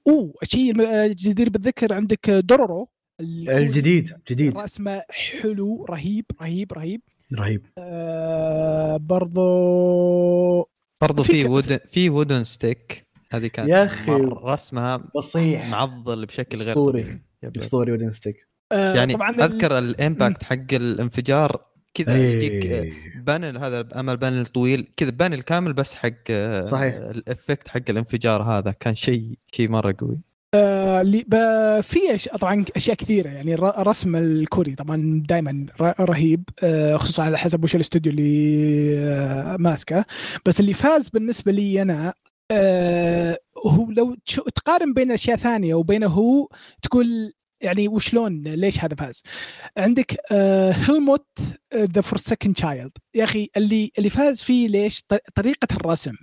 [0.08, 1.94] أوه الشيء الم- الجدير بالذكر.
[1.94, 2.90] عندك دورورو.
[3.20, 4.58] الجديد جديد.
[4.58, 7.02] رسمه حلو رهيب رهيب رهيب.
[7.34, 7.66] رهيب.
[7.78, 10.70] آه، برضو
[11.02, 13.90] برضو في في ك- وود في وودن ستيك هذه كانت يا.
[14.08, 15.66] مرة رسمها بصيح.
[15.66, 17.62] معضل بشكل غير يب.
[17.62, 22.94] ستوري ودين ستيك آه، يعني طبعا ال- أذكر الامباكت حق الانفجار كذا يجيك إيه.
[23.24, 24.92] panel هذا أمل panel طويل.
[24.98, 26.94] كذا panel كامل بس حق آه، صحيح.
[26.96, 28.72] ال effect حق الانفجار هذا.
[28.72, 30.20] كان شيء شيء مرة قوي.
[30.56, 32.00] اللي ب- في
[32.40, 37.76] طبعا أشياء كثيرة يعني الر- الرسم الكوري طبعا دائما رهيب آه، خصوصا على حسب وش
[37.76, 40.06] الاستوديو اللي آه، ماسكه.
[40.46, 42.14] بس اللي فاز بالنسبة لي أنا
[42.52, 43.38] آه،
[43.68, 44.16] هو لو
[44.56, 46.48] تقارن بين أشياء ثانية وبينه هو
[46.82, 49.24] تقول يعني وشلون ليش هذا فاز؟
[49.78, 51.28] عندك آه، Helmut
[51.76, 55.04] The Forsaken Child يا أخي اللي اللي فاز فيه ليش؟
[55.36, 56.14] طريقة الرسم.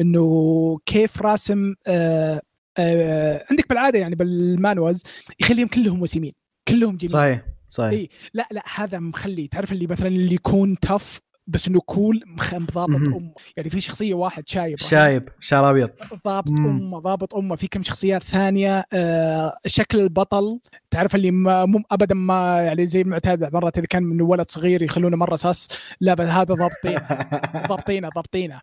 [0.00, 2.40] إنه كيف راسم آه،
[2.78, 5.02] آه، عندك بالعادة يعني بال manhwas
[5.40, 6.32] يخليهم كلهم وسيمين
[6.68, 7.12] كلهم جميل.
[7.12, 7.90] صحيح صحيح.
[7.90, 8.08] إيه.
[8.34, 12.24] لا لا هذا مخلي تعرف اللي مثلا اللي يكون tough بس إنه cool
[12.74, 12.90] ضابط.
[12.90, 13.32] أمه.
[13.56, 15.90] يعني في شخصية واحد شايب شايب شعر أبيض.
[16.24, 16.48] ضابط.
[16.48, 17.56] أمه ضابط أمه.
[17.56, 20.60] في كم شخصيات ثانية آه شكل البطل.
[20.90, 25.16] تعرف اللي ما مو ابدا ما يعني زي معتاد إذا كان من ولد صغير يخلونه
[25.16, 25.68] مرة sus.
[26.00, 26.98] لا بس هذا ضابطين.
[27.68, 28.60] ضابطينه ضابطينه.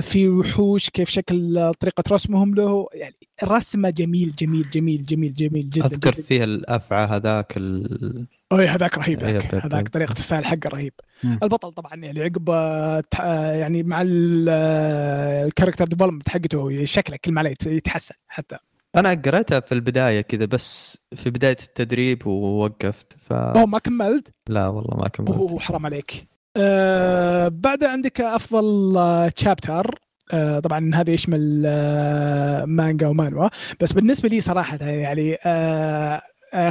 [0.00, 5.86] في وحوش كيف شكل طريقة رسمهم له يعني رسمة جميل جميل جميل جميل جميل جدا
[5.86, 6.22] أذكر جداً.
[6.22, 8.26] فيها الأفعى هذاك ال...
[8.52, 9.64] اي هذاك رهيب أي ذاك أبد.
[9.74, 10.92] هذاك طريقة ال style حقه رهيب
[11.24, 11.38] مم.
[11.42, 17.16] البطل طبعا يعني عقب آه، آه، يعني مع ال- آه، ال character development حقته شكله
[17.24, 18.56] كل ما عليه يتحسن حتى
[18.96, 24.96] أنا قريتها في البداية كذا بس في بداية التدريب ووقفت ف ما كملت لا والله
[24.96, 26.26] ما كملت أوه حرام عليك
[26.56, 29.98] آه بعدها عندك أفضل chapter
[30.32, 33.48] آه طبعا هذا يشمل آه مانجا ومانوا
[33.80, 36.20] بس بالنسبة لي صراحة يعني آه
[36.54, 36.70] آه،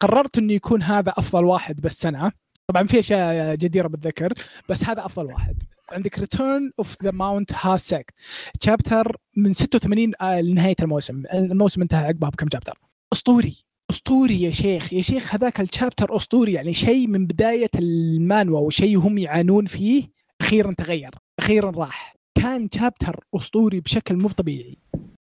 [0.00, 2.32] قررت إنه يكون هذا أفضل واحد بالسنة.
[2.66, 4.32] طبعا في أشياء جديرة بالذكر
[4.68, 5.62] بس هذا أفضل واحد.
[5.92, 8.14] عندك Return of the Mount Hua Sect
[8.60, 11.22] chapter من 86 آه، لنهاية الموسم.
[11.34, 12.78] الموسم انتهى عقبها بكم chapter
[13.12, 13.64] أسطوري.
[13.96, 14.92] أسطوري يا شيخ.
[14.92, 20.08] يا شيخ هذاك ال chapter أسطوري يعني شيء من بداية المانوا وشيء هم يعانون فيه
[20.40, 22.16] أخيرا تغير أخيرا راح.
[22.34, 24.78] كان chapter أسطوري بشكل مو طبيعي.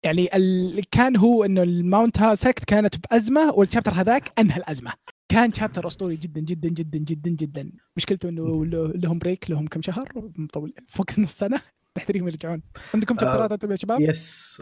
[0.03, 0.81] يعني ال...
[0.91, 4.91] كان هو إنه ال Mount Hua Sect كانت بأزمة وال chapter هذاك أنهى الأزمة.
[5.29, 7.71] كان chapter أسطوري جدا جدا جدا جدا جدا.
[7.97, 10.73] مشكلته إنه له- لهم break لهم كم شهر؟ مطول.
[10.87, 11.61] فوق نص سنة.
[11.97, 12.61] محتاجين يرجعون.
[12.93, 14.57] عندكم شابترات أنتم يا شباب؟ yes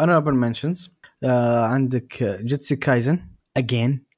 [0.00, 3.18] honorable mentions عندك Jujutsu Kaisen
[3.56, 4.08] again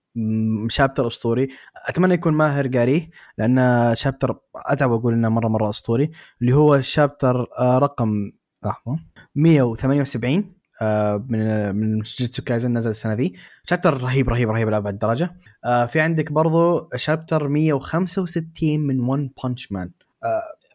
[0.68, 1.48] chapter اسطوري
[1.88, 6.10] أتمنى يكون ماهر قاريه لأن chapter أتعب أقول إنه مرة مرة اسطوري
[6.40, 8.30] اللي هو chapter آه، رقم
[8.64, 8.98] لحظة
[9.34, 13.34] 178 آه، من من Jujutsu Kaisen نزل السنة ذي
[13.64, 19.72] chapter رهيب رهيب رهيب لأبعد درجة آه، في عندك برضو chapter 165 من One Punch
[19.72, 19.90] Man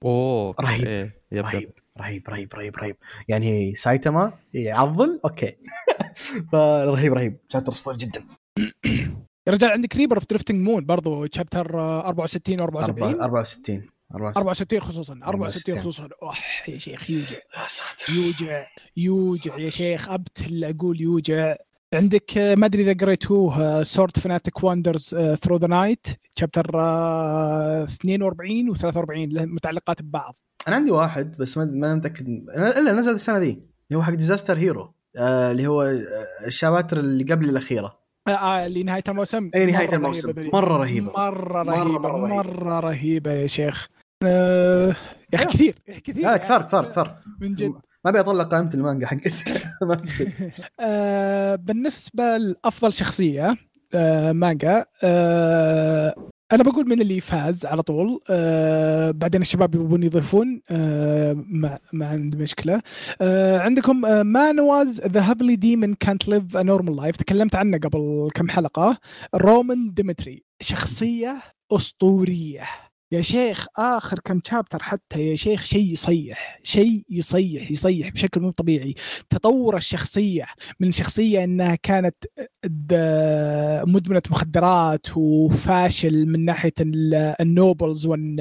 [0.03, 0.85] أوه رهيب.
[0.87, 1.03] إيه.
[1.31, 1.45] يب يب.
[1.45, 2.95] رهيب رهيب رهيب رهيب رهيب.
[3.27, 5.55] يعني سايتاما يعضل أوكي.
[6.51, 8.23] فرهيب رهيب chapter أسطوري جدا.
[9.47, 14.79] يا رجال عندك Reaper of Drifting Moon برضو chapter 64 و 74 64 64 64
[14.81, 15.79] خصوصا 64 64.
[15.79, 16.09] خصوصا.
[16.23, 17.35] أوح يا شيخ يوجع.
[17.35, 18.13] يا ساتر.
[18.13, 18.67] يوجع
[18.97, 21.55] يوجع يا شيخ أبتل أقول يوجع.
[21.93, 26.07] عندك آه، ما أدري إذا قريتوه Sword Fanatic Wanders Through the Night
[26.39, 26.65] chapter
[27.83, 30.37] 42 و 43 له متعلقات ببعض.
[30.67, 32.27] أنا عندي واحد بس ما ما متأكد.
[32.77, 36.05] إلا نزل السنة ذي اللي هو حق Disaster Hero آه اللي هو آه،
[36.45, 37.99] ال chapter اللي قبل الأخيرة.
[38.27, 39.49] آه آه لنهايه الموسم.
[39.55, 40.29] اي نهاية مرة الموسم.
[40.31, 40.49] رهيبة.
[40.53, 41.11] مرة رهيبة.
[41.11, 42.79] مرة مرة- رهيبة مرة مرة, رهيبة.
[42.79, 43.87] رهيبه يا شيخ.
[44.23, 44.87] آه
[45.33, 45.51] يا أخي أيوه.
[45.53, 46.23] كثير يا كثير.
[46.23, 47.15] لا كثار كثار كثار.
[47.41, 47.69] من جد.
[48.05, 49.31] ما أبي اطلع قائمة المانجا حقتي.
[50.79, 53.55] آه بالنسبة لأفضل شخصية
[53.95, 56.15] آه مانجا آه
[56.51, 58.19] أنا بقول من اللي فاز على طول.
[58.29, 62.81] آه بعدين الشباب يبون يضيفون آه ما, ما عندي مشكلة.
[63.21, 68.29] آه عندكم آه مانواز ذا هافلي ديمن كانت ليف ا نورمال لايف تكلمت عنه قبل
[68.35, 68.97] كم حلقة.
[69.35, 71.41] رومان ديمتري شخصية
[71.71, 72.63] أسطورية.
[73.15, 78.51] يا شيخ آخر كم chapter حتى يا شيخ شيء يصيح شيء يصيح يصيح بشكل مو
[78.51, 78.95] طبيعي.
[79.29, 80.45] تطور الشخصية
[80.79, 82.15] من شخصية إنها كانت
[83.87, 88.39] مدمنة مخدرات وفاشل من ناحية ال- ال nobles وال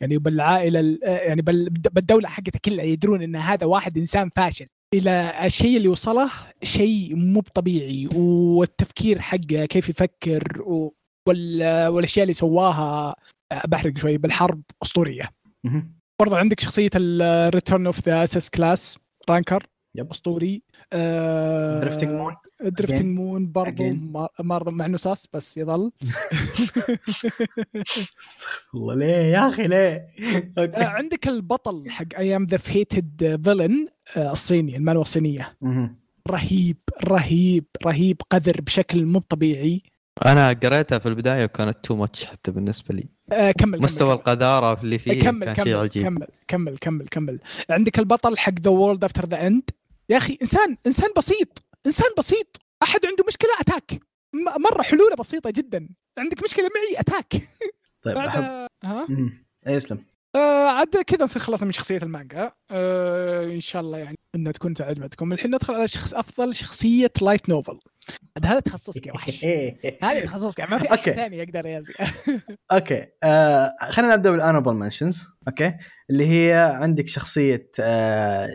[0.00, 4.66] يعني بالعائلة ال- يعني بال- بالدولة حقتها كلها يدرون إن هذا واحد إنسان فاشل.
[4.94, 6.30] إلى الشيء اللي وصله
[6.62, 10.62] شيء مو طبيعي والتفكير حقه كيف يفكر
[11.26, 13.16] والأشياء اللي سواها
[13.68, 15.30] بحرق شوي بالحرب أسطورية.
[16.20, 18.98] برضو عندك شخصية ال Return of the SSS-Class
[19.30, 20.10] Ranker yep.
[20.10, 20.62] أسطوري
[20.92, 23.18] آه Drifting Moon Drifting.
[23.18, 23.84] Moon برضو.
[23.92, 25.92] ما- مرضى مع انه sus بس يظل
[28.20, 33.40] استغفر الله ليه يا أخي ليه؟ آه okay عندك البطل حق I Am the Fated
[33.44, 33.86] Villain
[34.16, 35.56] الصيني المانوا الصينية.
[36.30, 39.82] رهيب رهيب رهيب قذر بشكل مو طبيعي
[40.26, 44.16] أنا قريتها في البداية وكانت too much حتى بالنسبة لي آه كمل مستوى كمل.
[44.18, 46.02] القذارة اللي فيه كمل كان شيء كمل عجيب.
[46.04, 47.38] كمل كمل كمل كمل.
[47.70, 49.70] عندك البطل حق The World After the End
[50.08, 52.56] يا أخي إنسان إنسان بسيط إنسان بسيط.
[52.82, 53.92] أحد عنده مشكلة؟ attack.
[54.32, 55.88] م- مرة حلولة بسيطة جدا.
[56.18, 57.48] عندك مشكلة معي؟ أتاك.
[58.02, 59.06] طيب احب بعد ها.
[59.66, 60.04] إيه، اسلم.
[60.36, 62.52] آه عاد كذا نصير خلصنا من شخصية المانجا.
[62.70, 67.48] آه إن شاء الله يعني إنها تكون عجبتكم الحين ندخل على شخص أفضل شخصية light
[67.48, 67.78] novel
[68.36, 69.44] عاد هذا تخصصك يا وحش.
[70.02, 70.94] هذا تخصصك يعني ما في.
[70.94, 71.94] احد ثاني يقدر يمسك
[72.72, 73.06] okay.
[73.22, 75.74] آه خلينا نبدأ بال honorable mentions okay.
[76.10, 78.48] اللي هي عندك شخصية آه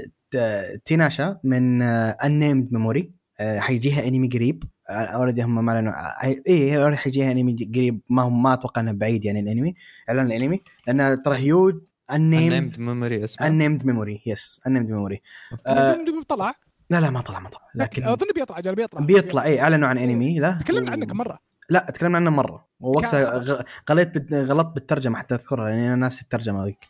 [0.86, 4.64] تيناشا من Unnamed Memory آه حيجيها انمي قريب.
[4.90, 5.94] already هم ما اعلنوا
[6.24, 8.02] اي هي already حيجيها انمي قريب.
[8.10, 9.76] ما هم ما أتوقع انه بعيد يعني الانمي
[10.10, 10.62] إعلان الانمي.
[10.88, 11.76] لأنها ترى huge
[12.12, 13.48] Unnamed named Memory اسمه.
[13.48, 15.22] Unnamed Memory yes Unnamed Memory
[15.68, 15.98] آه
[16.28, 16.56] طلع
[16.90, 17.68] لا لا ما طلع ما طلع.
[17.76, 19.02] لكن أظن بيطلع بيطلع.
[19.02, 20.60] بيطلع اي إعلنوا عن انمي لا.
[20.62, 21.51] تكلمنا عنه كم مرة.
[21.72, 22.68] لا تكلمنا عنه مرة.
[22.80, 23.40] ووقتها
[23.88, 26.88] كان غ- غلطت بالترجمة حتى أذكرها لاني أنا ناسي الترجمة ذيك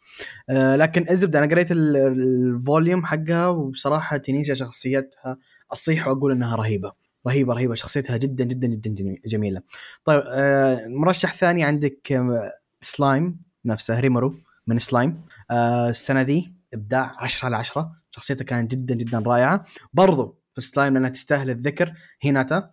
[0.50, 5.38] آه لكن الزبده أنا قريت ال- ال volume حقها وبصراحة تنيشا شخصيتها
[5.74, 6.92] أصيح وأقول إنها رهيبة.
[7.28, 7.76] رهيبة رهيبة.
[7.76, 9.62] شخصيتها جدا جدا جدا جمي- جميلة.
[10.06, 12.52] طيب آه مرشح ثاني عندك آه،
[12.82, 14.36] سلايم نفسه ريمورو
[14.68, 15.14] من سلايم.
[15.52, 19.66] آه السنة ذي إبداع 10 على 10 شخصيته كانت جدا جدا رائعة.
[19.94, 21.94] برضو في سلايم لأنها تستاهل الذكر.
[22.22, 22.72] هيناتا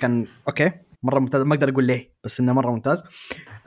[0.00, 0.72] كان okay.
[1.06, 1.42] مرة ممتاز.
[1.42, 3.02] ما أقدر أقول ليه بس إنه مرة ممتاز.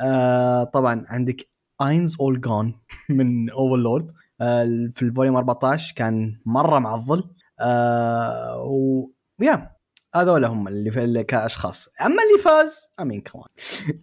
[0.02, 1.50] آه طبعا عندك
[1.82, 7.24] Ainz Ooal Gown من Overlord آه في ال volume 14 كان مرة معضل.
[7.62, 9.10] آه و
[9.42, 9.76] yeah
[10.16, 11.90] هذول هم اللي في كأشخاص.
[12.02, 13.46] أما اللي فاز I mean come on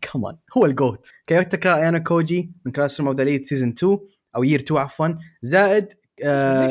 [0.00, 3.98] come on هو ال GOAT كيوتا ايانا كوجي من Class Elite season 2
[4.36, 5.08] أو year 2 عفوا.
[5.42, 5.86] زائد
[6.18, 6.26] ليش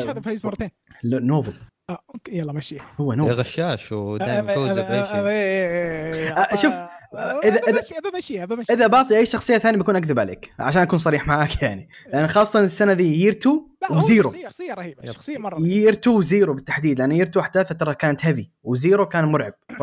[0.06, 0.70] هذا آه فايز مرتين؟
[1.04, 1.54] novel.
[1.90, 2.76] آه، okay يلا مشي.
[3.00, 6.38] هو يا novel غشاش ودائما فوزة بأي شيء.
[6.38, 10.82] آه شوف، إذا- إذا- بمشيها بمشيها إذا بعطي أي شخصية ثانية بكون أكذب عليك عشان
[10.82, 11.88] أكون صريح معاك يعني.
[12.12, 14.30] لأن خاصة السنة ذي year 2 لا هو و zero.
[14.30, 15.10] شخصيه شخصية رهيبة yep.
[15.12, 15.68] شخصية مرة رهيبة.
[15.74, 19.52] year 2 zero بالتحديد لأن year 2 أحداثه ترى كانت heavy و zero كان مرعب.
[19.78, 19.82] ف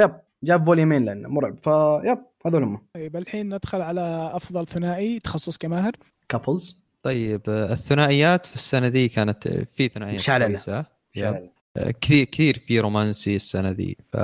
[0.00, 0.10] yep
[0.42, 1.58] جاب volume ين لأنه مرعب.
[1.58, 2.86] ف yep هذول هم.
[2.94, 5.92] طيب الحين ندخل على أفضل ثنائي تخصصك ماهر
[6.28, 10.26] couples طيب آه، الثنائيات في السنة ذي كانت آه، في ثنائيات.
[10.30, 10.97] كويسة.
[11.24, 13.96] آه، كثير كثير في رومانسي السنة ذي.
[14.12, 14.16] ف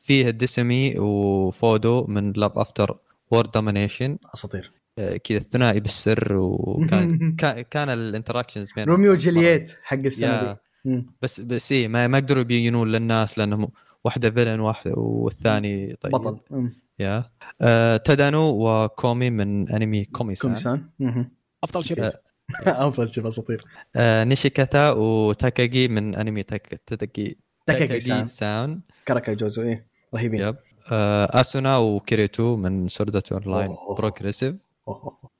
[0.00, 2.98] فيه ديسمي وفودو من Love After
[3.30, 4.70] World Domination أساطير.
[4.96, 7.36] كذا الثنائي بالسر وكان
[7.70, 11.06] كان, ال interactions بين روميو وجولييت حق السنة دي.
[11.22, 13.68] بس بس إيه ما, ما يقدروا يبينون للناس لأنهم
[14.04, 16.12] واحدة villain واحدة والثاني طيب.
[16.12, 16.38] بطل.
[16.98, 17.24] yeah.
[17.60, 21.30] آه تادانو وكومي من أنمي كومي كوم سان سان مهم.
[21.64, 22.20] أفضل شريط آه.
[22.66, 23.64] افضل شيء اساطير
[23.96, 26.80] آه نيشيكاتا وتاكاجي من أنمي تاك...
[26.86, 28.28] تاكاجي تاكاجي سان.
[28.28, 28.80] سان.
[29.06, 30.40] كاراكا جوزو إيه رهيبين.
[30.40, 30.56] yep.
[30.92, 33.76] آه أسونا وكيريتو من Sword Art Online.
[33.98, 34.54] Progressive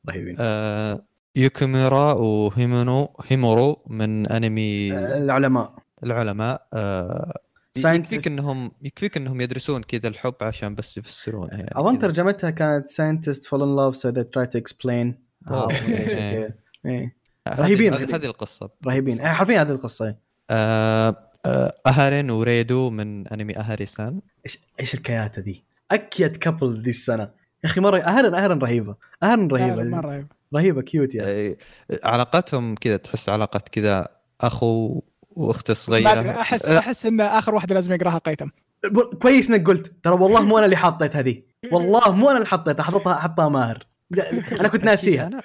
[0.08, 0.36] رهيبين.
[0.38, 1.02] آه
[1.36, 5.74] يوكيميرا وهيمونو هيمورو من أنمي العلماء.
[6.04, 6.66] العلماء.
[6.72, 7.32] آه
[7.78, 11.48] Scientist- يكفيك انهم يكفيك إنهم يدرسون كذا الحب عشان بس يفسرون.
[11.52, 11.98] يعني أظن.
[11.98, 15.14] ترجمتها كانت scientists fall in love so they try to explain
[16.86, 16.98] إيه،.
[17.00, 17.16] إيه.
[17.48, 18.70] هذه- رهيبين، هذه القصة.
[18.86, 19.20] رهيبين.
[19.20, 20.18] إيه، حرفيا هذه القصة إيه.
[20.50, 24.20] آه آه اهارين وريدو من أنمي أهاري سان.
[24.46, 27.22] إيش إيش الكياتة دي؟ أكيد couple ذي السنة.
[27.64, 28.96] يا أخي مره اهرن اهرن رهيبة.
[29.22, 29.82] اهرن رهيبة.
[29.84, 31.30] مرة رهيب رهيبة cute يعني.
[31.30, 31.56] آه،
[32.04, 34.08] علاقتهم كذا تحس علاقة كذا
[34.40, 36.30] أخو وأخت صغيرة.
[36.40, 38.48] احس آه، أحس إن آخر واحدة لازم يقراها قيثم.
[38.84, 41.42] ب- كويس إنك قلت ترى والله مو أنا اللي حطيت هذه
[41.72, 43.86] والله مو أنا اللي حطيتها حطتها حطها ماهر.
[44.60, 45.26] أنا كنت ناسيها.
[45.26, 45.42] أنا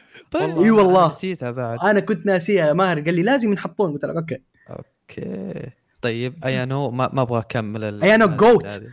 [0.64, 1.06] إي والله.
[1.06, 1.80] أنا نسيتها بعد.
[1.84, 3.94] أنا كنت ناسيها ماهر قال لي لازم ينحطون.
[3.94, 4.38] قلت له okay.
[4.70, 5.72] okay.
[6.02, 8.84] طيب أيانو ما ما أبغى أكمل ال- أيانو هذه- GOAT.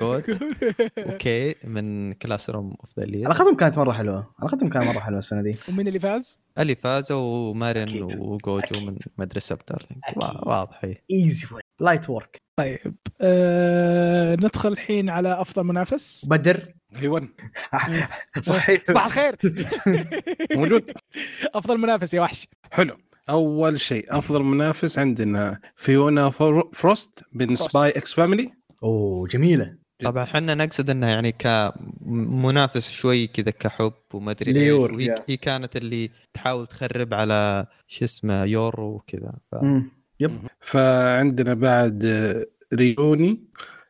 [0.00, 0.24] GOAT
[0.98, 1.54] okay.
[1.64, 4.34] من Classroom of the Elite علاقتهم كانت مرة حلوة.
[4.40, 5.56] علاقتهم كانت مرة حلوة السنة دي.
[5.68, 8.02] ومين اللي فاز؟ اللي فازوا ومارين.
[8.02, 8.82] وجوجو أكيد.
[8.86, 10.02] من My Dress-Up Darling
[10.46, 11.46] واضح هي easy
[11.80, 16.24] light work طيب آه ندخل الحين على أفضل منافس.
[16.28, 16.74] بدر.
[17.02, 17.28] أيوه
[18.42, 18.82] صحيح.
[18.88, 19.36] صباح الخير.
[20.56, 20.90] موجود.
[21.54, 22.48] أفضل منافس يا وحش.
[22.72, 22.96] حلو.
[23.30, 27.54] أول شيء أفضل منافس عندنا فيونا فر- فروست من.
[27.54, 28.52] Spy x Family
[28.82, 29.76] أوه جميلة.
[30.04, 34.72] طبعا إحنا نقصد انها يعني كمنافس شوي كذا كحب وما أدري إيش.
[34.72, 35.14] وهي.
[35.28, 39.32] هي كانت اللي تحاول تخرب على شو اسمه يور وكذا.
[39.52, 39.56] ف...
[40.20, 40.38] yep.
[40.60, 42.04] فعندنا بعد
[42.74, 43.44] ريوين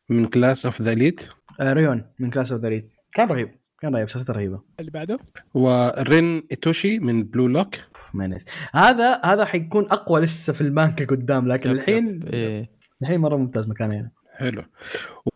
[0.09, 1.29] من Class of the Elite
[1.61, 3.59] آه ريوين من Class of the Elite كان رهيب.
[3.81, 4.61] كان رهيب شخصيته رهيبة.
[4.81, 5.19] اللي بعده؟
[5.55, 8.45] ورين إيتوشي من Blue Lock أوف، ما ناس
[8.75, 12.35] هذا هذا حيكون أقوى لسه في المانغا قدام لكن yep- الحين yep.
[12.35, 12.71] إيه.
[13.03, 14.63] الحين مرة ممتاز مكانه هنا حلو.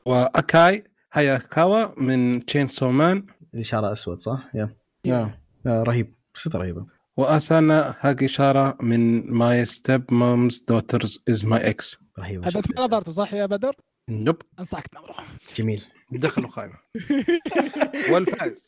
[0.07, 4.77] وأكاي هاياكاوا من Chainsaw Man الإشارة أسود صح؟ yeah.
[5.05, 5.35] yeah.
[5.67, 6.15] رهيب.
[6.35, 6.87] قصته رهيبة.
[7.17, 12.81] وإيسانا هيغاشيرا من My Stepmom's Daughter's Is My Ex رهيبه هذا شخصيته.
[12.81, 13.73] ما نظرته صح يا بدر؟
[14.09, 14.37] nope.
[14.59, 15.15] أنصحك تنظره.
[15.57, 15.85] جميل.
[16.13, 16.75] دخلوا قائمة.
[18.13, 18.67] والفائز.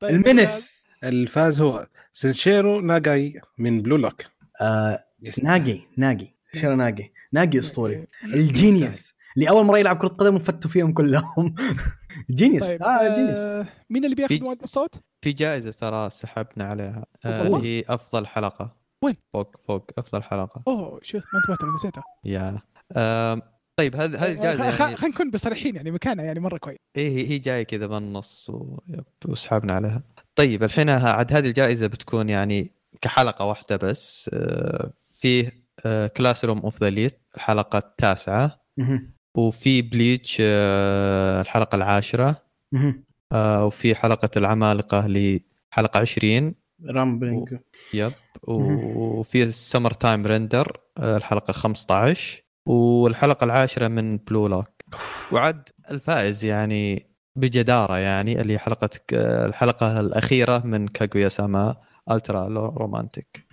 [0.00, 1.60] طيب المنس الفائز.
[1.60, 4.22] هو سيشيرو ناغي من Blue Lock.
[4.60, 5.04] آه
[5.42, 8.06] ناجي ناجي شيرو ناجي ناجي أسطوري.
[8.24, 9.14] ال genius.
[9.36, 11.54] اللي اول مرة يلعب كرة قدم وفتوا فيهم كلهم.
[12.30, 12.68] genius.
[12.68, 13.38] طيب آه genius.
[13.38, 17.04] آه مين اللي بياخذ مؤدي الصوت؟ في جائزة ترى سحبنا عليها.
[17.24, 18.76] آه،؟ اللي هي أفضل حلقة.
[19.04, 19.90] وين؟ فوق فوق.
[19.98, 20.62] أفضل حلقة.
[20.68, 22.04] أوه شو ما انتبهت أنا نسيتها.
[22.24, 22.60] yeah.
[23.78, 26.78] طيب هذه هذه الجائزه خ- يعني خلينا نكون بصريحين يعني مكانها يعني مرة كويس.
[26.96, 30.02] إيه هي- هي جاية كذا بالنص و- yep، وسحبنا عليها.
[30.36, 34.90] طيب الحين عاد هذه الجائزة بتكون يعني كحلقة واحدة بس آه،
[35.20, 35.52] فيه
[36.16, 38.60] Classroom of the Elite الحلقة التاسعة.
[39.36, 42.42] وفي Bleach آه، الحلقة العاشرة.
[43.32, 46.54] آه، وفي حلقة العمالقة اللي حلقه 20
[46.86, 47.56] Rumbling
[47.94, 48.12] yep
[48.48, 52.42] وفي ال Summer Time Render الحلقة 15
[52.72, 54.68] والحلقة العاشرة من Blue Lock
[55.32, 61.76] وعاد الفائز يعني بجدارة يعني اللي حلقه الحلقة الأخيرة من كاغويا ساما
[62.10, 63.46] Ultra Lo- Romantic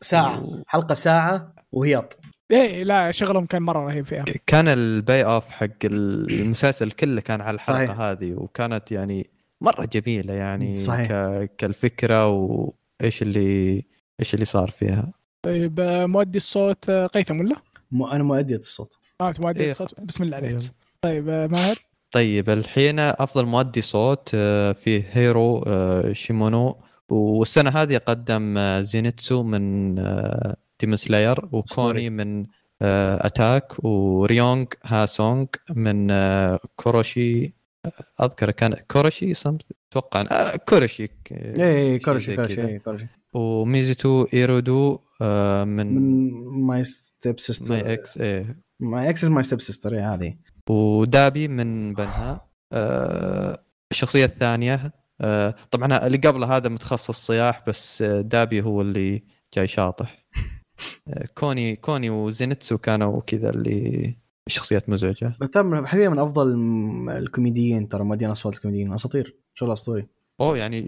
[0.00, 0.62] ساعة.
[0.66, 2.18] حلقة ساعة وهياط
[2.50, 4.24] إيه لا شغلهم كان مرة رهيب فيها.
[4.46, 8.00] كان ال payoff حق المسلسل كله كان على الحلقة صحيح.
[8.00, 9.30] هذه وكانت يعني
[9.60, 11.08] مرة جميلة يعني صحيح.
[11.12, 11.50] ك...
[11.58, 13.84] كالفكرة وإيش اللي
[14.20, 15.12] إيش اللي صار فيها.
[15.42, 17.56] طيب مؤدي الصوت قيثم ولا؟
[17.92, 18.98] مو أنا مؤدية الصوت.
[19.20, 20.50] آه أنت مؤدي إيه، الصوت؟ بسم الله عليك.
[20.50, 20.62] أيوه.
[21.02, 21.76] طيب آه، ماهر؟
[22.12, 26.76] طيب الحين أفضل مؤدي صوت آه، فيه هيرو آه، شيمونو.
[27.08, 29.94] والسنة هذه قدم زينيتسو من
[30.80, 32.10] Demon Slayer وكوني.
[32.10, 32.46] من
[32.82, 36.12] Attack وريونغ هاسونغ من
[36.76, 37.54] كوروشي
[38.22, 41.02] أذكر كان كوروشي سمث أتوقع كوروشي
[41.32, 42.66] اي زي كورشي كذا.
[42.66, 45.00] اي كورشي وميزيتو إيرودو
[45.64, 46.30] من من
[46.66, 50.36] ماي ستيب سيستر ماي إكس إيه ماي إكس ماي ستيب سيستر هذه.
[50.70, 52.48] ودابي من بنها.
[52.72, 59.22] آه، الشخصية الثانية آه، طبعا اللي قبله هذا متخصص صياح بس آه، دابي هو اللي
[59.54, 60.26] جاي شاطح.
[61.08, 64.16] آه، كوني كوني وزينتسو كانوا كذا اللي
[64.48, 65.36] شخصيات مزعجة.
[65.52, 66.52] ترى حبيبي من أفضل
[67.10, 69.36] الكوميديين ترى مؤدين أصوات الكوميديين أساطير.
[69.54, 70.08] شغل اسطوري
[70.42, 70.78] أوه يعني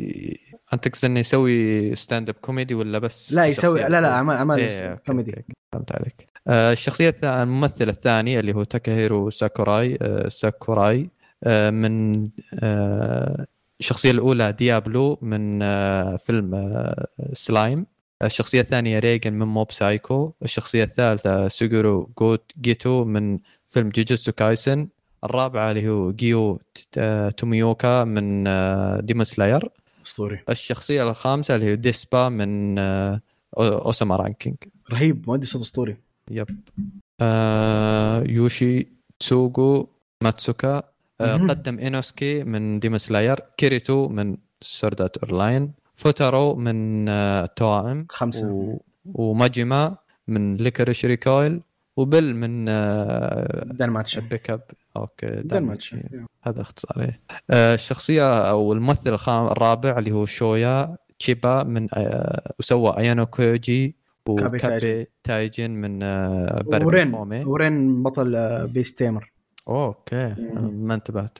[0.74, 4.60] أنت تقصد إنه يسوي stand up comedy ولا بس لا يسوي؟ لا لا اعمال أعمال
[4.60, 6.28] إيه، كوميدي فهمت عليك.
[6.48, 11.10] آه الشخصية الممثل الثاني اللي هو تاكاهيرو ساكوراي آه ساكوراي
[11.44, 12.28] آه من
[12.62, 13.46] آه
[13.80, 17.86] الشخصية الأولى ديابلو من آه فيلم آه سلايم.
[18.22, 20.32] الشخصية الثانية ريجن من Mob Psycho.
[20.42, 24.88] الشخصية الثالثة سوغورو جوت جيتو من فيلم Jujutsu Kaisen.
[25.24, 26.60] الرابعة اللي هو جيو
[27.36, 29.68] توميوكا من آه، Demon Slayer.
[30.06, 30.40] أسطوري.
[30.48, 33.20] الشخصية الخامسة اللي هي ديسبا من آه،
[33.58, 34.56] أوساما Ranking.
[34.92, 35.96] رهيب مؤدي صوت أسطوري.
[36.30, 36.48] yep.
[37.20, 38.88] آه يوشي
[39.20, 39.88] تسوغو
[40.22, 40.82] ماتسوكا.
[41.20, 41.36] آه.
[41.36, 43.40] قدم إينوسكي من Demon Slayer.
[43.56, 45.72] كيريتو من Sword Art Online.
[45.96, 48.06] فوتارو من آه توائم.
[48.10, 48.52] خمسة.
[48.52, 48.80] و...
[49.04, 49.96] وماجيما
[50.28, 51.60] من ليكريش ريكويل
[51.96, 54.60] وبل من آه دان ماتش بيك اب
[54.96, 55.42] أوكي.
[56.42, 57.12] هذا اختصاره
[57.50, 63.96] آه الشخصية أو الممثل الخام الرابع اللي هو شويا تشيبا من آه وسوى أيانو كوجي.
[64.28, 67.14] وكابي تايجن من آه ورين
[67.46, 69.32] ورين بطل آه، بيست تيمر
[69.68, 70.86] أوكي مم.
[70.86, 71.38] ما انتبهت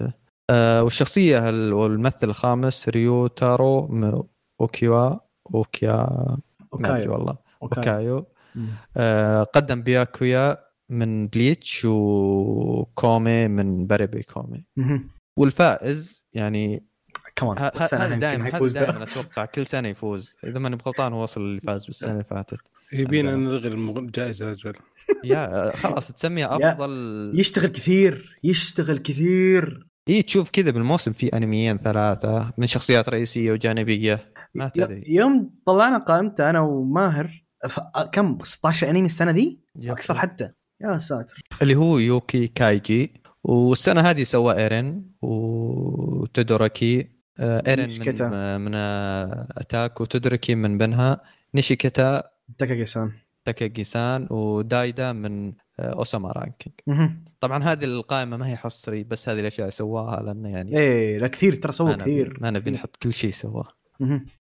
[0.50, 3.88] آه والشخصية ال- والممثل الخامس ريو تارو
[4.60, 5.14] أوكيوا
[5.54, 6.06] أوكيا
[6.72, 8.66] أوكايو والله أوكايو مم.
[8.96, 14.64] آه قدم بياكويا من Bleach وكومي من باريبي كومي.
[15.38, 16.86] والفائز يعني
[17.36, 18.48] كمان هذا دائما.
[18.68, 20.36] دائما أتوقع كل سنة يفوز.
[20.44, 22.58] إذا ماني بغلطان هو وصل اللي فاز بالسنة اللي فاتت.
[22.92, 24.72] يبينا نلغي المغ- الجائزه يا رجل
[25.24, 27.32] يا خلاص تسميها أفضل.
[27.34, 29.86] يشتغل كثير يشتغل كثير.
[30.08, 34.32] إي تشوف كذا بالموسم في أنميين ثلاثة من شخصيات رئيسية وجانبية.
[34.54, 35.02] ما تدري.
[35.06, 37.44] يوم طلعنا قائمته أنا وماهر.
[38.12, 40.50] كم 16 أنمي السنة دي؟ أكثر حتى.
[40.84, 41.42] يا ساتر.
[41.62, 43.12] اللي هو يوكي كاجي.
[43.44, 47.08] والسنة هذه سوى إيرين وتودوراكي
[47.38, 48.28] آه، إيرين نيشيكاتا.
[48.28, 51.20] من آه، من آه، Attack وتودوراكي من بنها.
[51.54, 52.22] نيشيكاتا
[52.58, 53.12] تاكاكي سان
[53.44, 55.52] تاكاجي سان ودايدا من آه،
[55.92, 57.10] أوساما Ranking.
[57.40, 61.54] طبعا هذه القائمة ما هي حصري بس هذه الأشياء سواها لأنه يعني إيه لا كثير
[61.54, 62.70] ترى سووا كثير ما نبي.
[62.70, 63.68] نحط كل شيء سواه.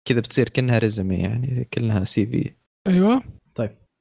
[0.05, 2.51] كذا بتصير كانها résumé يعني كلها CV.
[2.87, 3.23] أيوه.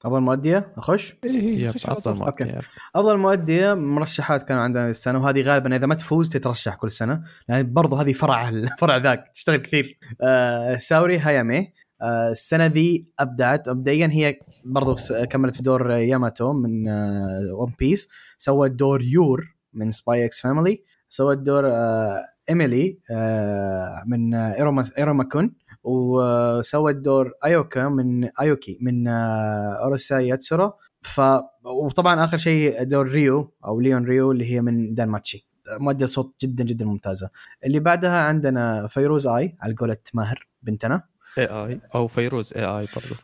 [0.05, 2.15] افضل مؤديه أخش؟ إيه، إيه، خش أفضل.
[2.15, 2.59] مؤدية.
[2.97, 7.73] افضل مؤديه مرشحات كانوا عندنا السنة وهذه غالبا إذا ما تفوز تترشح كل سنة لأن
[7.73, 8.51] برضو هذه فرع
[8.81, 9.99] فرع ذاك تشتغل كثير.
[10.23, 11.73] آه ساوري هايامي
[12.03, 13.69] آه السنة ذي أبدعت.
[13.69, 14.97] مبدئيا هي برضو
[15.31, 18.09] كملت في دور ياماتو من آه One Piece
[18.39, 22.17] سوت دور يور من Spy x Family سوت دور آه
[22.51, 25.53] إيميلي آه من آه ايروما ايروما كون
[25.85, 30.73] وسوت دور أيوكا من أيوكي من آه أوروسي ياتسورا.
[31.03, 31.21] ف
[31.65, 35.47] وطبعا آخر شيء دور ريو أو ليون ريو اللي هي من دانماتشي
[35.81, 37.31] مؤدية صوت جدا جدا ممتازة.
[37.67, 41.03] اللي بعدها عندنا فيروز آي على قولة ماهر بنتنا.
[41.39, 43.15] اي اي أو فيروز اي اي برضو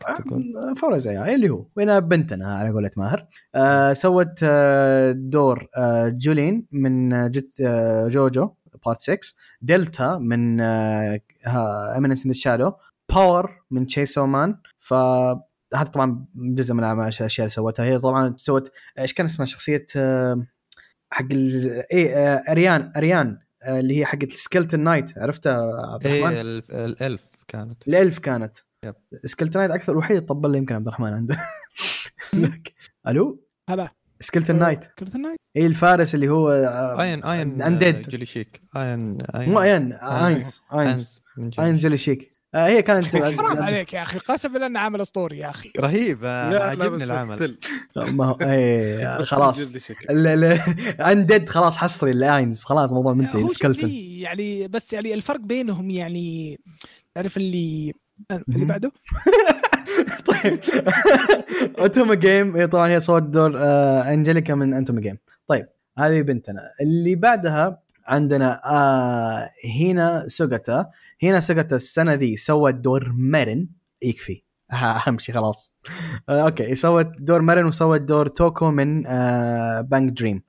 [0.59, 3.27] آه، فيروز اي اللي هو وين بنتنا على قولة ماهر.
[3.55, 7.31] آه سوت آه دور آه جولين من آه،
[7.65, 8.49] آه جوجو.
[8.85, 9.17] part 6
[9.61, 12.71] دلتا من Eminence in Shadow
[13.13, 14.93] Power من Chainsaw Man ف
[15.73, 17.85] هذا طبعا جزء من الأعمال- الأشياء اللي سوتها.
[17.85, 20.45] هي طبعا سوت إيش كان اسمها؟ شخصية آه،
[21.11, 21.83] حق ال...
[21.91, 25.53] إيه آه، أريان أريان آه، اللي هي حقت ال Skeleton Knight عرفتها
[25.93, 27.87] عبد الرحمن؟ اي الف- ال elf كانت.
[27.87, 28.55] ال elf كانت.
[28.85, 28.95] يب.
[29.25, 31.37] سكلتن نايت أكثر الوحيد طبل يمكن عبد الرحمن عنده.
[33.07, 33.89] ألو؟ هلا.
[34.21, 36.51] سكلتن نايت كرة النايت اي الفارس اللي هو
[37.01, 38.09] اين اين Undead.
[38.09, 42.67] جولي شيك اين اين مو اين اينز اينز اينز من جولي اينز جولي شيك آه،
[42.67, 44.19] هي كانت حرام عليك يا أخي.
[44.19, 45.71] قسم بالله إنه عمل أسطوري يا أخي.
[45.79, 46.19] رهيب.
[46.23, 47.57] آه، عجبني العمل.
[47.97, 49.73] ما هو اي خلاص.
[51.01, 53.47] اندد خلاص حصري الاينز خلاص موضوع منتهي.
[53.47, 56.59] سكلتن يعني بس يعني الفرق بينهم يعني
[57.15, 57.93] تعرف اللي
[58.49, 58.65] اللي.
[58.65, 58.91] بعده؟
[60.29, 60.59] طيب.
[61.85, 62.55] اوتومي game.
[62.55, 65.17] هي طبعا هي صوت دور آه أنجليكا من اوتومي game.
[65.47, 65.67] طيب
[65.97, 66.61] هذه بنتنا.
[66.81, 70.89] اللي بعدها عندنا آه هينا سوغاتا.
[71.19, 73.67] هينا سوغاتا السنة ذي سوت دور مرن
[74.01, 74.43] يكفي.
[75.07, 75.71] أهم شيء خلاص.
[76.29, 76.75] آه okay.
[76.75, 80.43] سوت دور مرن وسوت دور توكو من آه BanG Dream.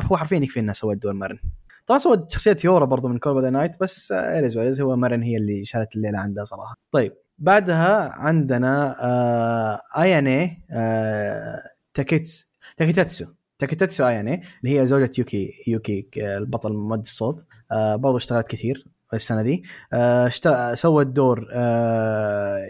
[0.00, 1.38] هو حرفيا يكفي انها سوت دور مرن
[1.86, 4.14] طبعا سوت شخصية يورا برضو من Call the Night بس
[4.56, 6.74] ويريز هو مرن هي اللي شالت الليلة عندها صراحة.
[6.90, 7.12] طيب.
[7.38, 11.58] بعدها عندنا آه آياني آه
[11.94, 13.26] تاكيتس تاكيتاتسو.
[13.58, 17.44] تاكيتاتسو آياني اللي هي زوجة يوكي يوكي آه، البطل مؤدي الصوت.
[17.72, 19.62] آه برضو اشتغلت كثير السنة دي.
[19.92, 20.28] آه
[20.74, 22.66] سوت دور آه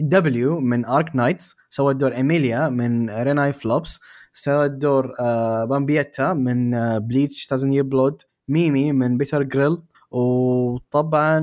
[0.00, 4.00] W من Arknights سوت دور إيميليا من ريناي فلوبس
[4.32, 11.40] سوت دور آه بامبيتا من آه Bleach Thousand Year Blood ميمي من Peter Grill وطبعا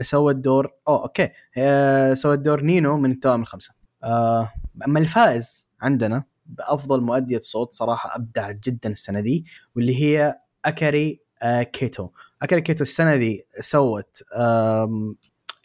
[0.00, 1.28] سوت دور oh okay.
[1.58, 3.74] آه سوت دور نينو من التوأم الخمسه
[4.04, 4.52] آه
[4.86, 9.44] أما الفائز عندنا بأفضل مؤدية صوت صراحة أبدع جدا السنة دي
[9.76, 12.08] واللي هي أكاري آه كيتو.
[12.42, 15.16] أكاري كيتو السنة دي سوت آم،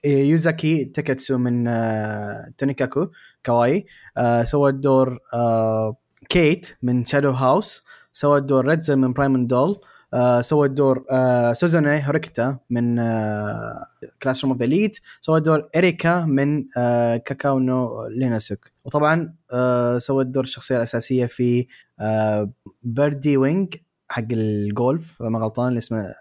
[0.06, 3.08] يوزاكي تاكاتسو من آه تونيكاكو
[3.46, 3.86] كواي
[4.18, 5.96] آه سوت دور آه
[6.30, 7.84] Kate من Shadow House.
[8.14, 9.80] سوت دور ريدزل من Prima Doll.
[10.14, 13.86] آه سوت دور آه هوريكتا من آه
[14.22, 18.72] Classroom of the Elite سوت دور اريكا من آه كاكاو نو ليناسوك.
[18.86, 21.68] وطبعا آه سوت دور الشخصية الأساسية في
[22.00, 22.52] آه
[22.84, 23.76] Birdie Wing
[24.10, 26.14] حق الجولف إذا ما غلطان اللي اسمه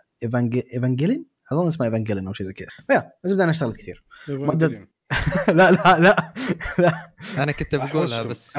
[0.74, 2.68] ايفانجيلين أظن اسمه ايفانجيلين أو شيء زي كذا.
[2.86, 4.04] ف yeah بس بدأنا اشتغلت كثير.
[5.48, 6.32] لا لا لا
[6.78, 6.92] لا.
[7.38, 8.22] أنا كنت بقولها.
[8.22, 8.56] بس.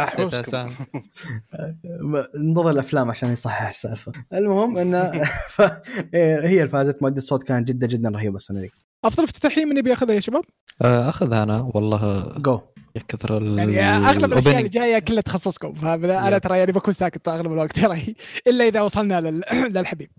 [2.36, 4.11] ننتظر الأفلام عشان يصحح السالفة.
[4.34, 5.22] المهم إن
[5.56, 5.61] ف...
[6.14, 8.72] هي الفازت مؤدي الصوت كانت جدا جدا رهيبة السنة دي.
[9.06, 10.44] أفضل افتتاحيه من يبي يأخذها يا شباب؟
[10.82, 12.34] آه، أخذها أنا والله.
[12.38, 12.61] جو
[12.95, 14.69] يا كثر ال يعني أغلب الأشياء اللي.
[14.69, 15.73] جاية كلها تخصصكم.
[15.73, 16.38] فانا.
[16.38, 18.15] ترى يعني بكون ساكت أغلب الوقت ترى.
[18.48, 19.41] إلا إذا وصلنا لل...
[19.53, 20.11] للحبيب.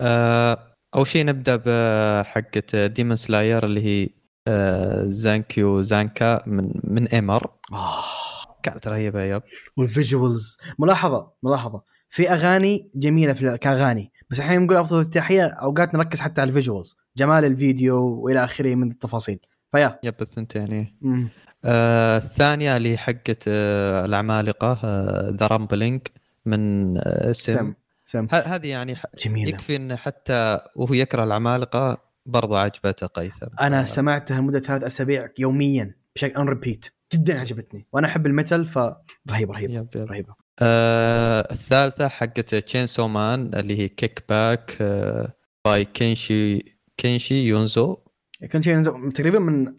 [0.00, 0.77] إيه.
[0.94, 4.08] آه، أول شيء نبدأ بحقه Demon Slayer اللي هي
[4.48, 7.50] آه، زانكيو زانكا من من ايمر
[8.62, 9.42] كانت رهيبة yep.
[9.76, 10.58] وال visuals.
[10.78, 11.82] ملاحظة ملاحظة.
[12.10, 14.12] في أغاني جميلة في كأغاني.
[14.30, 16.96] بس إحنا نقول أفضل افتتاحيه أوقات نركز حتى على ال visuals.
[17.16, 19.38] جمال الفيديو وإلى آخره من التفاصيل.
[19.72, 19.98] ف yeah.
[20.02, 20.94] Yep الثنتين إيه.
[21.64, 24.78] آه، الثانية اللي حقة آه، العمالقة
[25.30, 26.00] The Rumbling
[26.46, 27.74] من آه، SiM SiM
[28.30, 29.48] هذه يعني ح- جميلة.
[29.50, 33.46] يكفي انه حتى وهو يكره العمالقة برضو عجبته قيثم.
[33.60, 37.86] أنا سمعتها لمده ثلاث أسابيع يوميا بشكل on repeat جدا عجبتني.
[37.92, 40.06] وأنا أحب ال metal فرهيب رهيب yep yep.
[40.10, 40.34] رهيبة.
[40.62, 46.58] آه الثالثة حقت Chainsaw Man اللي هي Kick Back آه by كينشي
[46.96, 47.96] كينشي يونزو
[48.50, 49.74] كان شيء ينزل- تقريبا من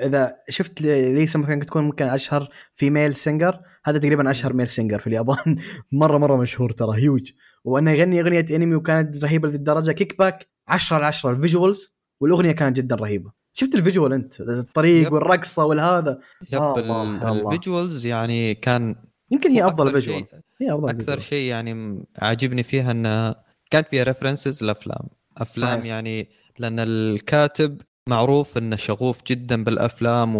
[0.00, 5.06] إذا شفت ليسا مثلا تكون ممكن أشهر female singer هذا تقريبا أشهر male singer في
[5.06, 5.58] اليابان.
[5.92, 7.30] مرة مرة مشهور ترى هيوج
[7.64, 12.52] وأنه يغني أغنية انمي وكانت رهيبة للدرجة Kick Back 10 على 10 ال visuals والأغنية
[12.52, 15.12] كانت جدا رهيبة شفت ال visual أنت الطريق yep.
[15.12, 16.18] والرقصة والهذا
[16.52, 17.32] Yep آه،.
[17.32, 18.96] ال visuals يعني كان
[19.30, 20.24] يمكن هي أفضل visual
[20.60, 21.18] هي أفضل أكثر.
[21.20, 25.84] شيء يعني عاجبني فيها انها كانت فيها references لأفلام أفلام صحيح.
[25.84, 26.28] يعني
[26.58, 30.36] لأن الكاتب معروف إنه شغوف جدا بالأفلام.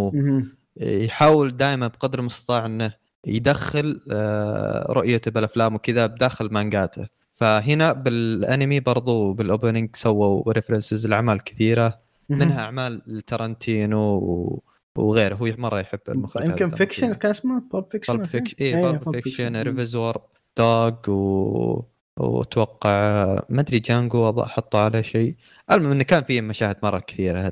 [0.76, 2.92] ويحاول دائما بقدر المستطاع إنه
[3.26, 7.06] يدخل آه، رؤيته بالأفلام وكذا بداخل مانجاته.
[7.36, 11.98] فهنا بالأنمي برضو بال opening سووا references لأعمال كثيرة
[12.28, 14.62] منها أعمال لترنتينو
[14.96, 15.34] وغيره.
[15.34, 19.56] هو مرة يحب المخرج يمكن Fiction كان اسمه Pulp Fiction Pulp Fiction اي Pulp Fiction
[19.62, 20.16] Reservoir
[20.58, 21.84] دوغ و...
[22.16, 25.36] وأتوقع ما أدري جانجو حطوا عليه شيء.
[25.70, 27.50] المهم إنه كان فيه مشاهد مرة كثيرة.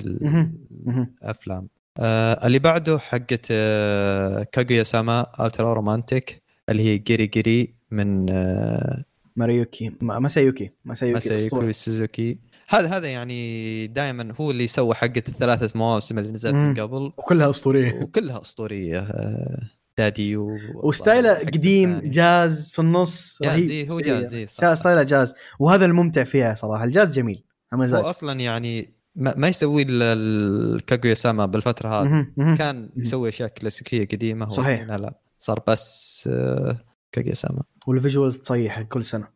[1.22, 1.68] الأفلام.
[1.98, 9.04] آه اللي بعده حقت آه كاغويا ساما Ultra Romantic اللي هي جيري جيري من آه
[9.36, 9.90] مسايوكي.
[10.02, 11.72] ما- مسايوكي مسايوكي.
[11.72, 12.38] سوزوكي
[12.68, 16.80] هذا هذا يعني دائما هو اللي سوى حقت الثلاثة مواسم اللي نزلت من.
[16.80, 17.12] قبل.
[17.18, 17.94] وكلها أسطورية.
[18.02, 19.60] وكلها أسطورية آه،
[19.98, 20.56] Daddy و...
[20.74, 22.10] و style ه قديم الثاني.
[22.10, 23.70] جاز في النص رهيب.
[23.70, 24.00] إيه، هو.
[24.00, 25.34] جاز، إيه، style ه جاز.
[25.58, 26.84] وهذا الممتع فيها صراحة.
[26.84, 27.44] الجاز جميل.
[27.74, 32.26] هو أصلا يعني ما, ما يسوي الكاغويا ساما بالفترة هذه.
[32.56, 34.48] كان يسوي أشياء كلاسيكية قديمة هو.
[34.48, 34.82] صحيح.
[34.82, 36.78] لا صار بس آه،
[37.12, 39.28] كاغويا ساما وال visuals تصيح كل سنة.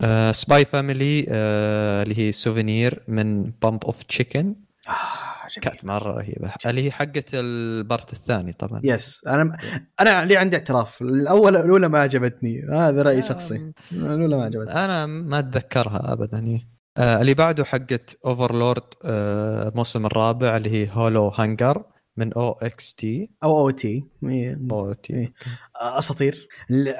[0.00, 4.54] آه Spy Family آه اللي هي Souvenir من Bump of Chicken
[4.88, 4.92] آه
[5.60, 6.52] كانت مرة رهيبة.
[6.66, 8.80] اللي هي حقت ال part الثاني طبعا.
[8.84, 9.56] yes أنا
[10.00, 11.02] أنا لي عندي اعتراف.
[11.02, 12.62] الأول الأولى ما عجبتني.
[12.72, 13.72] هذا رأيي آه، شخصي.
[13.92, 14.84] الأولى ما عجبتني.
[14.84, 16.60] أنا ما أتذكرها ابدا هي
[16.96, 21.82] آه اللي بعده حقت Overlord آه الموسم الرابع اللي هي Hollow Hunger
[22.16, 24.04] من أو إكس تي أو أو تي.
[24.70, 25.14] أو تي.
[25.14, 25.32] إيه.
[25.76, 26.48] أساطير.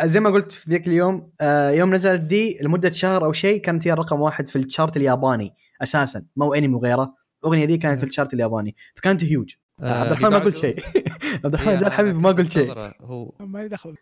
[0.05, 3.87] زي ما قلت في ذيك اليوم آه، يوم نزلت دي لمدة شهر أو شيء كانت
[3.89, 7.15] هي رقم واحد في ال chart الياباني أساسا مو انمي وغيره.
[7.45, 8.77] الاغنيه دي كانت في ال chart الياباني.
[8.95, 10.85] فكانت هيوج آه، عبد الرحمن ما قلت شيء.
[11.45, 12.93] عبد الرحمن إيه، حبيبي ما قلت شيء.
[13.01, 13.95] هو ما لي دخل.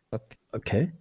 [0.55, 0.93] okay.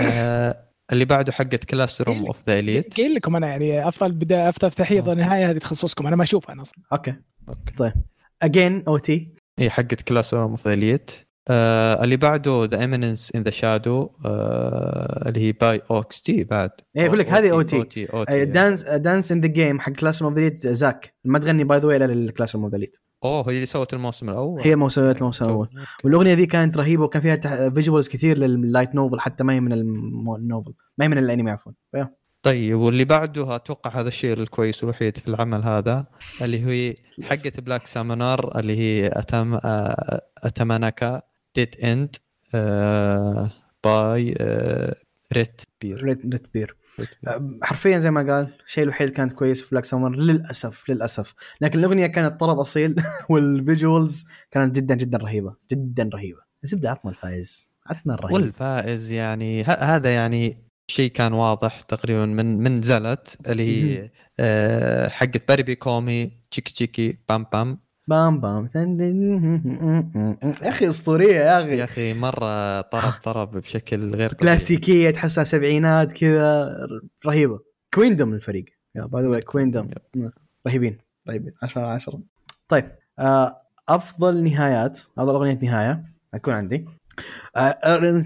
[0.00, 4.66] آه اللي بعده حقت Classroom of the Elite قايل لكم أنا يعني أفضل بدايه أفضل
[4.66, 6.84] افتتاحيه افضل نهايه هذه تخصصكم أنا ما أشوفها أنا أصلا.
[6.92, 7.14] okay.
[7.48, 7.74] okay.
[7.76, 7.92] طيب.
[8.42, 11.10] again OT هي حقت Classroom of the Elite
[11.48, 14.10] آه اللي بعده The Eminence in the Shadow
[15.26, 17.50] اللي هي by OXT بعد إيه، أقول لك هذه.
[17.50, 21.14] اوتي اوتي دانس دانس ان ذا جيم حق كلاس اوف ذا زاك.
[21.24, 24.28] ما تغني باي ذا واي إلا للكلاس اوف ذا ليد أوه هي اللي سوت الموسم
[24.30, 24.60] الأول.
[24.60, 25.68] هي موسوعة الموسم الأول.
[26.04, 30.72] والأغنية ذي كانت رهيبة وكان فيها فيجوالز كثير لللايت نوفل حتى ما هي من النوفل
[30.98, 31.72] ما هي من الأنمي عفوا.
[32.42, 36.06] طيب واللي بعده أتوقع هذا الشيء الكويس الوحيد في العمل هذا
[36.42, 39.10] اللي هي حقة بلاك سامونر اللي هي
[40.44, 40.78] أتم
[41.58, 42.16] آه، اتماناكا ديد اند
[43.84, 44.34] by
[45.32, 46.76] RetBear RetBear
[47.62, 51.34] حرفيا زي ما قال الشيء الوحيد كانت كويس في Black Summoner للأسف للأسف.
[51.60, 52.94] لكن الأغنية كانت طرب أصيل
[53.30, 56.40] وال visuals كانت جدا جدا رهيبة جدا رهيبة.
[56.62, 58.34] زبده عطنا الفايز عطنا الرهيب.
[58.34, 63.64] والفائز يعني ه- هذا يعني شيء كان واضح تقريبا من من نزلت اللي
[63.98, 64.10] هي
[64.40, 67.78] آه، حقة باريبي كومي تشيكي تشيكي بام بام
[68.12, 68.68] بام بام.
[70.62, 74.30] يا أخي أسطورية يا يا أخي أخي مرة طرب طرب بشكل غير طبيعي.
[74.40, 76.76] كلاسيكية تحسها سبعينات كذا
[77.26, 77.60] رهيبة.
[77.94, 78.64] Queendom الفريق.
[78.94, 79.90] يا by the Queendom.
[80.66, 80.98] رهيبين
[81.28, 81.52] رهيبين.
[81.62, 82.20] 10 على 10
[82.68, 84.98] طيب آه أفضل نهايات.
[85.18, 86.04] أفضل أغنية نهاية.
[86.34, 86.86] هتكون عندي.
[87.56, 87.78] آه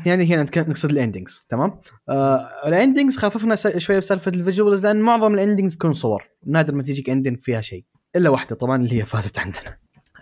[0.07, 5.01] يعني هنا نقصد ال endings تمام؟ آه ال endings خففنا شوية بسالفة ال visuals لأن
[5.01, 6.29] معظم ال endings تكون صور.
[6.47, 7.85] نادر ما تجيك ending فيها شيء.
[8.17, 9.77] إلا واحدة طبعا اللي هي فازت عندنا.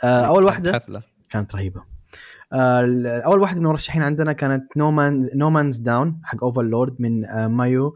[0.04, 1.02] آه أول واحدة حفلة.
[1.30, 1.82] كانت رهيبة.
[2.52, 7.24] آه، أول واحدة من المرشحين عندنا كانت No Man No Man's Dawn حق Overlord من
[7.24, 7.94] آه، مايو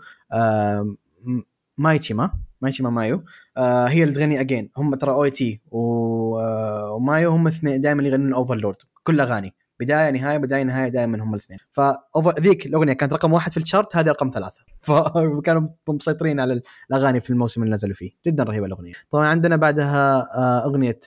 [1.78, 2.30] مايشيما.
[2.60, 3.24] مايشيما مايو.
[3.58, 9.54] هي اللي تغني again هم ترى OT ومايو هم اثنين دائما يغنون Overlord كل أغاني.
[9.80, 11.59] بداية نهاية بداية نهاية دائما هم الاثنين.
[11.72, 14.60] فاوفر ذيك الأغنية كانت رقم واحد في ال chart هذه رقم ثلاثة.
[14.88, 18.10] فكانوا مسيطرين على الأغاني في الموسم اللي نزلوا فيه.
[18.26, 18.92] جدا رهيبة الأغنية.
[19.10, 21.00] طبعا عندنا بعدها آه، أغنية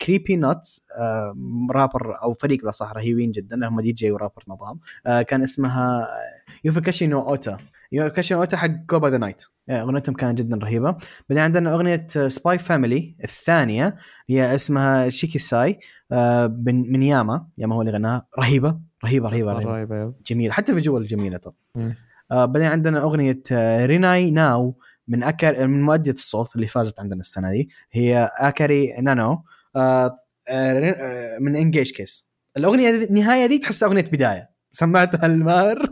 [0.00, 0.84] Creepy Nuts
[1.70, 6.08] rapper أو فريق بالاصح رهيبين جدا هم DJ و rapper مع بعض آه، كان اسمها
[6.64, 7.58] يوفاكاشي نو اوتا
[7.92, 10.96] يوفاكاشي نو اوتا حق Call of the Night أغنيتهم كانت جدا رهيبة.
[11.28, 13.96] بعدين عندنا أغنية Spy Family الثانية
[14.28, 15.78] هي اسمها شيكي ساي
[16.12, 17.46] آه، من من ياما.
[17.58, 18.26] ياما هو اللي غناها.
[18.38, 19.70] رهيبة رهيبة رهيبة, رهيبة.
[19.72, 21.52] رهيبة يا جميلة حتى visual جميلة ترى.
[21.74, 21.94] مم.
[22.32, 27.20] آه بعدين عندنا أغنية آه ريناي ناو من أكر من مؤدية الصوت اللي فازت عندنا
[27.20, 27.68] السنة دي.
[27.92, 29.44] هي اكاري نانو
[29.76, 30.18] آه آه
[30.48, 34.50] آه، من Engage Kiss الأغنية دي النهاية دي تحس أغنية بداية.
[34.70, 35.86] سمعتها الماهر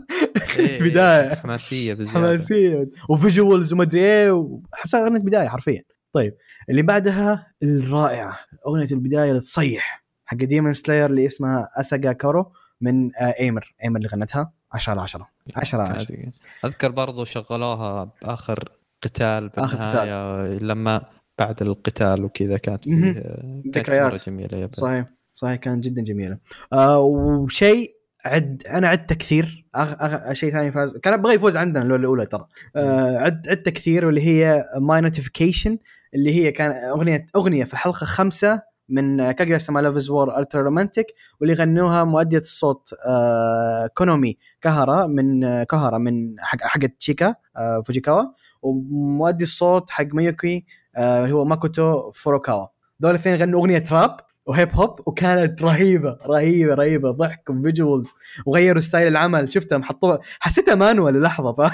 [0.59, 1.35] إيه، بداية.
[1.35, 2.19] حماسية بزيادة.
[2.19, 2.89] حماسية.
[3.09, 5.81] و visuals ومدري إيه وحسها اغنيه بداية حرفيا.
[6.13, 6.33] طيب
[6.69, 12.51] اللي بعدها الرائعة أغنية البداية اللي تصيح حق Demon Slayer اللي اسمها أساجا كورو
[12.81, 13.75] من آه إيمر.
[13.83, 14.51] إيمر اللي غنتها.
[14.73, 16.35] 10 على 10 10 على 10 كانت-
[16.65, 18.69] أذكر برضو شغلوها بآخر
[19.03, 21.01] قتال آخر بالنهاية لما
[21.39, 22.83] بعد القتال وكذا كانت.
[22.83, 24.25] فيه كانت ذكريات.
[24.29, 25.05] جميلة يا صحيح.
[25.33, 26.37] صحيح كانت جدا جميلة.
[26.73, 29.93] آه وشيء عد أنا عدته كثير أغ...
[30.01, 30.33] أغ...
[30.33, 30.97] شيء ثاني فاز.
[30.97, 32.47] كان أبغى يفوز عندنا اللي هو الأولى ترى.
[32.75, 35.77] آه عد عدته كثير واللي هي My Nonfiction
[36.15, 40.61] اللي هي كان أغنية أغنية في الحلقة خمسة من كاجويا سما Love Is War Ultra
[40.61, 41.05] Romantic
[41.41, 47.81] واللي غنوها مؤدية الصوت آه كونومي كهارا من آه كهارا من حق حقت تشيكا آه
[47.85, 48.23] فوجيكاوا.
[48.61, 50.65] ومؤدي الصوت حق ميوكي
[50.95, 52.67] آه اللي هو ماكوتو فوروكاوا.
[52.99, 54.17] دول الاثنين غنوا أغنية rap.
[54.49, 57.11] و hip hop وكانت رهيبة رهيبة رهيبة.
[57.11, 58.13] ضحك و visuals
[58.45, 59.53] وغيروا style العمل.
[59.53, 61.71] شفتهم حطوها حسيتها مانوال للحظة ف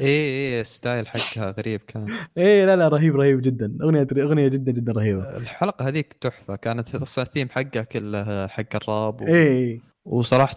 [0.00, 2.06] اي اي style حقها غريب كان.
[2.38, 3.78] إيه لا لا رهيب رهيب جدا.
[3.82, 5.36] أغنية أغنية جدا جدا رهيبة.
[5.36, 6.56] الحلقة هذيك تحفة.
[6.56, 9.26] كانت الثيم حقها كله حق الراب و...
[9.26, 10.54] إيه وصراحة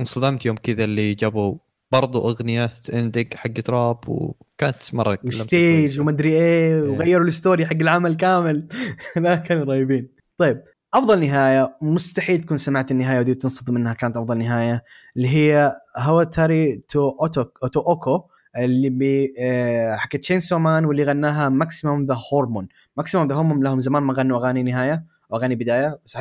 [0.00, 1.58] انصدمت يوم كذا اللي جابوا
[1.92, 6.00] برضو أغنية اندق حقت راب وكانت مرة كويسة.
[6.00, 6.82] ومدري إيه.
[6.82, 8.68] وغيروا ال story حق العمل كامل.
[9.16, 10.08] لا كانوا رهيبين.
[10.38, 10.62] طيب
[10.94, 14.84] أفضل نهاية مستحيل تكون سمعت النهاية ودي تنصدم إنها كانت أفضل نهاية
[15.16, 18.22] اللي هي هواتاري تو أوتو أوتو أوكو
[18.56, 23.80] اللي ب آه، حقت Chainsaw Man واللي غناها Maximum the Hormone Maximum the Hormone لهم
[23.80, 26.16] زمان ما غنوا أغاني نهاية أو أغاني بداية بس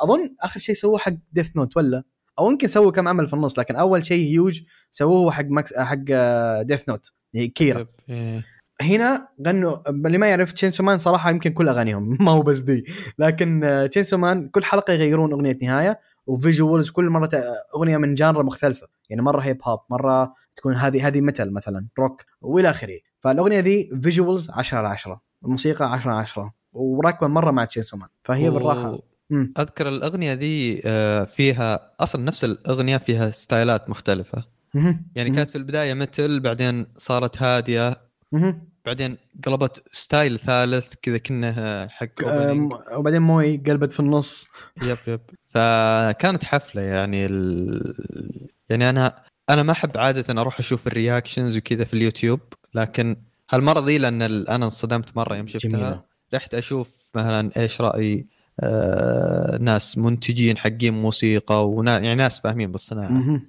[0.00, 2.02] أظن آخر شيء سووه حق Death Note ولا؟
[2.38, 6.04] أو يمكن سووا كم عمل في النص لكن أول شيء هيوج سووه حق ماكس حق
[6.62, 7.12] Death Note
[7.54, 8.44] كيرا إيه.
[8.80, 12.84] هنا غنوا اللي ما يعرف Chainsaw Man صراحة يمكن كل أغانيهم ما هو بس دي
[13.18, 17.30] لكن Chainsaw Man كل حلقة يغيرون أغنية نهاية و visuals كل مرة
[17.76, 22.22] أغنية من genre مختلفة يعني مرة هيب هوب مرة تكون هذه هذه ميتال مثلا روك
[22.40, 27.64] وإلى آخره فالأغنية دي visuals 10 على 10 الموسيقى 10 على 10 وراكبة مرة مع
[27.64, 28.98] Chainsaw Man فهي و- بالراحة
[29.30, 29.52] مم.
[29.58, 34.44] أذكر الأغنية ذي آه، فيها أصلا نفس الأغنية فيها ستايلات مختلفة.
[35.14, 35.30] يعني.
[35.30, 38.11] كانت في البداية مثل بعدين صارت هادية.
[38.84, 42.08] بعدين قلبت style ثالث كذا كانه حق.
[42.92, 44.48] وبعدين موي قلبت في النص.
[44.82, 45.20] yep yep.
[45.50, 47.94] فكانت حفلة يعني ال...
[48.68, 52.40] يعني أنا أنا ما أحب عادة أروح أشوف ال reactions وكذا في اليوتيوب
[52.74, 53.16] لكن
[53.50, 55.70] هالمرة ذي لأن أنا انصدمت مرة يوم شفتها.
[55.70, 56.02] جميلة.
[56.34, 58.26] رحت أشوف مثلا إيش راي
[59.60, 63.40] ناس منتجين حقين موسيقى ونا يعني ناس فاهمين بالصناعة.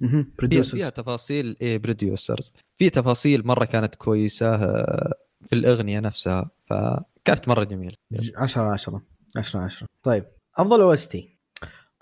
[0.78, 0.88] فيها.
[0.90, 5.12] تفاصيل إيه producers في تفاصيل مرة كانت كويسة آه،
[5.48, 7.94] في الأغنية نفسها فكانت مرة جميلة.
[8.36, 9.02] 10 10
[9.36, 10.24] 10 10 طيب
[10.58, 11.38] أفضل OST؟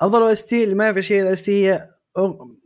[0.01, 1.89] أفضل OST اللي ما يعرف شيء ال OST هي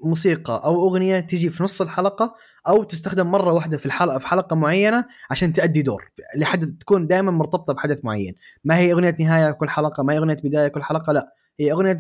[0.05, 2.35] موسيقى أو أغنية تجي في نص الحلقة
[2.69, 7.31] أو تستخدم مرة واحدة في الحلقة في حلقة معينة عشان تؤدي دور لحدث تكون دائما
[7.31, 8.35] مرتبطة بحدث معين.
[8.65, 11.33] ما هي أغنية نهاية كل حلقة ما هي أغنية بداية كل حلقة لا.
[11.61, 11.97] هي أغنية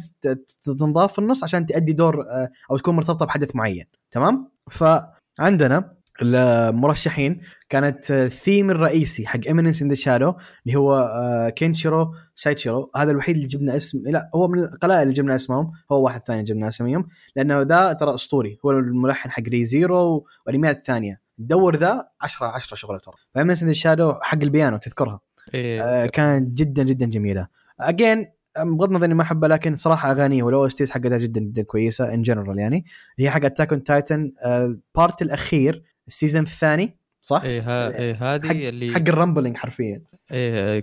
[0.62, 3.84] تنضاف في النص عشان تؤدي دور آه، أو تكون مرتبطة بحدث معين.
[4.10, 10.34] تمام؟ فعندنا المرشحين كانت الثيم الرئيسي حق Eminence in the Shadow
[10.66, 15.14] اللي هو آه، كينشيرو سايتشيرو هذا الوحيد اللي جبنا اسم لا هو من القلائل اللي
[15.14, 18.58] جبنا اسمهم هو واحد ثاني جبنا اساميهم لأنه ذا ترى أسطوري.
[18.66, 21.20] هو الملحن حق Re Zero والأنميات الثانية.
[21.38, 23.14] دور ذا 10 10 شغلة ترى.
[23.34, 25.20] ف Eminence in the Shadow حق البيانو تذكرها؟
[25.54, 27.48] إيه آه، كانت جدا جدا جميلة.
[27.80, 28.26] again
[28.58, 32.22] بغض النظر إني ما أحبها لكن صراحة أغانيه وال OSTs حقتها جدا جدا كويسة in
[32.22, 32.84] general يعني.
[33.18, 38.34] هي حق Attack on Titan ال part الأخير ال season الثاني صح؟ إيه ها إيه
[38.34, 40.82] هذه حق اللي حق ال Rumbling حرفيا آه،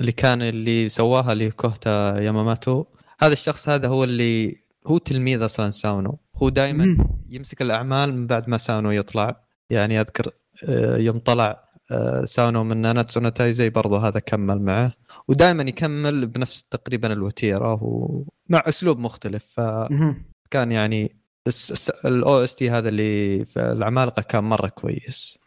[0.00, 2.84] اللي كان اللي سواها اللي كوهتا ياماماتو
[3.20, 4.56] هذا الشخص هذا هو اللي
[4.86, 6.96] هو تلميذ أصلا ساونو هو دائما.
[7.28, 10.30] يمسك الأعمال من بعد ما ساونو يطلع يعني أذكر
[10.68, 14.92] آه، يوم طلع آه، ساونو من ناناتسو نو تايزي برضه هذا كمل معه
[15.28, 20.72] ودائما يكمل بنفس تقريبا الوتيرة ومع أسلوب مختلف فكان.
[20.72, 21.17] يعني
[22.04, 25.38] ال OST هذا اللي في العمالقة كان مرة كويس.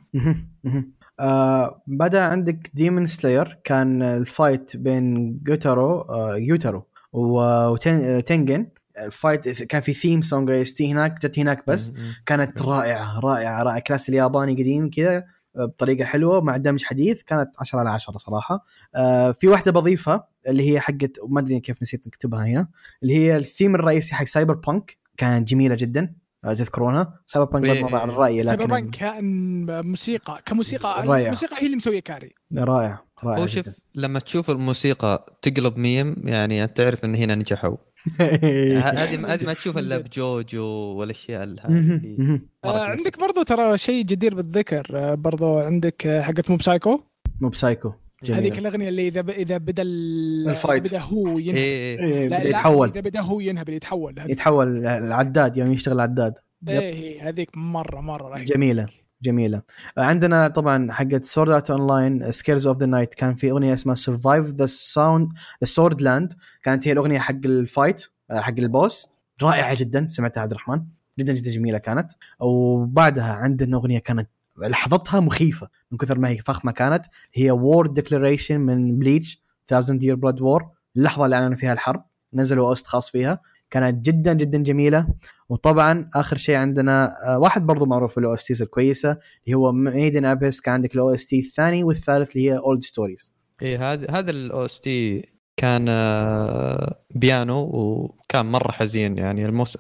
[1.20, 8.68] آه بدا عندك Demon Slayer كان ال fight بين جوتارو آه يوتارو وتنجن
[9.00, 11.94] ال fight كان في theme song OST هناك جت هناك بس.
[12.26, 13.80] كانت رائعة رائعة رائعة.
[13.80, 15.24] كلاس الياباني قديم كذا
[15.58, 17.22] آه، بطريقة حلوة مع دمج حديث.
[17.22, 18.66] كانت 10 على 10 صراحة.
[18.96, 22.68] آه في واحدة بضيفها اللي هي حقت ما أدري كيف نسيت اكتبها هنا
[23.04, 26.16] اللي هي الثيم الرئيسي حق Cyberpunk كانت جميلة جدا
[26.46, 27.84] آه، تذكرونها Cyberpunk إيه.
[27.84, 31.26] برضه على الرأي سايبر لكن بانك كان موسيقى كموسيقى رائع.
[31.26, 33.66] الموسيقى هي اللي مسوية carry رائع رائع هو شوف.
[33.96, 37.78] لما تشوف الموسيقى تقلب ميم يعني تعرف إن هنا نجحوا
[38.20, 40.66] هذه هذه ما تشوف إلا بجوجو
[40.96, 41.70] والأشياء ال- هذه.
[41.72, 42.84] اللي آه.
[42.86, 47.00] عندك برضو ترى شيء جدير بالذكر آه برضو عندك حقت Mob Psycho
[47.42, 47.94] Mob Psycho
[48.30, 49.30] هذيك الأغنية اللي إذا ب...
[49.30, 50.50] إذا بدأ ال...
[50.50, 50.88] ال fight.
[50.88, 51.56] بدأ هو ينهب.
[51.56, 52.90] إيه إيه، لا بدأ يتحول.
[52.90, 54.20] إذا بدأ هو ينهب يتحول.
[54.20, 54.32] هذيك.
[54.32, 56.34] يتحول العداد يوم يشتغل عداد
[56.68, 58.46] إيه إيه، هذيك مرة مرة رهيبة.
[58.46, 58.88] جميلة
[59.22, 59.62] جميلة.
[59.98, 64.46] عندنا طبعا حقت Sword Art Online Scherzo of the Night كان في أغنية اسمها Survive
[64.46, 65.28] the sound
[65.62, 66.34] the Swordland
[66.64, 69.10] كانت هي الأغنية حق ال fight حق ال boss
[69.44, 70.84] رائعة جدا سمعتها عبد الرحمن.
[71.20, 72.12] جدا جدا جميلة كانت.
[72.40, 74.30] وبعدها عندنا أغنية كانت
[74.70, 77.06] لحظتها مخيفة من كثر ما هي فخمة كانت.
[77.34, 79.42] هي War Declaration من Bleach
[79.72, 83.40] 1000 Year Blood War اللحظه اللي اعلنوا فيها الحرب نزلوا OST خاص فيها.
[83.70, 85.08] كانت جدا جدا جميلة.
[85.50, 90.26] وطبعا آخر شيء عندنا آه، واحد برضو معروف بال OSTs الكويسة اللي هو Made in
[90.26, 94.66] Abyss كان عندك ال OST الثاني والثالث اللي هي Old Stories إيه هذا هذا ال
[94.66, 99.46] OST كان آه، بيانو وكان مرة حزين يعني.
[99.46, 99.78] الموس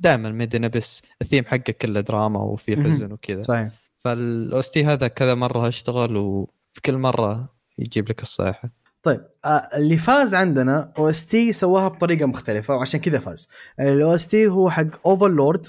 [0.00, 2.76] دائما Made in Abyss الثيم حقه كله دراما وفي.
[2.76, 3.40] حزن وكذا.
[3.40, 3.70] صحيح.
[3.98, 7.48] فال OST هذا كذا مرة أشتغل وفي كل مرة
[7.78, 8.70] يجيب لك الصيحه
[9.02, 13.48] طيب آه، اللي فاز عندنا OST سواها بطريقة مختلفة وعشان كذا فاز.
[13.80, 15.66] ال OST هو حق Overlord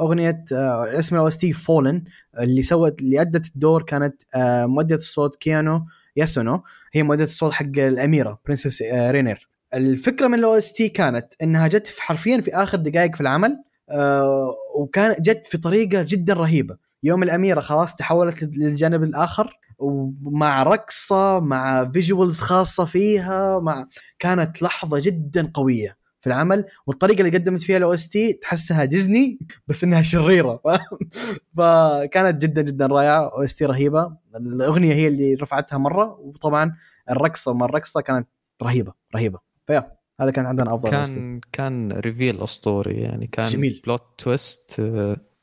[0.00, 2.04] أغنية آه، اسم ال OST Fallen
[2.38, 5.86] اللي سوت اللي أدت الدور كانت آه، مؤدية الصوت كيانو
[6.16, 6.62] ياسونو.
[6.92, 12.02] هي مؤدية الصوت حق الأميرة Princess Renner الفكرة من ال OST كانت إنها جت في-
[12.02, 13.56] حرفيا في آخر دقائق في العمل
[13.90, 16.76] آه، وكان جت في طريقة جدا رهيبة.
[17.02, 23.86] يوم الأميرة خلاص تحولت للجانب الآخر ومع رقصة مع visuals خاصة فيها مع
[24.18, 26.64] كانت لحظة جدا قوية في العمل.
[26.86, 30.68] والطريقة اللي قدمت فيها ال OST تحسها ديزني بس إنها شريرة ف...
[31.58, 33.24] فكانت جدا جدا رائعة.
[33.32, 34.16] OST رهيبة.
[34.36, 36.16] الأغنية هي اللي رفعتها مرة.
[36.20, 36.74] وطبعا
[37.10, 38.28] الرقصه ما الرقصة كانت
[38.62, 39.47] رهيبه رهيبة.
[39.68, 40.90] فيا هذا كان عندنا أفضل.
[40.90, 43.82] كان كان reveal اسطوري يعني كان جميل.
[43.86, 44.80] plot twist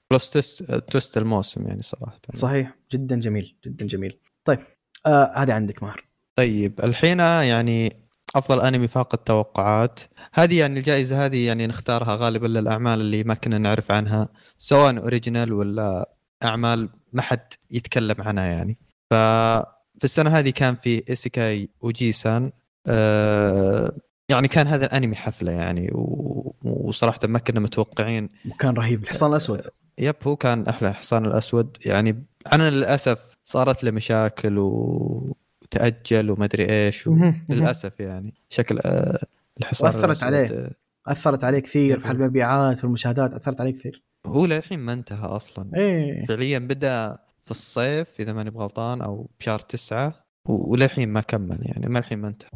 [0.09, 2.19] plot twist twist الموسم يعني صراحة.
[2.34, 2.76] صحيح.
[2.91, 4.19] جدا جميل جدا جميل.
[4.45, 4.60] طيب
[5.06, 6.06] آه هذا عندك ماهر.
[6.35, 9.99] طيب الحين يعني أفضل أنمي فاق التوقعات.
[10.34, 15.53] هذه يعني الجائزة هذه يعني نختارها غالبا للأعمال اللي ما كنا نعرف عنها سواء original
[15.53, 16.10] ولا
[16.43, 18.77] أعمال ما حد يتكلم عنها يعني.
[19.11, 22.52] ففي السنة هذه كان في ايسيكاي وجيسان
[22.88, 23.97] آه
[24.30, 28.30] يعني كان هذا الأنمي حفلة يعني و- وصراحة ما كنا متوقعين.
[28.52, 29.03] وكان رهيب.
[29.03, 29.61] الحصان الأسود.
[29.97, 31.77] يب هو كان أحلى حصان الأسود.
[31.85, 32.23] يعني
[32.53, 37.15] أنا للأسف صارت له مشاكل و- وتأجل وما أدري إيش و...
[37.49, 39.19] للأسف يعني شكل آه،
[39.60, 40.47] الحصان الأسود، عليه.
[40.47, 40.72] آه،
[41.07, 44.03] أثرت عليه كثير في المبيعات والمشاهدات أثرت عليه كثير.
[44.26, 45.69] هو للحين ما انتهى أصلا.
[45.76, 46.26] إيه.
[46.26, 51.99] فعليا بدأ في الصيف إذا ماني بغلطان أو بشهر تسعة وللحين ما كمل يعني ما
[51.99, 52.49] الحين ما انتهى.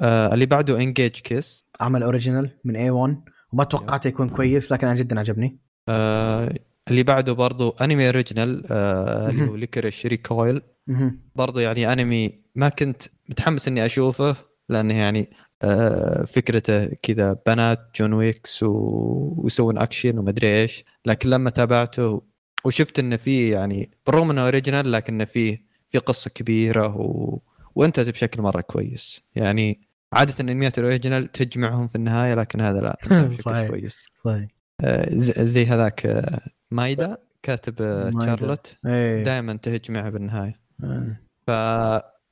[0.00, 3.22] آه اللي بعده Engage Kiss عمل original من A-1
[3.52, 5.58] وما توقعته يكون كويس لكن أنا جدا عجبني.
[5.88, 6.54] آه
[6.88, 10.62] اللي بعده برضو انمي original آه اللي هو Lycoris Recoil.
[11.34, 14.36] برضو يعني انمي ما كنت متحمس إني أشوفه
[14.68, 15.30] لأنه يعني
[15.62, 18.70] آه فكرته كذا بنات John Wicks و...
[19.36, 20.84] ويسوون اكشن وما أدري إيش.
[21.06, 22.22] لكن لما تابعته
[22.64, 27.38] وشفت إنه فيه يعني بالرغم إنه original لكنه فيه في قصة كبيرة و...
[27.74, 29.20] وانتهت بشكل مرة كويس.
[29.34, 32.98] يعني عادة الانميات ال original تجمعهم في النهاية لكن هذا لا.
[33.34, 33.68] صحيح.
[33.68, 34.06] كويس.
[34.24, 34.48] صحيح.
[34.80, 35.08] آه،
[35.44, 38.10] زي هذاك آه، مايدا كاتب آه،.
[38.10, 38.76] Charlotte.
[38.86, 39.24] إيه.
[39.24, 40.60] دائما تهجمعها بالنهاية.
[41.46, 41.50] ف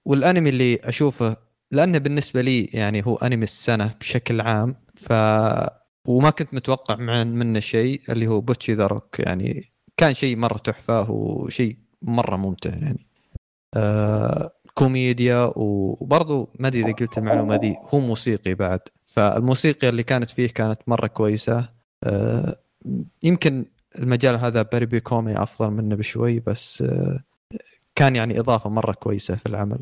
[0.04, 1.36] والأنمي اللي أشوفه
[1.70, 5.12] لأنه بالنسبة لي يعني هو أنمي السنة بشكل عام ف
[6.08, 9.20] وما كنت متوقع من منه شيء اللي هو Bocchi The Rock.
[9.20, 13.06] يعني كان شيء مرة تحفة وشيء مرة ممتع يعني.
[13.74, 18.80] آه كوميديا وبرضو ما أدري إذا قلت المعلومة دي هو موسيقي بعد.
[19.06, 21.68] فالموسيقى اللي كانت فيه كانت مرة كويسة.
[22.04, 22.56] آه
[23.22, 23.64] يمكن
[23.98, 27.18] المجال هذا Paripi Koumei أفضل منه بشوي بس آه
[27.94, 29.78] كان يعني إضافة مرة كويسة في العمل.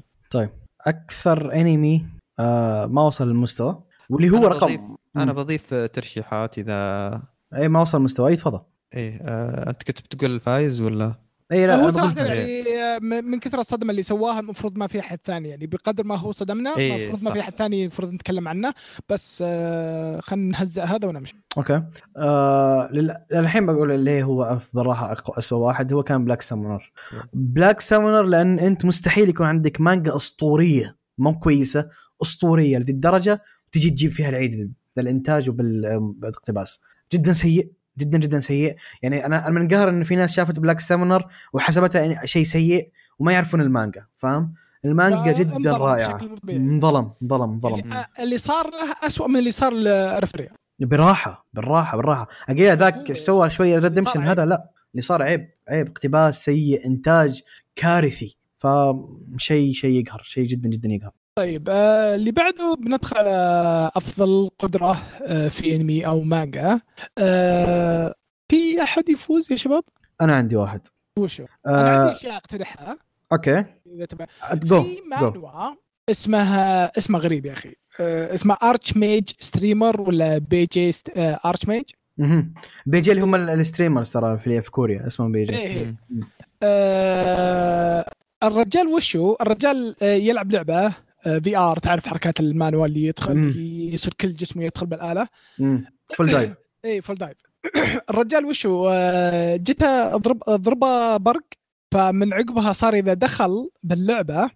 [0.87, 2.07] أكثر انمي
[2.39, 4.67] آه ما وصل للمستوى واللي هو أنا رقم.
[4.67, 4.81] بضيف
[5.17, 7.23] أنا بضيف ترشيحات اذا
[7.55, 8.61] اي ما وصل المستوى أي تفضل.
[8.95, 11.22] إيه آه أنت كنت بتقول الفايز ولا؟
[11.53, 12.63] إي لا هو صراحة يعني
[13.01, 16.33] من من كثر الصدمة اللي سواها المفروض ما في أحد ثاني يعني بقدر ما هو
[16.33, 17.33] صدمنا إيه، المفروض ما.
[17.33, 18.75] في أحد ثاني المفروض نتكلم عنه
[19.09, 21.83] بس آه خلينا نهزأ هذا ونمشي okay.
[22.17, 26.93] آه لل- الحين بقول اللي هو بالراحه اسوء واحد هو كان Black Summoner
[27.33, 31.89] Black Summoner لأن أنت مستحيل يكون عندك مانجا أسطورية مو كويسة
[32.23, 36.81] أسطورية لذي الدرجة وتجي تجيب فيها العيد بالانتاج وبالاقتباس
[37.13, 37.73] جدا سيء.
[37.99, 38.77] جدا جدا سيء.
[39.03, 43.61] يعني أنا أنا منقهر إن في ناس شافت Black Summoner وحسبتها شيء سيء وما يعرفون
[43.61, 44.55] المانجا فاهم؟
[44.85, 46.21] المانجا جدا انظلم رائعة.
[46.51, 51.97] انظلم انظلم انظلم يعني آه، اللي صار له أسوأ من اللي صار لرفريا براحة بالراحه
[51.97, 54.23] بالراحه أقول ذاك إيش سوى شوية redemption.
[54.23, 54.69] هذا؟ لا.
[54.93, 55.89] اللي صار عيب عيب.
[55.89, 57.41] اقتباس سيء إنتاج
[57.77, 58.37] كارثي.
[58.57, 61.13] فشيء شيء يقهر شيء جدا جدا يقهر.
[61.39, 66.81] طيب آه اللي بعده بندخل على أفضل قدرة آه في أنمي أو مانجا.
[67.19, 68.15] آه
[68.51, 69.85] في أحد يفوز يا شباب؟
[70.21, 70.81] أنا عندي واحد.
[71.19, 72.99] وشو؟ أنا عندي أشياء أقترحها.
[73.33, 73.65] okay.
[74.55, 75.75] جو في مانوا
[76.11, 77.75] اسمها اسمها غريب يا أخي.
[78.01, 81.11] اسمها Archmage Streamer ولا BJ ست...
[81.17, 81.85] Archmage
[82.19, 82.55] مهم.
[82.87, 85.95] BJ اللي هم ال- ال streamers ترى في كوريا اسمهم BJ إيه
[86.63, 88.11] آه
[88.43, 90.93] الرجال وشو؟ الرجال يلعب لعبة
[91.23, 93.07] VR تعرف حركات المانوا اللي مم.
[93.07, 93.55] يدخل
[93.95, 95.29] يصير كل جسمه يدخل بالآلة.
[96.17, 97.37] full dive اي full dive
[98.11, 101.45] الرجال وشو؟ آه، جته اضرب ضربه برق
[101.95, 104.51] فمن عقبها صار إذا دخل باللعبة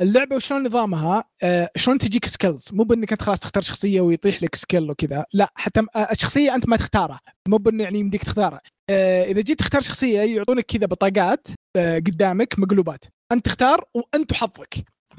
[0.00, 4.54] اللعبة وشلون نظامها؟ آه، شلون تجيك skills مو بإنك أنت خلاص تختار شخصية ويطيح لك
[4.54, 5.24] skill وكذا.
[5.32, 7.20] لا حتى آه، الشخصيه أنت ما تختارها.
[7.48, 8.60] مو بإنه يعني يمديك تختارها.
[8.90, 13.04] آه، إذا جيت تختار شخصية يعطونك كذا بطاقات آه، قدامك مقلوبات.
[13.32, 14.32] أنت تختار وأنت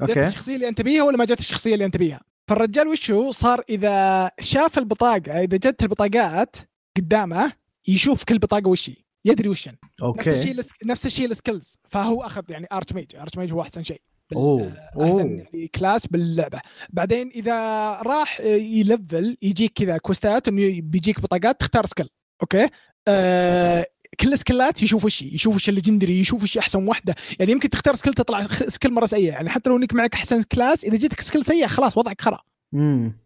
[0.02, 0.26] جت okay.
[0.26, 4.30] الشخصية اللي انت تبيها ولا ما جت الشخصية اللي انت تبيها فالرجال وشو صار إذا
[4.40, 6.56] شاف البطاقة إذا جت البطاقات
[6.96, 7.52] قدامه
[7.88, 10.30] يشوف كل بطاقة وش هي يدري وش نفس okay.
[10.32, 14.00] الشيء الس- نفس الشيء ال skills فهو أخذ يعني archmage archmage هو أحسن شيء.
[14.36, 14.68] أوه.
[14.88, 15.20] أحسن أوه.
[15.20, 16.60] يعني class باللعبة.
[16.90, 17.54] بعدين إذا
[18.02, 22.08] راح ي level يجيك كذا quest ات إنه بيجيك بطاقات تختار skill
[22.42, 22.68] okay؟
[23.08, 23.86] آه
[24.20, 27.52] كل ال skill ات يشوف وش يشوف وش ال legendary يشوف وش أحسن واحدة يعني
[27.52, 29.32] يمكن تختار skill تطلع skill مرة سيئة.
[29.32, 32.40] يعني حتى لو إنك معك أحسن class إذا جيتك skill سيء خلاص وضعك خرا.
[32.72, 33.18] مم.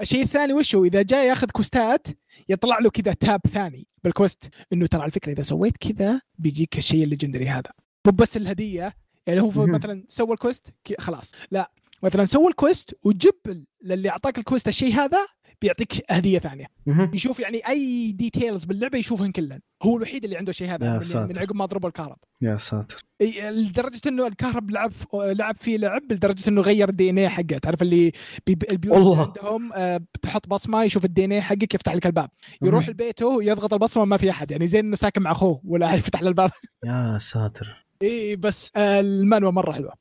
[0.00, 2.08] الشيء الثاني وش هو إذا جاي ياخذ quest ات
[2.48, 4.48] يطلع له كذا tab ثاني بال quest.
[4.72, 7.70] إنه ترى على فكرة إذا سويت كذا بيجيك الشيء ال legendary هذا.
[8.06, 8.94] مو بس الهدية.
[9.26, 9.50] يعني هو.
[9.50, 10.66] مثلا سوى ال quest
[10.98, 11.32] خلاص.
[11.50, 11.70] لا
[12.04, 15.26] مثلا سوى ال quest وجب للي أعطاك ال quest الشيء هذا
[15.62, 16.66] بيعطيك هدية ثانية.
[17.14, 21.00] يشوف يعني أي details باللعبة يشوفهن كلهن هو الوحيد اللي عنده شيء يا هذا من,
[21.00, 21.28] ساتر.
[21.28, 23.04] من عقب ما ضربوا الكهرب يا ساتر
[23.40, 28.12] لدرجة إنه الكهرب لعب لعب فيه لعب لدرجة إنه غير ال DNA حقه تعرف اللي
[28.46, 29.22] بي البيوت والله.
[29.26, 32.30] عندهم آه، بتحط بصمة يشوف ال DNA حقك يفتح لك الباب
[32.62, 32.88] يروح.
[32.88, 36.28] لبيته يضغط البصمة ما في أحد يعني زي إنه ساكن مع أخوه ولا يفتح له
[36.28, 36.50] الباب
[36.84, 39.92] يا ساتر إي بس آه، المانوا مرة حلوة.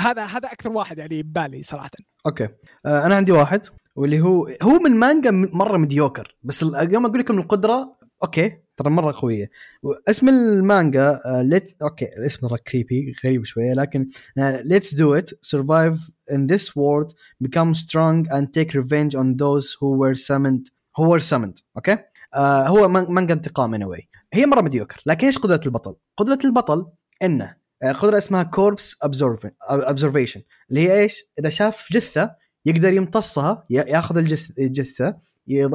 [0.00, 1.90] هذا هذا أكثر واحد يعني ببالي صراحة.
[2.26, 2.48] okay.
[2.86, 3.60] آه أنا عندي واحد
[3.96, 8.90] واللي هو هو من مانجا مرة mediocre بس ال- يوم أقول لكم القدرة okay ترى
[8.90, 9.50] مرة قوية.
[10.08, 14.08] اسم المانجا آه let okay الاسم مره creepy غريب شوية لكن
[14.64, 17.12] let's do it survive in this world
[17.44, 20.64] become strong and take revenge on those who were summoned
[20.98, 21.98] who were summoned okay؟
[22.34, 24.02] آه هو مان- مانجا انتقام anyway.
[24.32, 26.86] هي مرة mediocre لكن إيش قدرة البطل؟ قدرة البطل
[27.22, 28.96] إنه آه، قدرة اسمها corpse
[29.64, 32.30] absorption اللي هي إيش؟ إذا شاف جثة
[32.66, 35.16] يقدر يمتصها ياخذ الجث- الجثة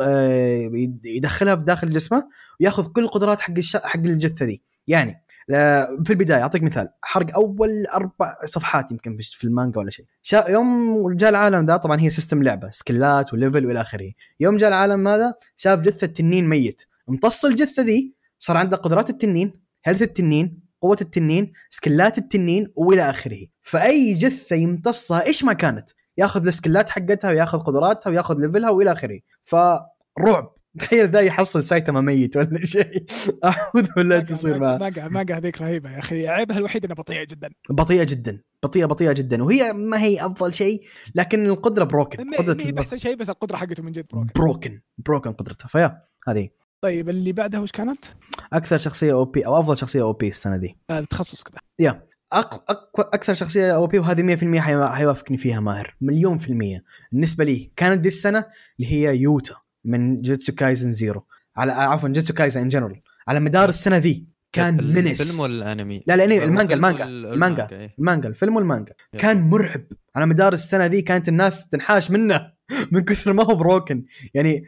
[0.01, 2.27] آه، يد- يدخلها في داخل جسمه
[2.59, 3.77] وياخذ كل القدرات حق الش...
[3.77, 5.23] حق الجثة دي يعني
[5.53, 10.05] آه، في البداية أعطيك مثال حرق أول أربع صفحات يمكن في- المانجا ولا شيء.
[10.21, 10.45] شا...
[10.49, 14.11] يوم جاء العالم ذا طبعا هي system لعبة سكلات و level وإلى آخره.
[14.39, 16.83] يوم جاء العالم هذا شاف جثة تنين ميت.
[17.09, 19.53] امتص الجثة ذي صار عنده قدرات التنين.
[19.85, 23.47] health التنين؟ قوة التنين سكلات التنين وإلى آخره.
[23.61, 28.91] فأي جثة يمتصها إيش ما كانت؟ ياخذ السكلات حقتها وياخذ قدراتها وياخذ level ها وإلى
[28.91, 29.19] آخره.
[29.43, 30.55] فرعب.
[30.79, 33.05] تخيل ذا يحصل سايتاما ميت ولا شيء.
[33.43, 34.77] أعوذ بالله تصير معه.
[34.77, 36.27] مانجا مانجا هذيك رهيبة يا أخي.
[36.27, 37.49] عيبها الوحيد إنها بطيئة جدا.
[37.69, 38.41] بطيئة جدا.
[38.63, 39.43] بطيئه بطيئة جدا.
[39.43, 40.83] وهي ما هي أفضل شيء
[41.15, 45.31] لكن القدرة broken ما قدرة باحسن شيء بس القدرة حقته من جد بروكن بروكن بروكن
[45.31, 45.67] قدرتها.
[45.67, 46.60] ف yeah هذه.
[46.81, 48.05] طيب اللي بعدها وش كانت؟
[48.53, 50.77] أكثر شخصية OP أو أفضل شخصية OP السنة دي.
[50.89, 51.57] آه، التخصص كذا.
[51.79, 52.03] yeah.
[52.33, 52.71] أق...
[52.71, 52.99] أق...
[52.99, 54.85] أكثر شخصية OP وهذه 100% حي...
[54.85, 55.95] حيوافقني فيها ماهر.
[56.01, 56.83] مليون في المية.
[57.11, 58.45] بالنسبة لي كانت دي السنة
[58.79, 59.55] اللي هي يوتا
[59.85, 61.25] من جوجوتسو كايزن zero
[61.57, 66.03] على عفوا جوجوتسو كايزن in general على مدار السنة ذي كان منس الفيلم ولا الانمي؟
[66.07, 67.95] لا هو المانجا فيلم المانجا المانجا إيه.
[67.99, 68.93] المانجا الفيلم والمانجا.
[69.17, 69.83] كان مرعب.
[70.15, 72.51] على مدار السنة ذي كانت الناس تنحاش منه.
[72.91, 74.63] من كثر ما هو broken يعني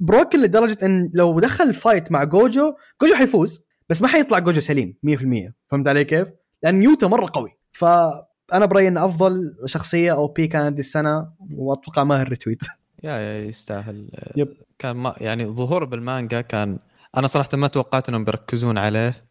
[0.00, 4.60] broken لدرجة إن لو دخل ال fight مع جوجو جوجو حيفوز بس ما حيطلع جوجو
[4.60, 6.28] سليم 100% فهمت علي كيف؟
[6.62, 7.50] لأن يوتا مرة قوي.
[7.72, 12.62] فأنا برأيي إن أفضل شخصية OP كانت السنة وأتوقع ماهر retweet
[13.04, 14.10] yeah yeah يستاهل.
[14.36, 14.48] yep.
[14.78, 16.78] كان ما يعني ظهوره بالمانجا كان
[17.16, 19.24] أنا صراحة ما توقعت إنهم بيركزون عليه.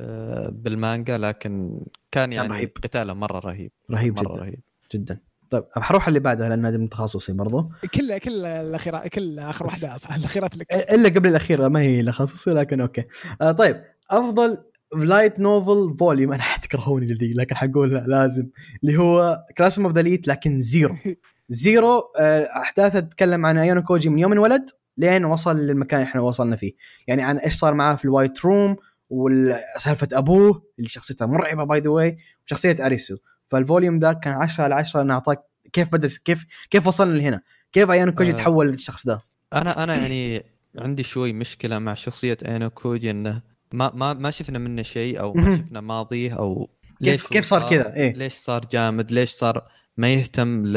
[0.00, 1.80] آه، بالمانجا لكن
[2.12, 2.70] كان يعني رهيب.
[2.84, 3.72] قتاله مرة رهيب.
[3.90, 4.40] رهيب مرة جدا.
[4.42, 4.60] رهيب.
[4.94, 5.20] جدا.
[5.52, 9.94] طيب حروح اللي بعدها لأن هذا من تخصصي برضو؟ كل كل الاخيرات كل آخر واحدة
[9.94, 13.04] أصلا الأخيرات اللي إلا قبل الأخيرة ما هي تخصصي لكن okay.
[13.40, 14.58] آه طيب أفضل
[14.96, 18.48] light novel volume أنا حتكرهوني دي لكن حقول لا لازم.
[18.82, 20.96] اللي هو class of the elite لكن zero.
[21.48, 26.20] zero آه احداثه تتكلم عن أيانو كوجي من يوم انولد لين وصل للمكان اللي إحنا
[26.20, 26.72] وصلنا فيه.
[27.06, 28.76] يعني عن إيش صار معاه في ال white room
[29.10, 33.16] وسالفه أبوه اللي شخصيته مرعبة by the way وشخصية أريسو.
[33.52, 35.42] فال volume ذا كان 10 على 10 انه أعطاك
[35.72, 37.40] كيف بدا كيف كيف وصلنا لهنا
[37.72, 38.34] كيف ايانو كوجي آه.
[38.34, 39.20] تحول للشخص ده
[39.52, 40.42] أنا أنا يعني
[40.78, 43.42] عندي شوي مشكلة مع شخصية اينو كوجي إنه
[43.72, 45.56] ما ما ما شفنا منه شيء أو ما.
[45.56, 46.68] شفنا ماضيه أو
[46.98, 48.14] كيف- ليش كيف صار كذا؟ إيه.
[48.16, 49.62] ليش صار جامد ليش صار
[49.96, 50.72] ما يهتم ل...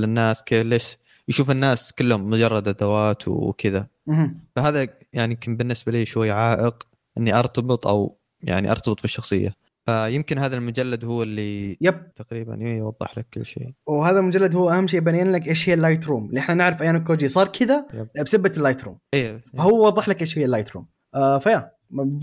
[0.00, 0.96] للناس كيف ليش
[1.28, 3.86] يشوف الناس كلهم مجرد أدوات وكذا.
[4.56, 6.86] فهذا يعني يمكن بالنسبة لي شوي عائق
[7.18, 9.54] إني أرتبط أو يعني أرتبط بالشخصية
[9.88, 12.14] فيمكن هذا المجلد هو اللي yep.
[12.14, 13.72] تقريبا يوضح لك كل شيء.
[13.86, 16.82] وهذا المجلد هو أهم شيء يبين لك إيش هي ال white room اللي إحنا نعرف
[16.82, 17.86] ايانو كوجي صار كذا.
[18.24, 19.40] بسبة ال white room إيه.
[19.56, 21.70] فهو وضح لك إيش هي ال white room آه ف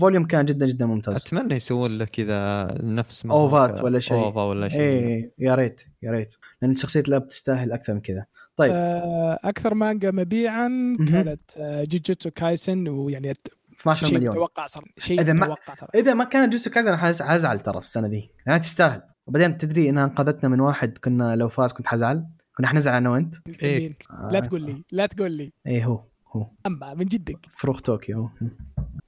[0.00, 1.26] yeah volume كان جدا جدا ممتاز.
[1.26, 4.16] أتمنى يسوون له كذا نفس ما أوفات ولا شيء.
[4.16, 4.80] OVA ولا شيء.
[4.80, 6.34] إيه يا ريت يا ريت.
[6.62, 8.26] لأن شخصية الأب تستاهل أكثر من كذا.
[8.56, 8.72] طيب.
[8.74, 10.96] آه، أكثر مانجا مبيعا.
[11.12, 13.34] كانت آه، جوجوتسو كايسن ويعني
[13.80, 14.34] 12 شيء مليون.
[14.34, 17.78] متوقع صار شيء إذا ما- ترى إذا ما كانت جوجوتسو كايزن أنا حز- حزعل ترى
[17.78, 19.02] السنة دي لانها تستاهل.
[19.26, 22.26] وبعدين تدري انها انقذتنا من واحد كنا لو فاز كنت حزعل؟
[22.56, 23.98] كنا حنزعل أنا وأنت؟ إيه.
[24.30, 25.52] لا تقول لي لا تقول لي.
[25.66, 26.04] إيه هو
[26.36, 26.46] هو.
[26.66, 27.46] اما من جدك.
[27.54, 28.30] فروخ طوكيو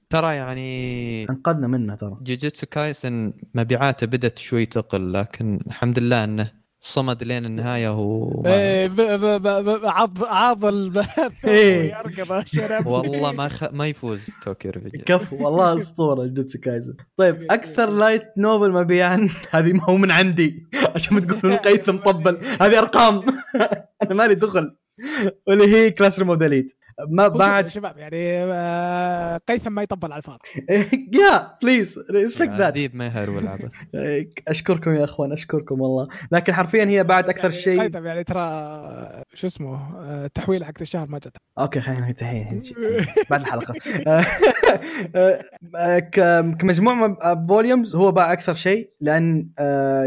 [0.09, 2.17] ترى يعني انقذنا منه ترى.
[2.21, 8.87] جوجيتسو كايسن مبيعاته بدت شوي تقل لكن الحمد لله إنه صمد لين النهاية و إيه،
[8.87, 11.95] ب- ب- ب- ب- عض عض البث إيه.
[11.97, 13.63] يركض شرب والله ما خ...
[13.73, 16.93] ما يفوز توكيو ريفنجرز كفو والله أسطورة جوجوتسو كايزن.
[17.17, 22.37] طيب أكثر light novel مبيعا؟ هذه ما هو من عندي عشان ما تقولون قيثم مطبل
[22.61, 23.23] هذه أرقام.
[24.03, 24.75] أنا مالي دخل.
[25.47, 26.71] واللي هي classroom of the elite
[27.07, 30.39] ما بعد شباب يعني آه، قيثم ما يطبل على الفاضي.
[31.21, 33.71] yeah please respect that أديب ما يهرول عبث
[34.47, 36.07] أشكركم يا أخوان أشكركم والله.
[36.31, 40.73] لكن حرفيا هي بعد أكثر يعني شيء قيثم يعني ترى شو اسمه آه، التحويل حق
[40.81, 42.61] الشهر ما جت okay خلينا الحين
[43.29, 43.73] بعد الحلقة.
[45.75, 45.99] آه،
[46.59, 47.17] كمجموع
[47.47, 49.49] volumes هو باع أكثر شيء لأن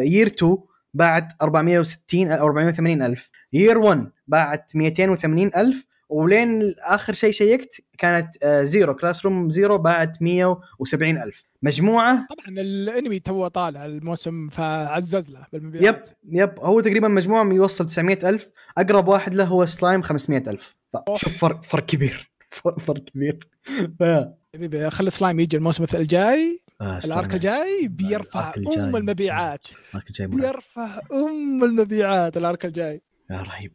[0.06, 0.56] year 2
[0.94, 3.30] باعت 460 أو 480 ألف.
[3.52, 5.86] year 1 باعت 280 ألف.
[6.12, 11.44] ولين آخر شيء شيكت كانت آه، zero classroom zero باعت 170 ألف.
[11.62, 16.08] مجموعة؟ طبعا الانمي تو طالع الموسم فعزز له بالمبيعات.
[16.24, 20.76] yep yep هو تقريبا مجموعة يوصل 900 ألف أقرب واحد له هو سلايم 500 ألف.
[21.14, 22.30] شوف فرق فرق كبير
[22.78, 23.48] فرق كبير.
[24.00, 24.34] آه.
[24.54, 27.18] حبيبي خلي سلايم يجي الموسم الجاي آه، سلايم.
[27.20, 28.52] ال arc الجاي بيرفع.
[28.76, 29.66] أم المبيعات.
[29.90, 30.26] ال arc الجاي.
[30.26, 33.02] بيرفع أم المبيعات ال arc الجاي.
[33.30, 33.72] يا رهيب.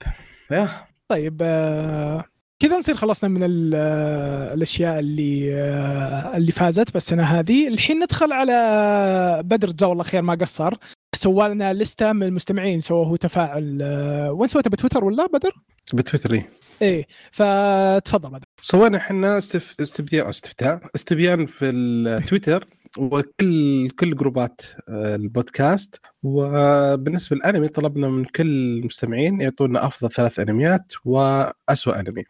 [0.51, 0.86] يا.
[1.09, 2.23] طيب آه،
[2.59, 9.41] كذا نصير خلصنا من آه، الأشياء اللي آه، اللي فازت بالسنه هذه الحين ندخل على
[9.45, 10.73] بدر جزاه الله خير ما قصر
[11.15, 13.83] سوى لنا لستة من المستمعين سوى هو تفاعل
[14.31, 15.51] وين سويته بتويتر ولا بدر؟
[15.93, 16.49] بتويتر إيه.
[16.81, 19.75] إيه فتفضل بدر سوينا إحنا استف...
[19.79, 22.67] استبيان استفتاء استبيان في التويتر
[22.97, 26.01] وكل كل جروبات آه، البودكاست.
[26.23, 28.47] وبالنسبة للأنمي طلبنا من كل
[28.79, 32.23] المستمعين يعطونا أفضل ثلاث أنميات وأسوأ أنمي.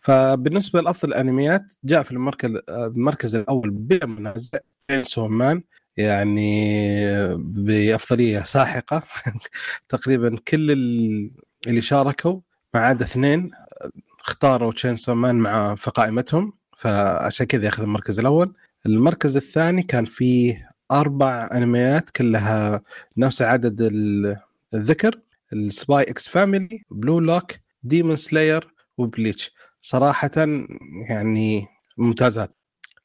[0.00, 4.58] فبالنسبة لأفضل الأنميات جاء في المركز آه، المركز الأول بلا منازع
[5.02, 5.62] Chainsaw Man
[5.96, 9.02] يعني بأفضلية ساحقة.
[9.88, 11.30] تقريبا كل ال-
[11.66, 12.40] اللي شاركوا
[12.74, 13.50] ما عدا اثنين
[14.20, 18.52] اختاروا Chainsaw Man مع في قائمتهم فعشان كذا ياخذ المركز الأول.
[18.86, 22.82] المركز الثاني كان فيه أربع أنميات كلها
[23.16, 24.36] نفس عدد ال-
[24.74, 25.20] الذكر
[25.52, 27.52] ال Spy x Family Blue Lock
[27.82, 29.50] Demon Slayer و Bleach.
[29.80, 30.30] صراحة
[31.10, 31.66] يعني
[31.98, 32.56] ممتازات.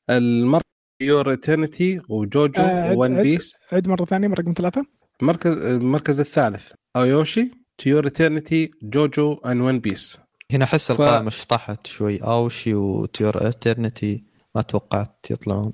[0.10, 0.64] المركز
[1.01, 3.23] To Your Eternity و JoJo آه، و One.
[3.23, 3.57] Piece.
[3.72, 4.85] عد مرة ثانية من رقم ثلاثة.
[5.22, 10.19] المركز المركز الثالث Ao Ashi To Your Eternity JoJo and One Piece
[10.51, 14.23] هنا أحس ف- القائمة شطحت شوي Ao Ashi و To Your Eternity
[14.55, 15.73] ما توقعت يطلعون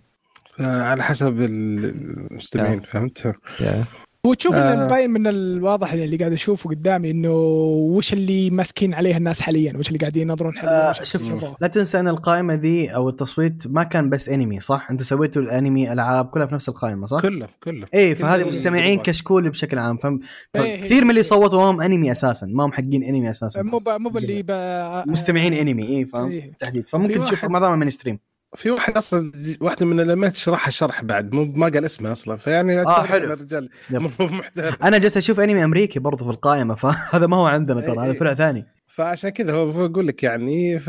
[0.59, 3.85] على حسب المستمعين فهمت؟ yeah.
[4.25, 4.85] وتشوف آه.
[4.85, 9.77] آه باين من الواضح اللي قاعد أشوفه قدامي إنه وش اللي ماسكين عليه الناس حاليا
[9.77, 11.45] وش اللي قاعدين ينظرون حاليا آه شوف.
[11.61, 15.93] لا تنسى إن القائمة ذي أو التصويت ما كان بس أنمي صح؟ أنتم سويتوا الأنمي
[15.93, 19.05] العاب كلها في نفس القائمة صح؟ كله كله إيه فهذه مستمعين الجروبات.
[19.05, 20.19] كشكول بشكل عام فهم
[20.55, 23.79] إيه، كثير من اللي صوتوا ما هم أنمي أساسا ما هم حقين أنمي أساسا مو
[23.87, 26.51] مو باللي ب- مستمعين أنمي إيه فاهم إيه.
[26.59, 28.19] تحديد فممكن تشوف معظمها من ستريم
[28.55, 32.77] في واحد أصلا واحدة من الانميات شرحها شرح بعد مو ما قال اسمه أصلا فيعني
[32.77, 33.33] أعتبر حلو.
[33.33, 33.69] الرجال
[34.83, 38.19] أنا جالس أشوف أنمي أمريكي برضو في القائمة فهذا ما هو عندنا ترى هذا إيه.
[38.19, 40.79] فرع ثاني فعشان كذا هو بقول لك يعني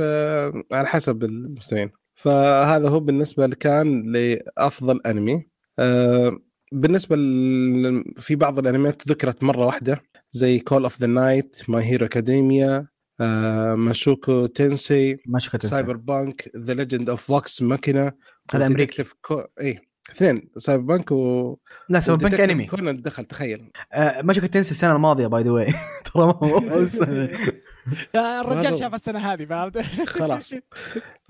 [0.73, 5.47] على حسب المستمعين فهذا هو بالنسبة كان لأفضل أنمي
[5.79, 6.37] آه،
[6.73, 7.17] بالنسبة.
[8.17, 12.87] في بعض الأنميات ذكرت مرة واحدة زي Call of the Night My Hero Academia
[13.75, 18.13] Mushoku Tensei ما شفت Cyberpunk The Legend of Vox Machina
[18.55, 19.05] هذا أمريكي.
[19.23, 19.43] كو...
[19.61, 19.81] اي
[20.11, 21.57] اثنين Cyberpunk و
[21.89, 25.67] لا بنك Detective أنمي كونان دخل تخيل آه Mushoku Tensei السنة الماضية by the way
[26.05, 27.29] ترى ما هو السنة.
[28.15, 29.79] آه، الرجال شاف السنة هذه فهمت؟
[30.19, 30.55] خلاص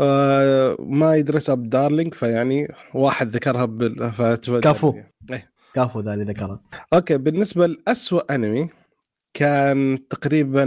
[0.01, 4.13] آه My Dress-Up Darling فيعني واحد ذكرها بال...
[4.13, 4.61] فتفضل.
[4.61, 4.95] كفو.
[5.31, 5.51] إيه.
[5.75, 6.61] كفو ذا اللي ذكره
[6.93, 8.69] okay بالنسبة لأسوأ أنمي
[9.35, 10.65] كان تقريبا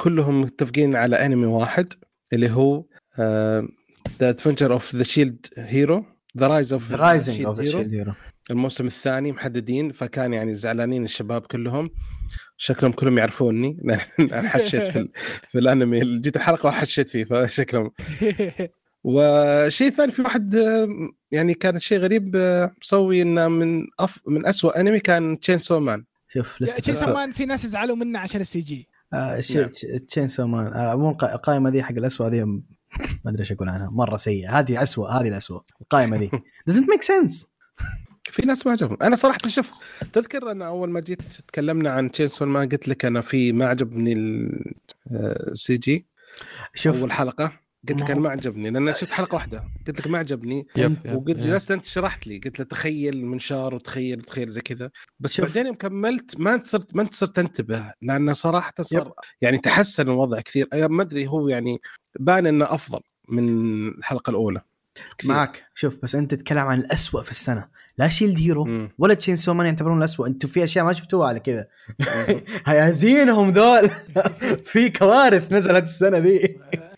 [0.00, 1.92] كلهم متفقين على انمي واحد
[2.32, 2.84] اللي هو
[4.20, 6.04] The Adventure of the Shield Hero
[6.38, 8.12] The Rise of the Rising of the Shield Hero
[8.50, 11.90] الموسم الثاني محددين فكان يعني زعلانين الشباب كلهم.
[12.56, 13.76] شكلهم كلهم يعرفوني.
[14.20, 15.12] أنا حشيت في ال-
[15.48, 17.90] في الأنمي جيت الحلقة وحشيت فيه فشكلهم.
[19.04, 20.88] وشيء ثاني في واحد آه،
[21.30, 26.04] يعني كان شيء غريب آه، مسوي إنه من أف من أسوأ انمي كان Chainsaw Man
[26.28, 28.88] شوف لسه كمان في ناس زعلوا منه عشان ال CG.
[29.12, 29.40] آه.
[30.08, 32.60] Chainsaw Man آه، عموما الق- القائمة ذي حق الاسوء ذي ما
[33.26, 33.90] أدري إيش أقول عنها.
[33.90, 34.58] مرة سيئة.
[34.58, 36.30] هذه اسوء هذه الاسوء القائمة ذي.
[36.70, 37.46] Doesn't make sense?
[38.24, 38.96] في ناس ما عجبهم.
[39.02, 39.72] أنا صراحة شوف
[40.12, 44.12] تذكر أنا أول ما جيت تكلمنا عن Chainsaw Man قلت لك أنا في ما عجبني
[45.12, 46.06] ال CG
[46.74, 47.00] شوف.
[47.00, 47.52] أول حلقة.
[47.88, 49.64] قلت لك ما أنا ما عجبني لأن شفت حلقة واحدة.
[49.86, 50.66] قلت لك ما عجبني.
[51.14, 51.36] وقلت.
[51.36, 54.90] جلست أنت شرحت لي قلت له تخيل المنشار وتخيل تخيل زي كذا.
[55.20, 55.46] بس شوف.
[55.46, 58.84] بعدين يوم كملت ما أنت صرت ما أنت صرت انتبه لأنه صراحة yep.
[58.84, 60.68] صار يعني تحسن الوضع كثير.
[60.72, 61.80] أي ما أدري هو يعني
[62.20, 63.48] بان إنه أفضل من
[63.88, 64.60] الحلقة الأولى.
[65.18, 65.30] كثير.
[65.30, 65.64] معك.
[65.74, 67.68] شوف بس أنت تتكلم عن الاسوء في السنة.
[67.98, 68.90] لا Shield Hero مم.
[68.98, 71.66] ولا Chainsaw Man يعتبرون الاسوء أنتم في أشياء ما شفتوها على كذا.
[72.66, 73.90] هيازينهم ذول.
[74.70, 76.58] في كوارث نزلت السنة ذي.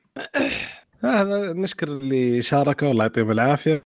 [1.05, 2.91] هذا نشكر اللي شاركوا.
[2.91, 3.83] الله يعطيهم العافية.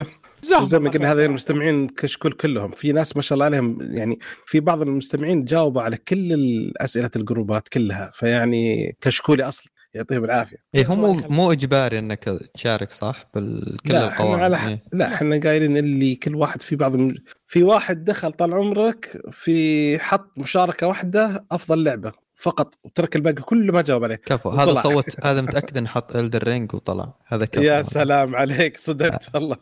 [0.62, 1.26] وزي ما قلنا صراحة.
[1.26, 2.72] المستمعين كشكول كلهم.
[2.72, 7.70] في ناس ما شاء الله عليهم يعني في بعض المستمعين جاوبوا على كل الأسئلة الجروبات
[7.70, 8.10] كلها.
[8.14, 10.58] فيعني كشكولي أصلا يعطيهم العافية.
[10.76, 11.14] اي هو مو.
[11.14, 14.44] مو إجباري إنك تشارك صح؟ بالكل لا إحنا القوائم.
[14.44, 14.84] على إيه.
[14.94, 17.16] لا إحنا قايلين اللي كل واحد في بعض الم...
[17.46, 22.23] في واحد دخل طال عمرك في حط مشاركة واحدة أفضل لعبة.
[22.44, 24.74] فقط وترك الباقي كله ما جاوب عليه كفو هذا.
[24.82, 29.58] صوت هذا متأكد إنه حط Elden Ring وطلع هذا كفو يا سلام عليك صدقت والله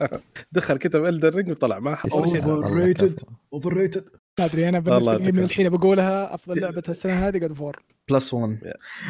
[0.52, 3.04] دخل كتب Elden Ring وطلع ما حط Overrated.
[3.04, 3.26] كفو.
[3.54, 4.10] Overrated
[4.40, 5.44] ما أدري أنا بالنسبة لي من.
[5.44, 8.58] الحين بقولها أفضل لعبة السنة هذه God of War plus 1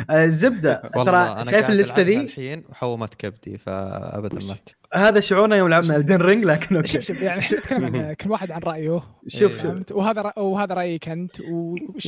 [0.09, 4.55] آه، الزبده ترى شايف ألعبها ذي؟ الحين وحومت كبدي فابدا ما
[4.93, 6.87] هذا شعورنا يوم لعبنا Elden Ring لكن okay.
[6.87, 9.03] شوف شوف يعني نتكلم عن كل واحد عن رأيه.
[9.27, 9.61] شوف.
[9.61, 9.91] شوف.
[9.91, 10.39] وهذا رأ...
[10.39, 11.31] وهذا رأيك أنت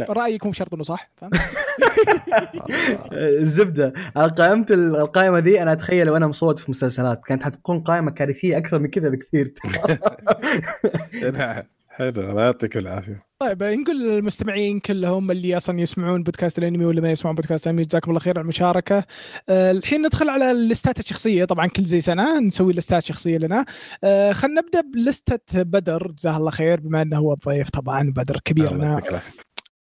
[0.10, 1.36] ورايك مو شرط إنه صح فهمت؟
[3.14, 8.80] الزبده قائمة القائمة ذي أنا أتخيل وأنا مصوت في مسلسلات كانت حتكون قائمة كارثية أكثر
[8.80, 9.54] من كذا بكثير.
[11.96, 13.26] حلو الله يعطيك العافية.
[13.40, 18.12] طيب نقول للمستمعين كلهم اللي أصلا يسمعون بودكاست الأنمي واللي ما يسمعون بودكاست الأنمي جزاكم
[18.12, 19.04] الله خير على المشاركة.
[19.50, 21.46] آه الحين ندخل على الليستات الشخصية.
[21.46, 23.66] طبعا كل زي سنة نسوي ليستات شخصية لنا.
[24.04, 26.12] آه خلينا نبدأ بلستة بدر.
[26.12, 29.02] جزاه الله خير بما إنه هو الضيف طبعا بدر كبيرنا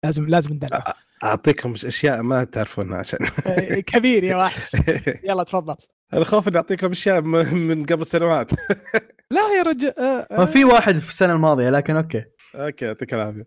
[0.04, 0.84] لازم لازم ندلع.
[1.24, 3.18] أعطيكم أشياء ما تعرفونها عشان.
[3.92, 4.70] كبير يا وحش.
[5.28, 5.76] يلا تفضل.
[6.14, 8.50] أنا خوف اني اعطيكم اشياء من قبل سنوات.
[9.30, 10.44] لا يا رجل آه ما آه.
[10.44, 12.24] في واحد في السنة الماضية لكن okay.
[12.54, 13.46] okay يعطيك العافية.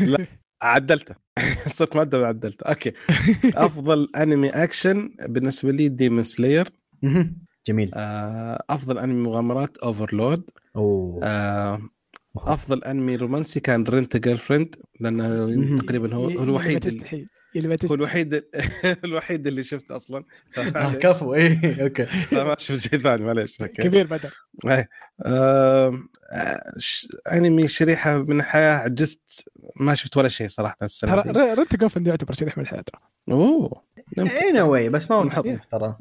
[0.00, 0.26] لا
[0.62, 1.14] عدلته.
[1.76, 2.64] صرت مؤدب عدلته.
[2.64, 2.92] okay.
[3.66, 6.68] أفضل أنمي أكشن بالنسبة لي Demon Slayer.
[7.66, 7.90] جميل.
[7.94, 11.20] أفضل أنمي مغامرات Overlord أوه.
[12.36, 15.76] أفضل أنمي رومانسي كان Rent-a-Girlfriend لأنه.
[15.78, 18.44] تقريبا هو ما الوحيد اللي- ما هو الوحيد
[19.04, 20.24] الوحيد اللي شفته أصلا.
[20.58, 22.06] آه، كفو إيه okay.
[22.32, 24.34] ما شفت شيء ثاني معليش كبير بدر.
[24.66, 24.88] إيه.
[25.26, 26.00] آه،
[26.78, 29.44] ش- أنمي شريحة من الحياة عجزت
[29.80, 33.00] ما شفت ولا شيء صراحة السنة ترى Rent-a-Girlfriend يعتبر شريح من الحياة ترى.
[33.30, 33.82] أوه
[34.50, 35.24] anyway بس ما هو.
[35.28, 35.96] تصنيف ترى.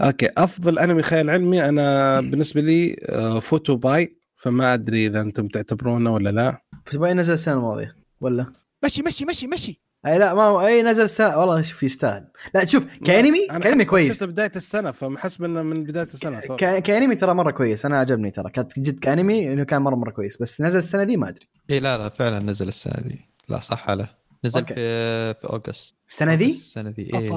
[0.00, 5.48] okay أفضل أنمي خيال علمي أنا بالنسبة لي آه، فوتو باي فما أدري إذا أنتم
[5.48, 6.62] تعتبرونه ولا لا.
[6.86, 8.46] فوتوباي نزل السنة الماضية ولا؟
[8.84, 9.80] مشي مشي مشي مشي.
[10.06, 12.24] أي لا ما هو أي نزل السنة والله شوف يستاهل.
[12.54, 14.12] لا شوف كانمي كأنمي كويس.
[14.12, 16.56] شفته بداية السنة فمحسب انه من بداية السنة صار.
[16.56, 17.86] ك- كأنمي ترى مرة كويس.
[17.86, 18.50] أنا عجبني ترى.
[18.50, 20.42] كانت جد كأنمي إنه كان مره مرة كويس.
[20.42, 21.46] بس نزل السنة دي ما أدري.
[21.70, 23.20] اي لا لا فعلا نزل السنة دي.
[23.48, 24.10] لا صح عليه
[24.44, 24.74] نزل okay.
[24.74, 25.96] في في August.
[26.08, 27.02] السنة دي؟ السنة دي.
[27.02, 27.34] اي قيثم.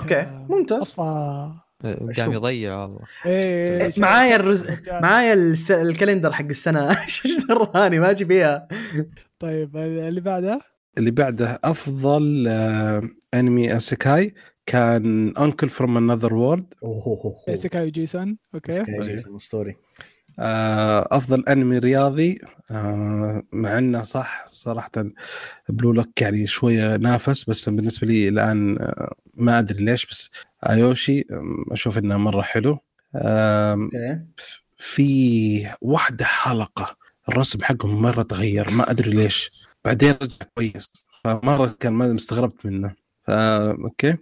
[0.00, 0.80] okay، ممتاز.
[0.80, 1.54] أفا.
[1.84, 2.34] قام شوف.
[2.34, 2.98] يضيع والله.
[3.26, 4.66] إيه، إيه، معايا الرز...
[4.90, 5.70] معايا الس...
[5.70, 6.90] ال calendar حق السنة.
[7.02, 8.68] إيش دراني ما أجي فيها.
[9.38, 10.60] طيب اللي بعده؟
[10.98, 13.02] اللي بعده أفضل آه،
[13.34, 14.34] أنمي isekai.
[14.66, 19.14] كان Uncle from Another World Isekai Ojisan okay.
[19.36, 19.76] أسطوري.
[20.38, 22.38] آه، أفضل أنمي رياضي.
[22.70, 24.90] آه، مع إنه صح صراحة
[25.68, 28.78] Blue Lock يعني شوية نافس بس بالنسبة لي الآن
[29.34, 30.30] ما أدري ليش بس
[30.68, 31.24] Aoashi
[31.70, 32.78] أشوف إنه مرة حلو.
[34.76, 36.96] في واحدة حلقة
[37.28, 39.50] الرسم حقهم مرة تغير ما أدري ليش.
[39.84, 41.06] بعدين رجع كويس.
[41.24, 42.94] فمرة كان ما مستغربت منه.
[43.26, 44.16] فا okay.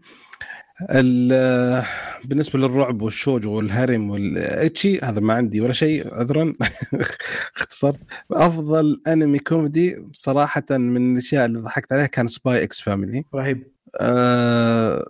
[0.90, 1.84] ال-
[2.24, 6.54] بالنسبة للرعب وال shoujo وال harem وال ecchi هذا ما عندي ولا شيء عذرا.
[7.56, 7.98] اختصرت.
[8.32, 13.72] أفضل أنمي كوميدي صراحة من الأشياء اللي ضحكت عليها كان Spy x Family رهيب.
[14.00, 15.04] آه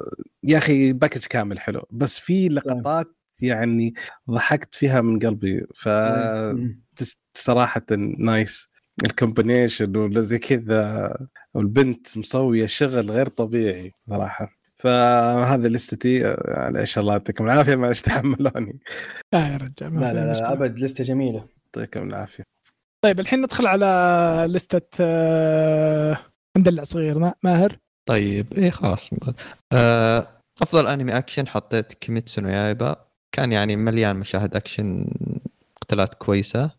[0.44, 1.82] يا أخي package كامل حلو.
[1.90, 3.94] بس في لقطات يعني
[4.30, 5.66] ضحكت فيها من قلبي.
[5.74, 5.88] ف
[7.34, 7.82] صراحة
[8.18, 8.68] nice
[9.04, 11.16] ال combination ولا زي كذا
[11.54, 14.58] والبنت مسوية شغل غير طبيعي صراحة.
[14.76, 18.78] فهذا لستي يعني إيش الله يعطيكم العافية ما تحملوني.
[19.32, 20.52] لا يا رجال لا لا لا مشكلة.
[20.52, 21.48] أبد لستة جميلة.
[21.64, 22.44] يعطيكم العافية.
[23.04, 26.18] طيب الحين ندخل على لستة آه،
[26.58, 29.10] ندلع صغيرنا ماهر؟ طيب إيه خلاص.
[29.72, 30.28] آه،
[30.62, 32.96] أفضل أنمي أكشن حطيت Kimetsu no Yaiba.
[33.32, 35.06] كان يعني مليان مشاهد أكشن
[35.82, 36.70] قتالات كويسة.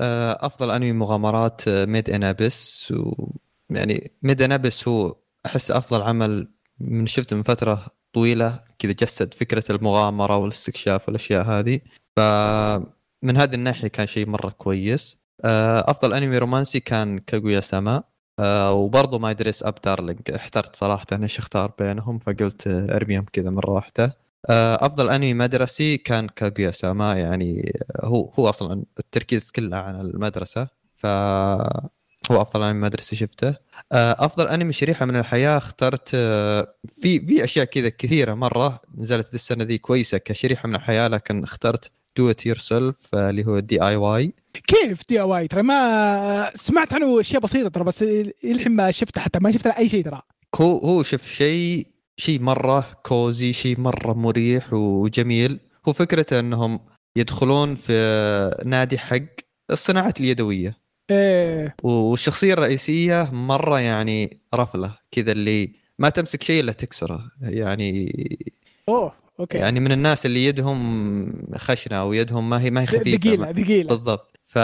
[0.00, 3.28] آه، أفضل أنمي مغامرات Made in Abyss و
[3.70, 5.16] يعني Made in Abyss هو
[5.46, 6.48] أحس أفضل عمل
[6.80, 11.80] من شفته من فترة طويلة كذا جسد فكرة المغامرة والاستكشاف والأشياء هذه.
[12.16, 15.18] فمن هذه الناحية كان شيء مرة كويس.
[15.44, 18.02] آه، أفضل أنمي رومانسي كان كاغويا سما.
[18.40, 23.70] آه، وبرضه My Dress-Up Darling احترت صراحة إيش أختار بينهم فقلت آه، أرميهم كذا مرة
[23.70, 24.04] واحدة.
[24.04, 24.14] آه،
[24.48, 27.72] أفضل أنمي مدرسي كان Kaguya-sama يعني
[28.04, 31.06] هو هو أصلا التركيز كله على المدرسة ف
[32.30, 33.48] هو أفضل أنمي مدرسي شفته.
[33.92, 39.34] آه، أفضل أنمي شريحة من الحياة اخترت آه، في في أشياء كذا كثيرة مرة نزلت
[39.34, 44.32] السنة ذي كويسة كشريحة من الحياة لكن اخترت Do It Yourself اللي هو DIY
[44.66, 48.02] كيف DIY ترى ما سمعت عنه أشياء بسيطة ترى بس
[48.44, 50.22] إلحين ما شفته حتى ما شفت أي شيء ترى.
[50.54, 51.86] هو هو شوف شيء
[52.16, 55.60] شيء مرة cozy شيء مرة مريح وجميل.
[55.88, 56.80] هو فكرته إنهم
[57.16, 59.22] يدخلون في نادي حق
[59.70, 60.76] الصناعات اليدوية.
[61.10, 61.76] إيه.
[61.82, 67.30] والشخصية الرئيسية مرة يعني رفلة كذا اللي ما تمسك شيء إلا تكسره.
[67.40, 68.12] يعني
[68.88, 69.58] أوه okay.
[69.58, 73.18] يعني من الناس اللي يدهم خشنة أو يدهم ما هي ما هي خفيفة.
[73.18, 74.40] ثقيله ثقيله بالضبط.
[74.46, 74.58] ف...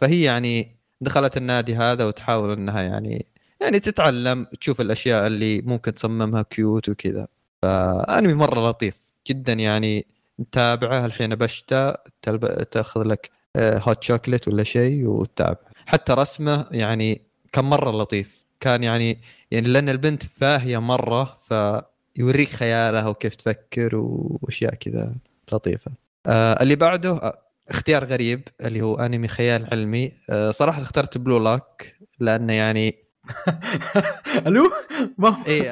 [0.00, 3.26] فهي يعني دخلت النادي هذا وتحاول إنها يعني
[3.60, 7.26] يعني تتعلم تشوف الأشياء اللي ممكن تصممها cute وكذا.
[7.62, 8.94] فأنمي مرة لطيف
[9.26, 10.06] جدا يعني
[10.50, 12.62] تتابعه الحين بشتا تلب...
[12.62, 15.58] تأخذ لك hot chocolate ولا شيء وتتابع.
[15.86, 17.22] حتى رسمه يعني
[17.52, 18.46] كان مرة لطيف.
[18.60, 19.18] كان يعني
[19.50, 25.14] يعني لأن البنت فاهية مرة فيوريك خيالها وكيف تفكر وأشياء كذا
[25.52, 25.90] لطيفة.
[26.26, 30.12] آه اللي بعده آه، اختيار غريب اللي هو أنمي خيال علمي.
[30.30, 33.07] آه صراحة اخترت Blue Lock لأنه يعني
[34.46, 34.70] ألو؟
[35.18, 35.62] ما اي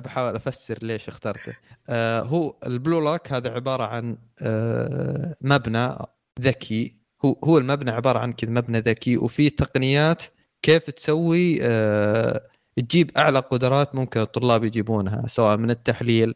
[0.00, 1.56] بحاول أفسر ليش اخترته.
[1.88, 5.96] آه هو ال Blue Lock هذا عبارة عن آه مبنى
[6.40, 6.96] ذكي.
[7.24, 10.22] هو هو المبنى عبارة عن كذا مبنى ذكي وفيه تقنيات
[10.62, 12.40] كيف تسوي آه
[12.76, 16.34] تجيب أعلى قدرات ممكن الطلاب يجيبونها سواء من التحليل.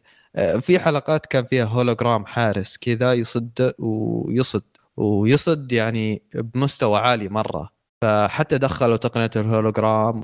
[0.61, 4.63] في حلقات كان فيها هولوجرام حارس كذا يصد ويصد
[4.97, 7.76] ويصد يعني بمستوى عالي مرة.
[8.01, 10.23] فحتى دخلوا تقنية الهولوجرام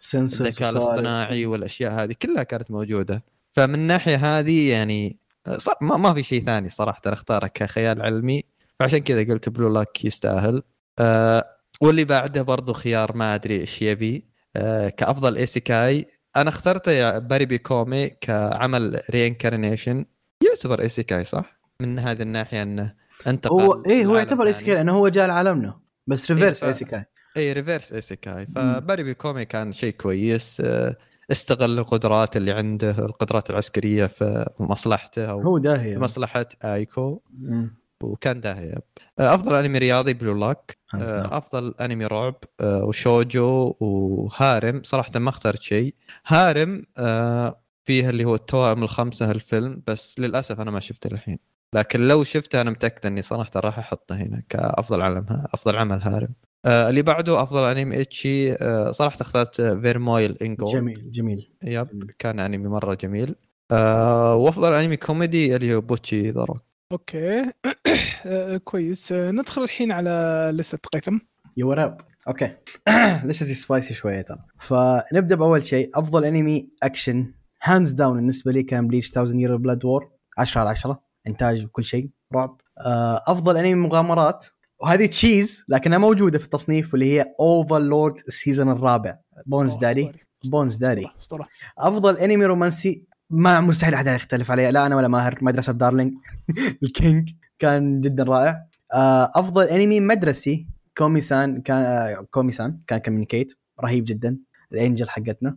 [0.00, 3.24] sensors الذكاء الاصطناعي والأشياء هذه كلها كانت موجودة.
[3.52, 5.18] فمن الناحيه هذه يعني
[5.56, 8.42] صار ما, ما في شيء ثاني صراحة اختاره كخيال علمي.
[8.80, 10.62] فعشان كذا قلت Blue Lock يستاهل.
[10.98, 11.44] أه
[11.80, 14.24] واللي بعده برضو خيار ما أدري إيش يبي.
[14.56, 16.06] أه كأفضل isekai
[16.36, 20.04] أنا اخترته يا Paripi Koumei كعمل reincarnation
[20.48, 22.94] يعتبر isekai صح؟ من هذه الناحية إنه
[23.26, 24.46] انتقل هو إيه هو يعتبر.
[24.46, 25.80] isekai لأنه هو جاء لعالمنا.
[26.10, 27.04] بس reverse isekai
[27.36, 30.62] اي reverse isekai ف Paripi Koumei كان شيء كويس.
[30.64, 30.96] أه،
[31.32, 37.22] استغل القدرات اللي عنده القدرات العسكرية في مصلحته أو هو داهيه في مصلحة أيكو.
[37.38, 37.80] مم.
[38.02, 38.74] وكان داهيه
[39.18, 40.44] أه، أفضل أنمي رياضي Blue.
[40.44, 40.64] آه،
[40.94, 42.36] أفضل أنمي رعب.
[42.60, 45.94] آه، و shoujo و harem صراحة ما اخترت شيء.
[46.26, 51.38] harem آه، فيه اللي هو التوائم الخمسة الفيلم بس للأسف أنا ما شفته الحين.
[51.74, 56.28] لكن لو شفته أنا متأكد إني صراحة راح أحطه هنا كأفضل علم أفضل عمل harem.
[56.64, 58.52] آه، اللي بعده أفضل أنمي ecchi.
[58.52, 61.50] آه، صراحة اخترت Vermeil in Gold جميل جميل.
[61.64, 63.34] yep كان أنمي مرة جميل.
[63.70, 66.62] آه، وأفضل أنمي كوميدي اللي هو Bocchi the Rock.
[66.92, 67.42] okay.
[68.26, 69.12] آه، كويس.
[69.12, 71.18] آه، ندخل الحين على لستة قيثم.
[71.56, 72.56] يا وراب okay.
[73.24, 74.38] لسه spicy شوية ترى.
[74.58, 75.90] فنبدأ بأول شيء.
[75.94, 77.32] أفضل أنمي اكشن
[77.62, 81.84] hands down بالنسبة لي كان Bleach 1000 Year Blood War 10 على 10 إنتاج وكل
[81.84, 82.60] شيء رعب.
[82.78, 84.46] آه، أفضل أنمي مغامرات.
[84.82, 89.18] وهذه تشيز لكنها موجودة في التصنيف واللي هي Overlord ال season الرابع.
[89.46, 90.12] بونز أسطوري.
[90.44, 91.48] بونز دادي اسطوره
[91.78, 93.04] أفضل أنمي رومانسي.
[93.30, 96.12] ما مستحيل أحد يختلف عليه لا أنا ولا ماهر مدرسة darling
[96.82, 98.66] الكينج كان جدا رائع.
[98.92, 100.66] آه، أفضل أنمي مدرسي.
[100.98, 103.52] كومي سان كان آه، كومي سان كان communicate
[103.84, 104.38] رهيب جدا.
[104.72, 105.56] ال angel حقتنا.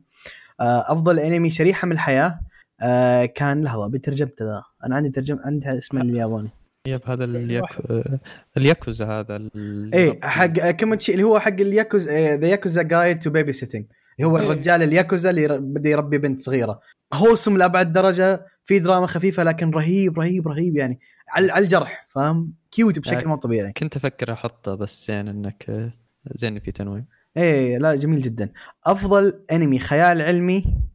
[0.60, 2.40] آه، أفضل أنمي شريحة من الحياة.
[2.84, 4.64] آه، كان لحظة بترجمته ذا.
[4.86, 6.50] أنا عندي ترجم عندي اسمه الياباني.
[6.88, 8.20] yep هذا الياكو آه،
[8.58, 13.30] الياكوزا هذا ال- إيه حق آه، كوميتشي اللي هو حق الياكوزا ذا Yakuza guide to
[13.30, 13.86] babysitting
[14.20, 14.44] اللي هو إيه.
[14.46, 16.80] الرجال الياكوزا اللي بده يربي بنت صغيرة.
[17.14, 21.00] wholesome لأبعد درجة في دراما خفيفة لكن رهيب رهيب رهيب يعني.
[21.30, 23.72] على على الجرح فاهم؟ cute بشكل مو طبيعي.
[23.72, 25.92] كنت أفكر أحطه بس يعني إنك آه،
[26.36, 27.06] زين في تنويم.
[27.38, 28.50] إيه لا جميل جدا.
[28.86, 30.93] أفضل أنمي خيال علمي آه،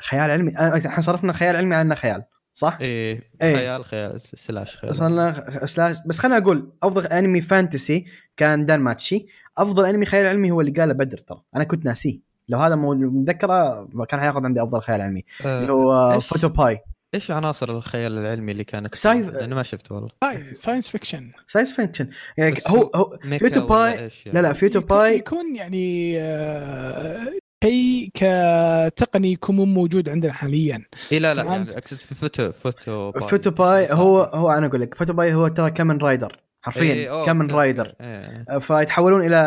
[0.00, 0.56] خيال علمي.
[0.58, 2.22] آه، إحنا صرفنا خيال علمي عنه خيال
[2.54, 3.56] صح؟ إيه إيه.
[3.56, 4.94] خيال خيال slash خيال.
[4.94, 5.96] صرنا slash.
[6.06, 8.04] بس خليني أقول أفضل anime fantasy
[8.36, 9.26] كان دانماتشي
[9.58, 11.42] أفضل أنمي خيال علمي هو اللي قاله بدر ترى.
[11.56, 12.18] أنا كنت ناسيه.
[12.48, 15.24] لو هذا مو متذكره كان حياخذ عندي أفضل خيال علمي.
[15.44, 16.78] اللي آه، هو؟ فوتو باي.
[17.14, 20.10] إيش عناصر الخيال العلمي اللي كانت sci-fi- أنا ما شفت والله.
[20.52, 21.32] science fiction.
[21.46, 22.08] science fiction.
[22.38, 27.26] يعني هو هو فيوتو باي إيش لا يعني؟ لا فيوتو باي يكون يعني آه،
[27.64, 30.84] شيء كتقني يكون مو موجود عندنا حاليا.
[31.12, 31.42] اي لا لا.
[31.42, 33.28] يعني أقصد في فوتو فوتو باي.
[33.28, 37.10] فوتو باي هو هو أنا أقول لك فوتو باي هو ترى Kamen Rider إيه، حرفيا
[37.10, 37.94] أوه، Kamen أوكي، Rider.
[38.00, 38.58] إيه.
[38.58, 39.38] فيتحولون إلى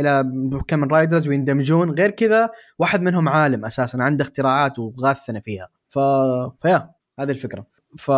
[0.00, 0.32] إلى
[0.68, 1.90] Kamen Riders ويندمجون.
[1.90, 5.68] غير كذا واحد منهم عالم أساسا عنده اختراعات وغاثنا فيها.
[5.88, 5.98] ف
[6.62, 7.66] فيا هذه الفكرة.
[7.98, 8.12] ف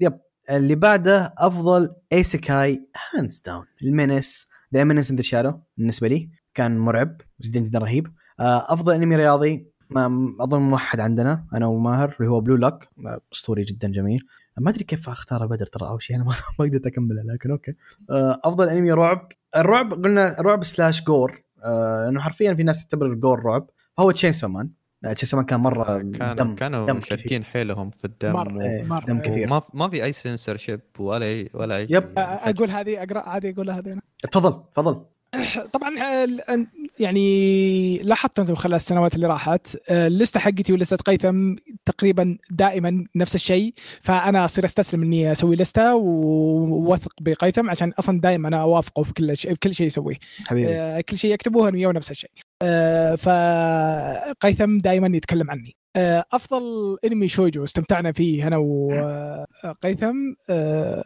[0.00, 0.18] yep.
[0.50, 6.28] اللي بعده أفضل isekai hands down ال eminence the eminence in the shadow بالنسبة لي
[6.54, 8.06] كان مرعب جدا جدا رهيب.
[8.06, 12.84] آه، أفضل أنمي رياضي ما أظن موحد عندنا أنا وماهر اللي هو Blue Lock
[13.32, 14.20] أسطوري جدا جميل.
[14.58, 16.34] ما أدري كيف اختار بدر ترى أول شيء أنا ما
[16.66, 17.74] قدرت اكملها لكن okay.
[18.10, 19.28] آه، أفضل أنمي رعب.
[19.56, 23.70] الرعب قلنا رعب slash gore آه، لأنه حرفيا في ناس تعتبر ال gore رعب.
[23.98, 24.70] هو Chainsaw Man
[25.02, 27.42] Chainsaw Man كان مرة كانوا دم كانوا دم شادين كثير.
[27.42, 29.04] حيلهم في الدم مرة إيه، مرة.
[29.04, 29.60] دم كثير.
[29.74, 32.12] ما في أي سنسور شيب ولا اي ولا أي yep.
[32.18, 33.98] أقول هذه أقرأ عادي أقولها هذه.
[34.32, 35.04] تفضل تفضل.
[35.72, 36.66] طبعا ال-
[37.00, 40.96] يعني لاحظت أنتم خلال السنوات اللي راحت آه، ال list ه حقتي و list ة
[40.96, 41.54] قيثم
[41.84, 43.74] تقريبا دائما نفس الشيء.
[44.02, 49.12] فأنا أصير أستسلم إني أسوي list ة ووثق بقيثم عشان أصلا دائما أنا أوافقه في
[49.12, 50.16] كل شيء في كل شيء يسويه.
[50.46, 50.74] حبيبي.
[50.74, 52.30] آه، كل شيء يكتبه أنا وياه نفس الشيء.
[52.62, 55.76] آه، فقيثم دائما يتكلم عني.
[55.96, 56.62] آه، أفضل
[57.04, 60.16] إنمي شوجو استمتعنا فيه أنا وقيثم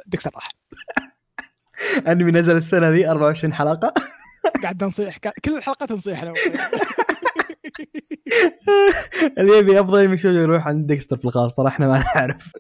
[0.07, 0.49] ديكستر راح.
[2.09, 3.93] انمي نزل السنة ذي 24 حلقة.
[4.63, 6.59] قاعد نصيح كل الحلقات نصيح وقيثم.
[9.39, 12.53] اللي يبي أفضل أنمي شوجو يروح عند ديكستر في الخاص ترى إحنا ما نعرف.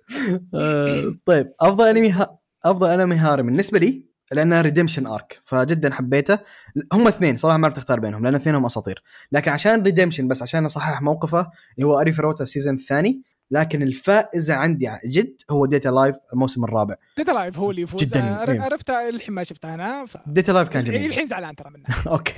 [0.54, 2.38] آه، طيب أفضل أنمي ها...
[2.64, 6.38] أفضل أنمي هاري بالنسبة لي لأنه ريديمشن ارك فجدا حبيته.
[6.92, 9.02] هم اثنين صراحة ما عرفت اختار بينهم لأن اثنينهم أساطير.
[9.32, 14.54] لكن عشان ريديمشن بس عشان أصحح موقفه اللي هو اري فروتا السيزون الثاني لكن الفائزة
[14.54, 16.94] عندي جد هو ديتا لايف الموسم الرابع.
[17.16, 18.00] ديتا لايف هو اللي يفوز.
[18.00, 18.60] جداً، أنا إيه.
[18.60, 20.16] عرفتها الحين ما شفتها أنا ف...
[20.26, 21.06] ديتا لايف كان جميل.
[21.06, 21.84] الحين زعلان ترى منه.
[22.12, 22.34] أوكي.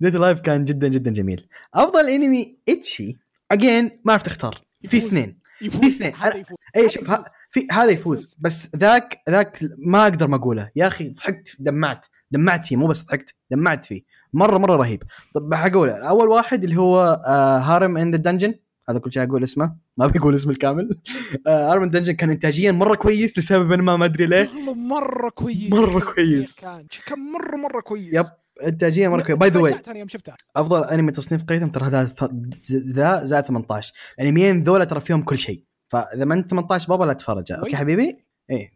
[0.00, 1.48] ديتا لايف كان جدا جدا جميل.
[1.74, 3.18] أفضل أنمي إتشي
[3.52, 4.98] اجين ما عرفت اختار في.
[4.98, 5.40] اثنين.
[5.58, 6.12] في اثنين.
[6.76, 8.36] اي شوف ها في هذا يفوز.
[8.40, 10.70] بس ذاك ذاك ما أقدر ما أقوله.
[10.76, 12.06] يا أخي ضحكت دمعت.
[12.30, 14.02] دمعت فيه مو بس ضحكت دمعت فيه.
[14.32, 15.02] مرة مرة رهيب.
[15.34, 15.92] طب حقوله.
[16.08, 18.54] أول واحد اللي هو آه harem in the dungeon
[18.88, 19.76] هذا كل شيء أقول اسمه.
[19.98, 21.00] ما بقول اسمه الكامل.
[21.46, 24.50] آه harem in dungeon كان انتاجيا مرة كويس لسبب ما ما أدري ليه.
[24.74, 25.72] مرة كويس.
[25.72, 26.60] مرة كويس.
[26.60, 28.14] كان كان مرة مرة كويس.
[28.14, 28.26] yep
[28.62, 29.36] انتاجيا مرة كويس.
[29.36, 29.80] by the way
[30.56, 32.12] أفضل أنمي تصنيف قيثم ترى هذا
[32.72, 35.64] ذا زائد 18 الأنميين ذولا ترى فيهم كل شيء.
[35.88, 37.76] فإذا ما أنت 18 بابا لا تتفرج okay.
[37.76, 38.16] حبيبي؟
[38.50, 38.70] إيه.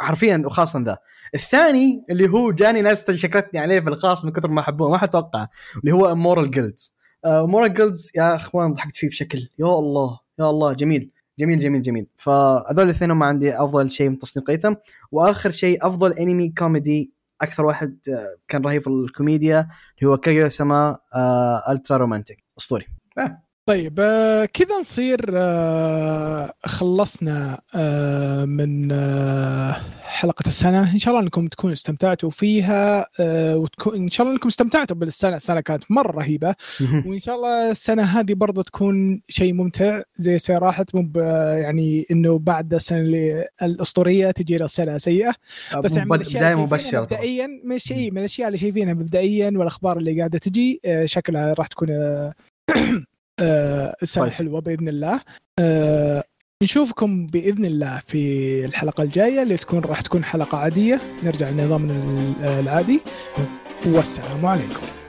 [0.00, 0.98] حرفيا وخاصه ذا.
[1.34, 5.46] الثاني اللي هو جاني ناس شكرتني عليه في الخاص من كثر ما احبوه ما أتوقع
[5.80, 6.94] اللي هو مورال guilds
[7.26, 9.38] مورال guilds يا أخوان ضحكت فيه بشكل.
[9.58, 12.06] يا الله يا الله جميل جميل جميل جميل.
[12.16, 14.74] فهذول الاثنين هم عندي أفضل شيء من تصنيف قيثم.
[15.12, 19.68] وآخر شيء أفضل أنمي كوميدي أكثر واحد آه، كان رهيب في الكوميديا
[19.98, 22.44] اللي هو كايو سما آه ألترا رومانتيك.
[22.58, 22.86] أسطوري.
[23.66, 28.92] طيب آه، كذا نصير آه، خلصنا آه، من
[30.02, 30.92] حلقة السنة.
[30.92, 33.06] إن شاء الله أنكم تكونوا استمتعتوا فيها
[33.54, 35.36] وتكون إن شاء الله أنكم استمتعتوا بالسنة.
[35.36, 36.54] السنة كانت مرة رهيبة.
[37.06, 41.10] وإن شاء الله السنة هذه برضه تكون شيء ممتع زي السنة راحت مو
[41.62, 45.34] يعني إنه بعد السنة الأسطورية تجي السنة سيئة.
[45.84, 47.16] بس يعني الأشياء مبشرة ترى.
[47.18, 51.88] مبدئيا من الشيء من الأشياء اللي شايفينها مبدئيا والأخبار اللي قاعدة تجي شكلها راح تكون
[53.40, 54.38] آه، السنة كويس.
[54.38, 55.20] حلوة بإذن الله.
[55.58, 56.24] آه،
[56.62, 61.00] نشوفكم بإذن الله في الحلقة الجاية اللي تكون راح تكون حلقة عادية.
[61.24, 63.00] نرجع لنظامنا العادي.
[63.86, 65.03] والسلام عليكم.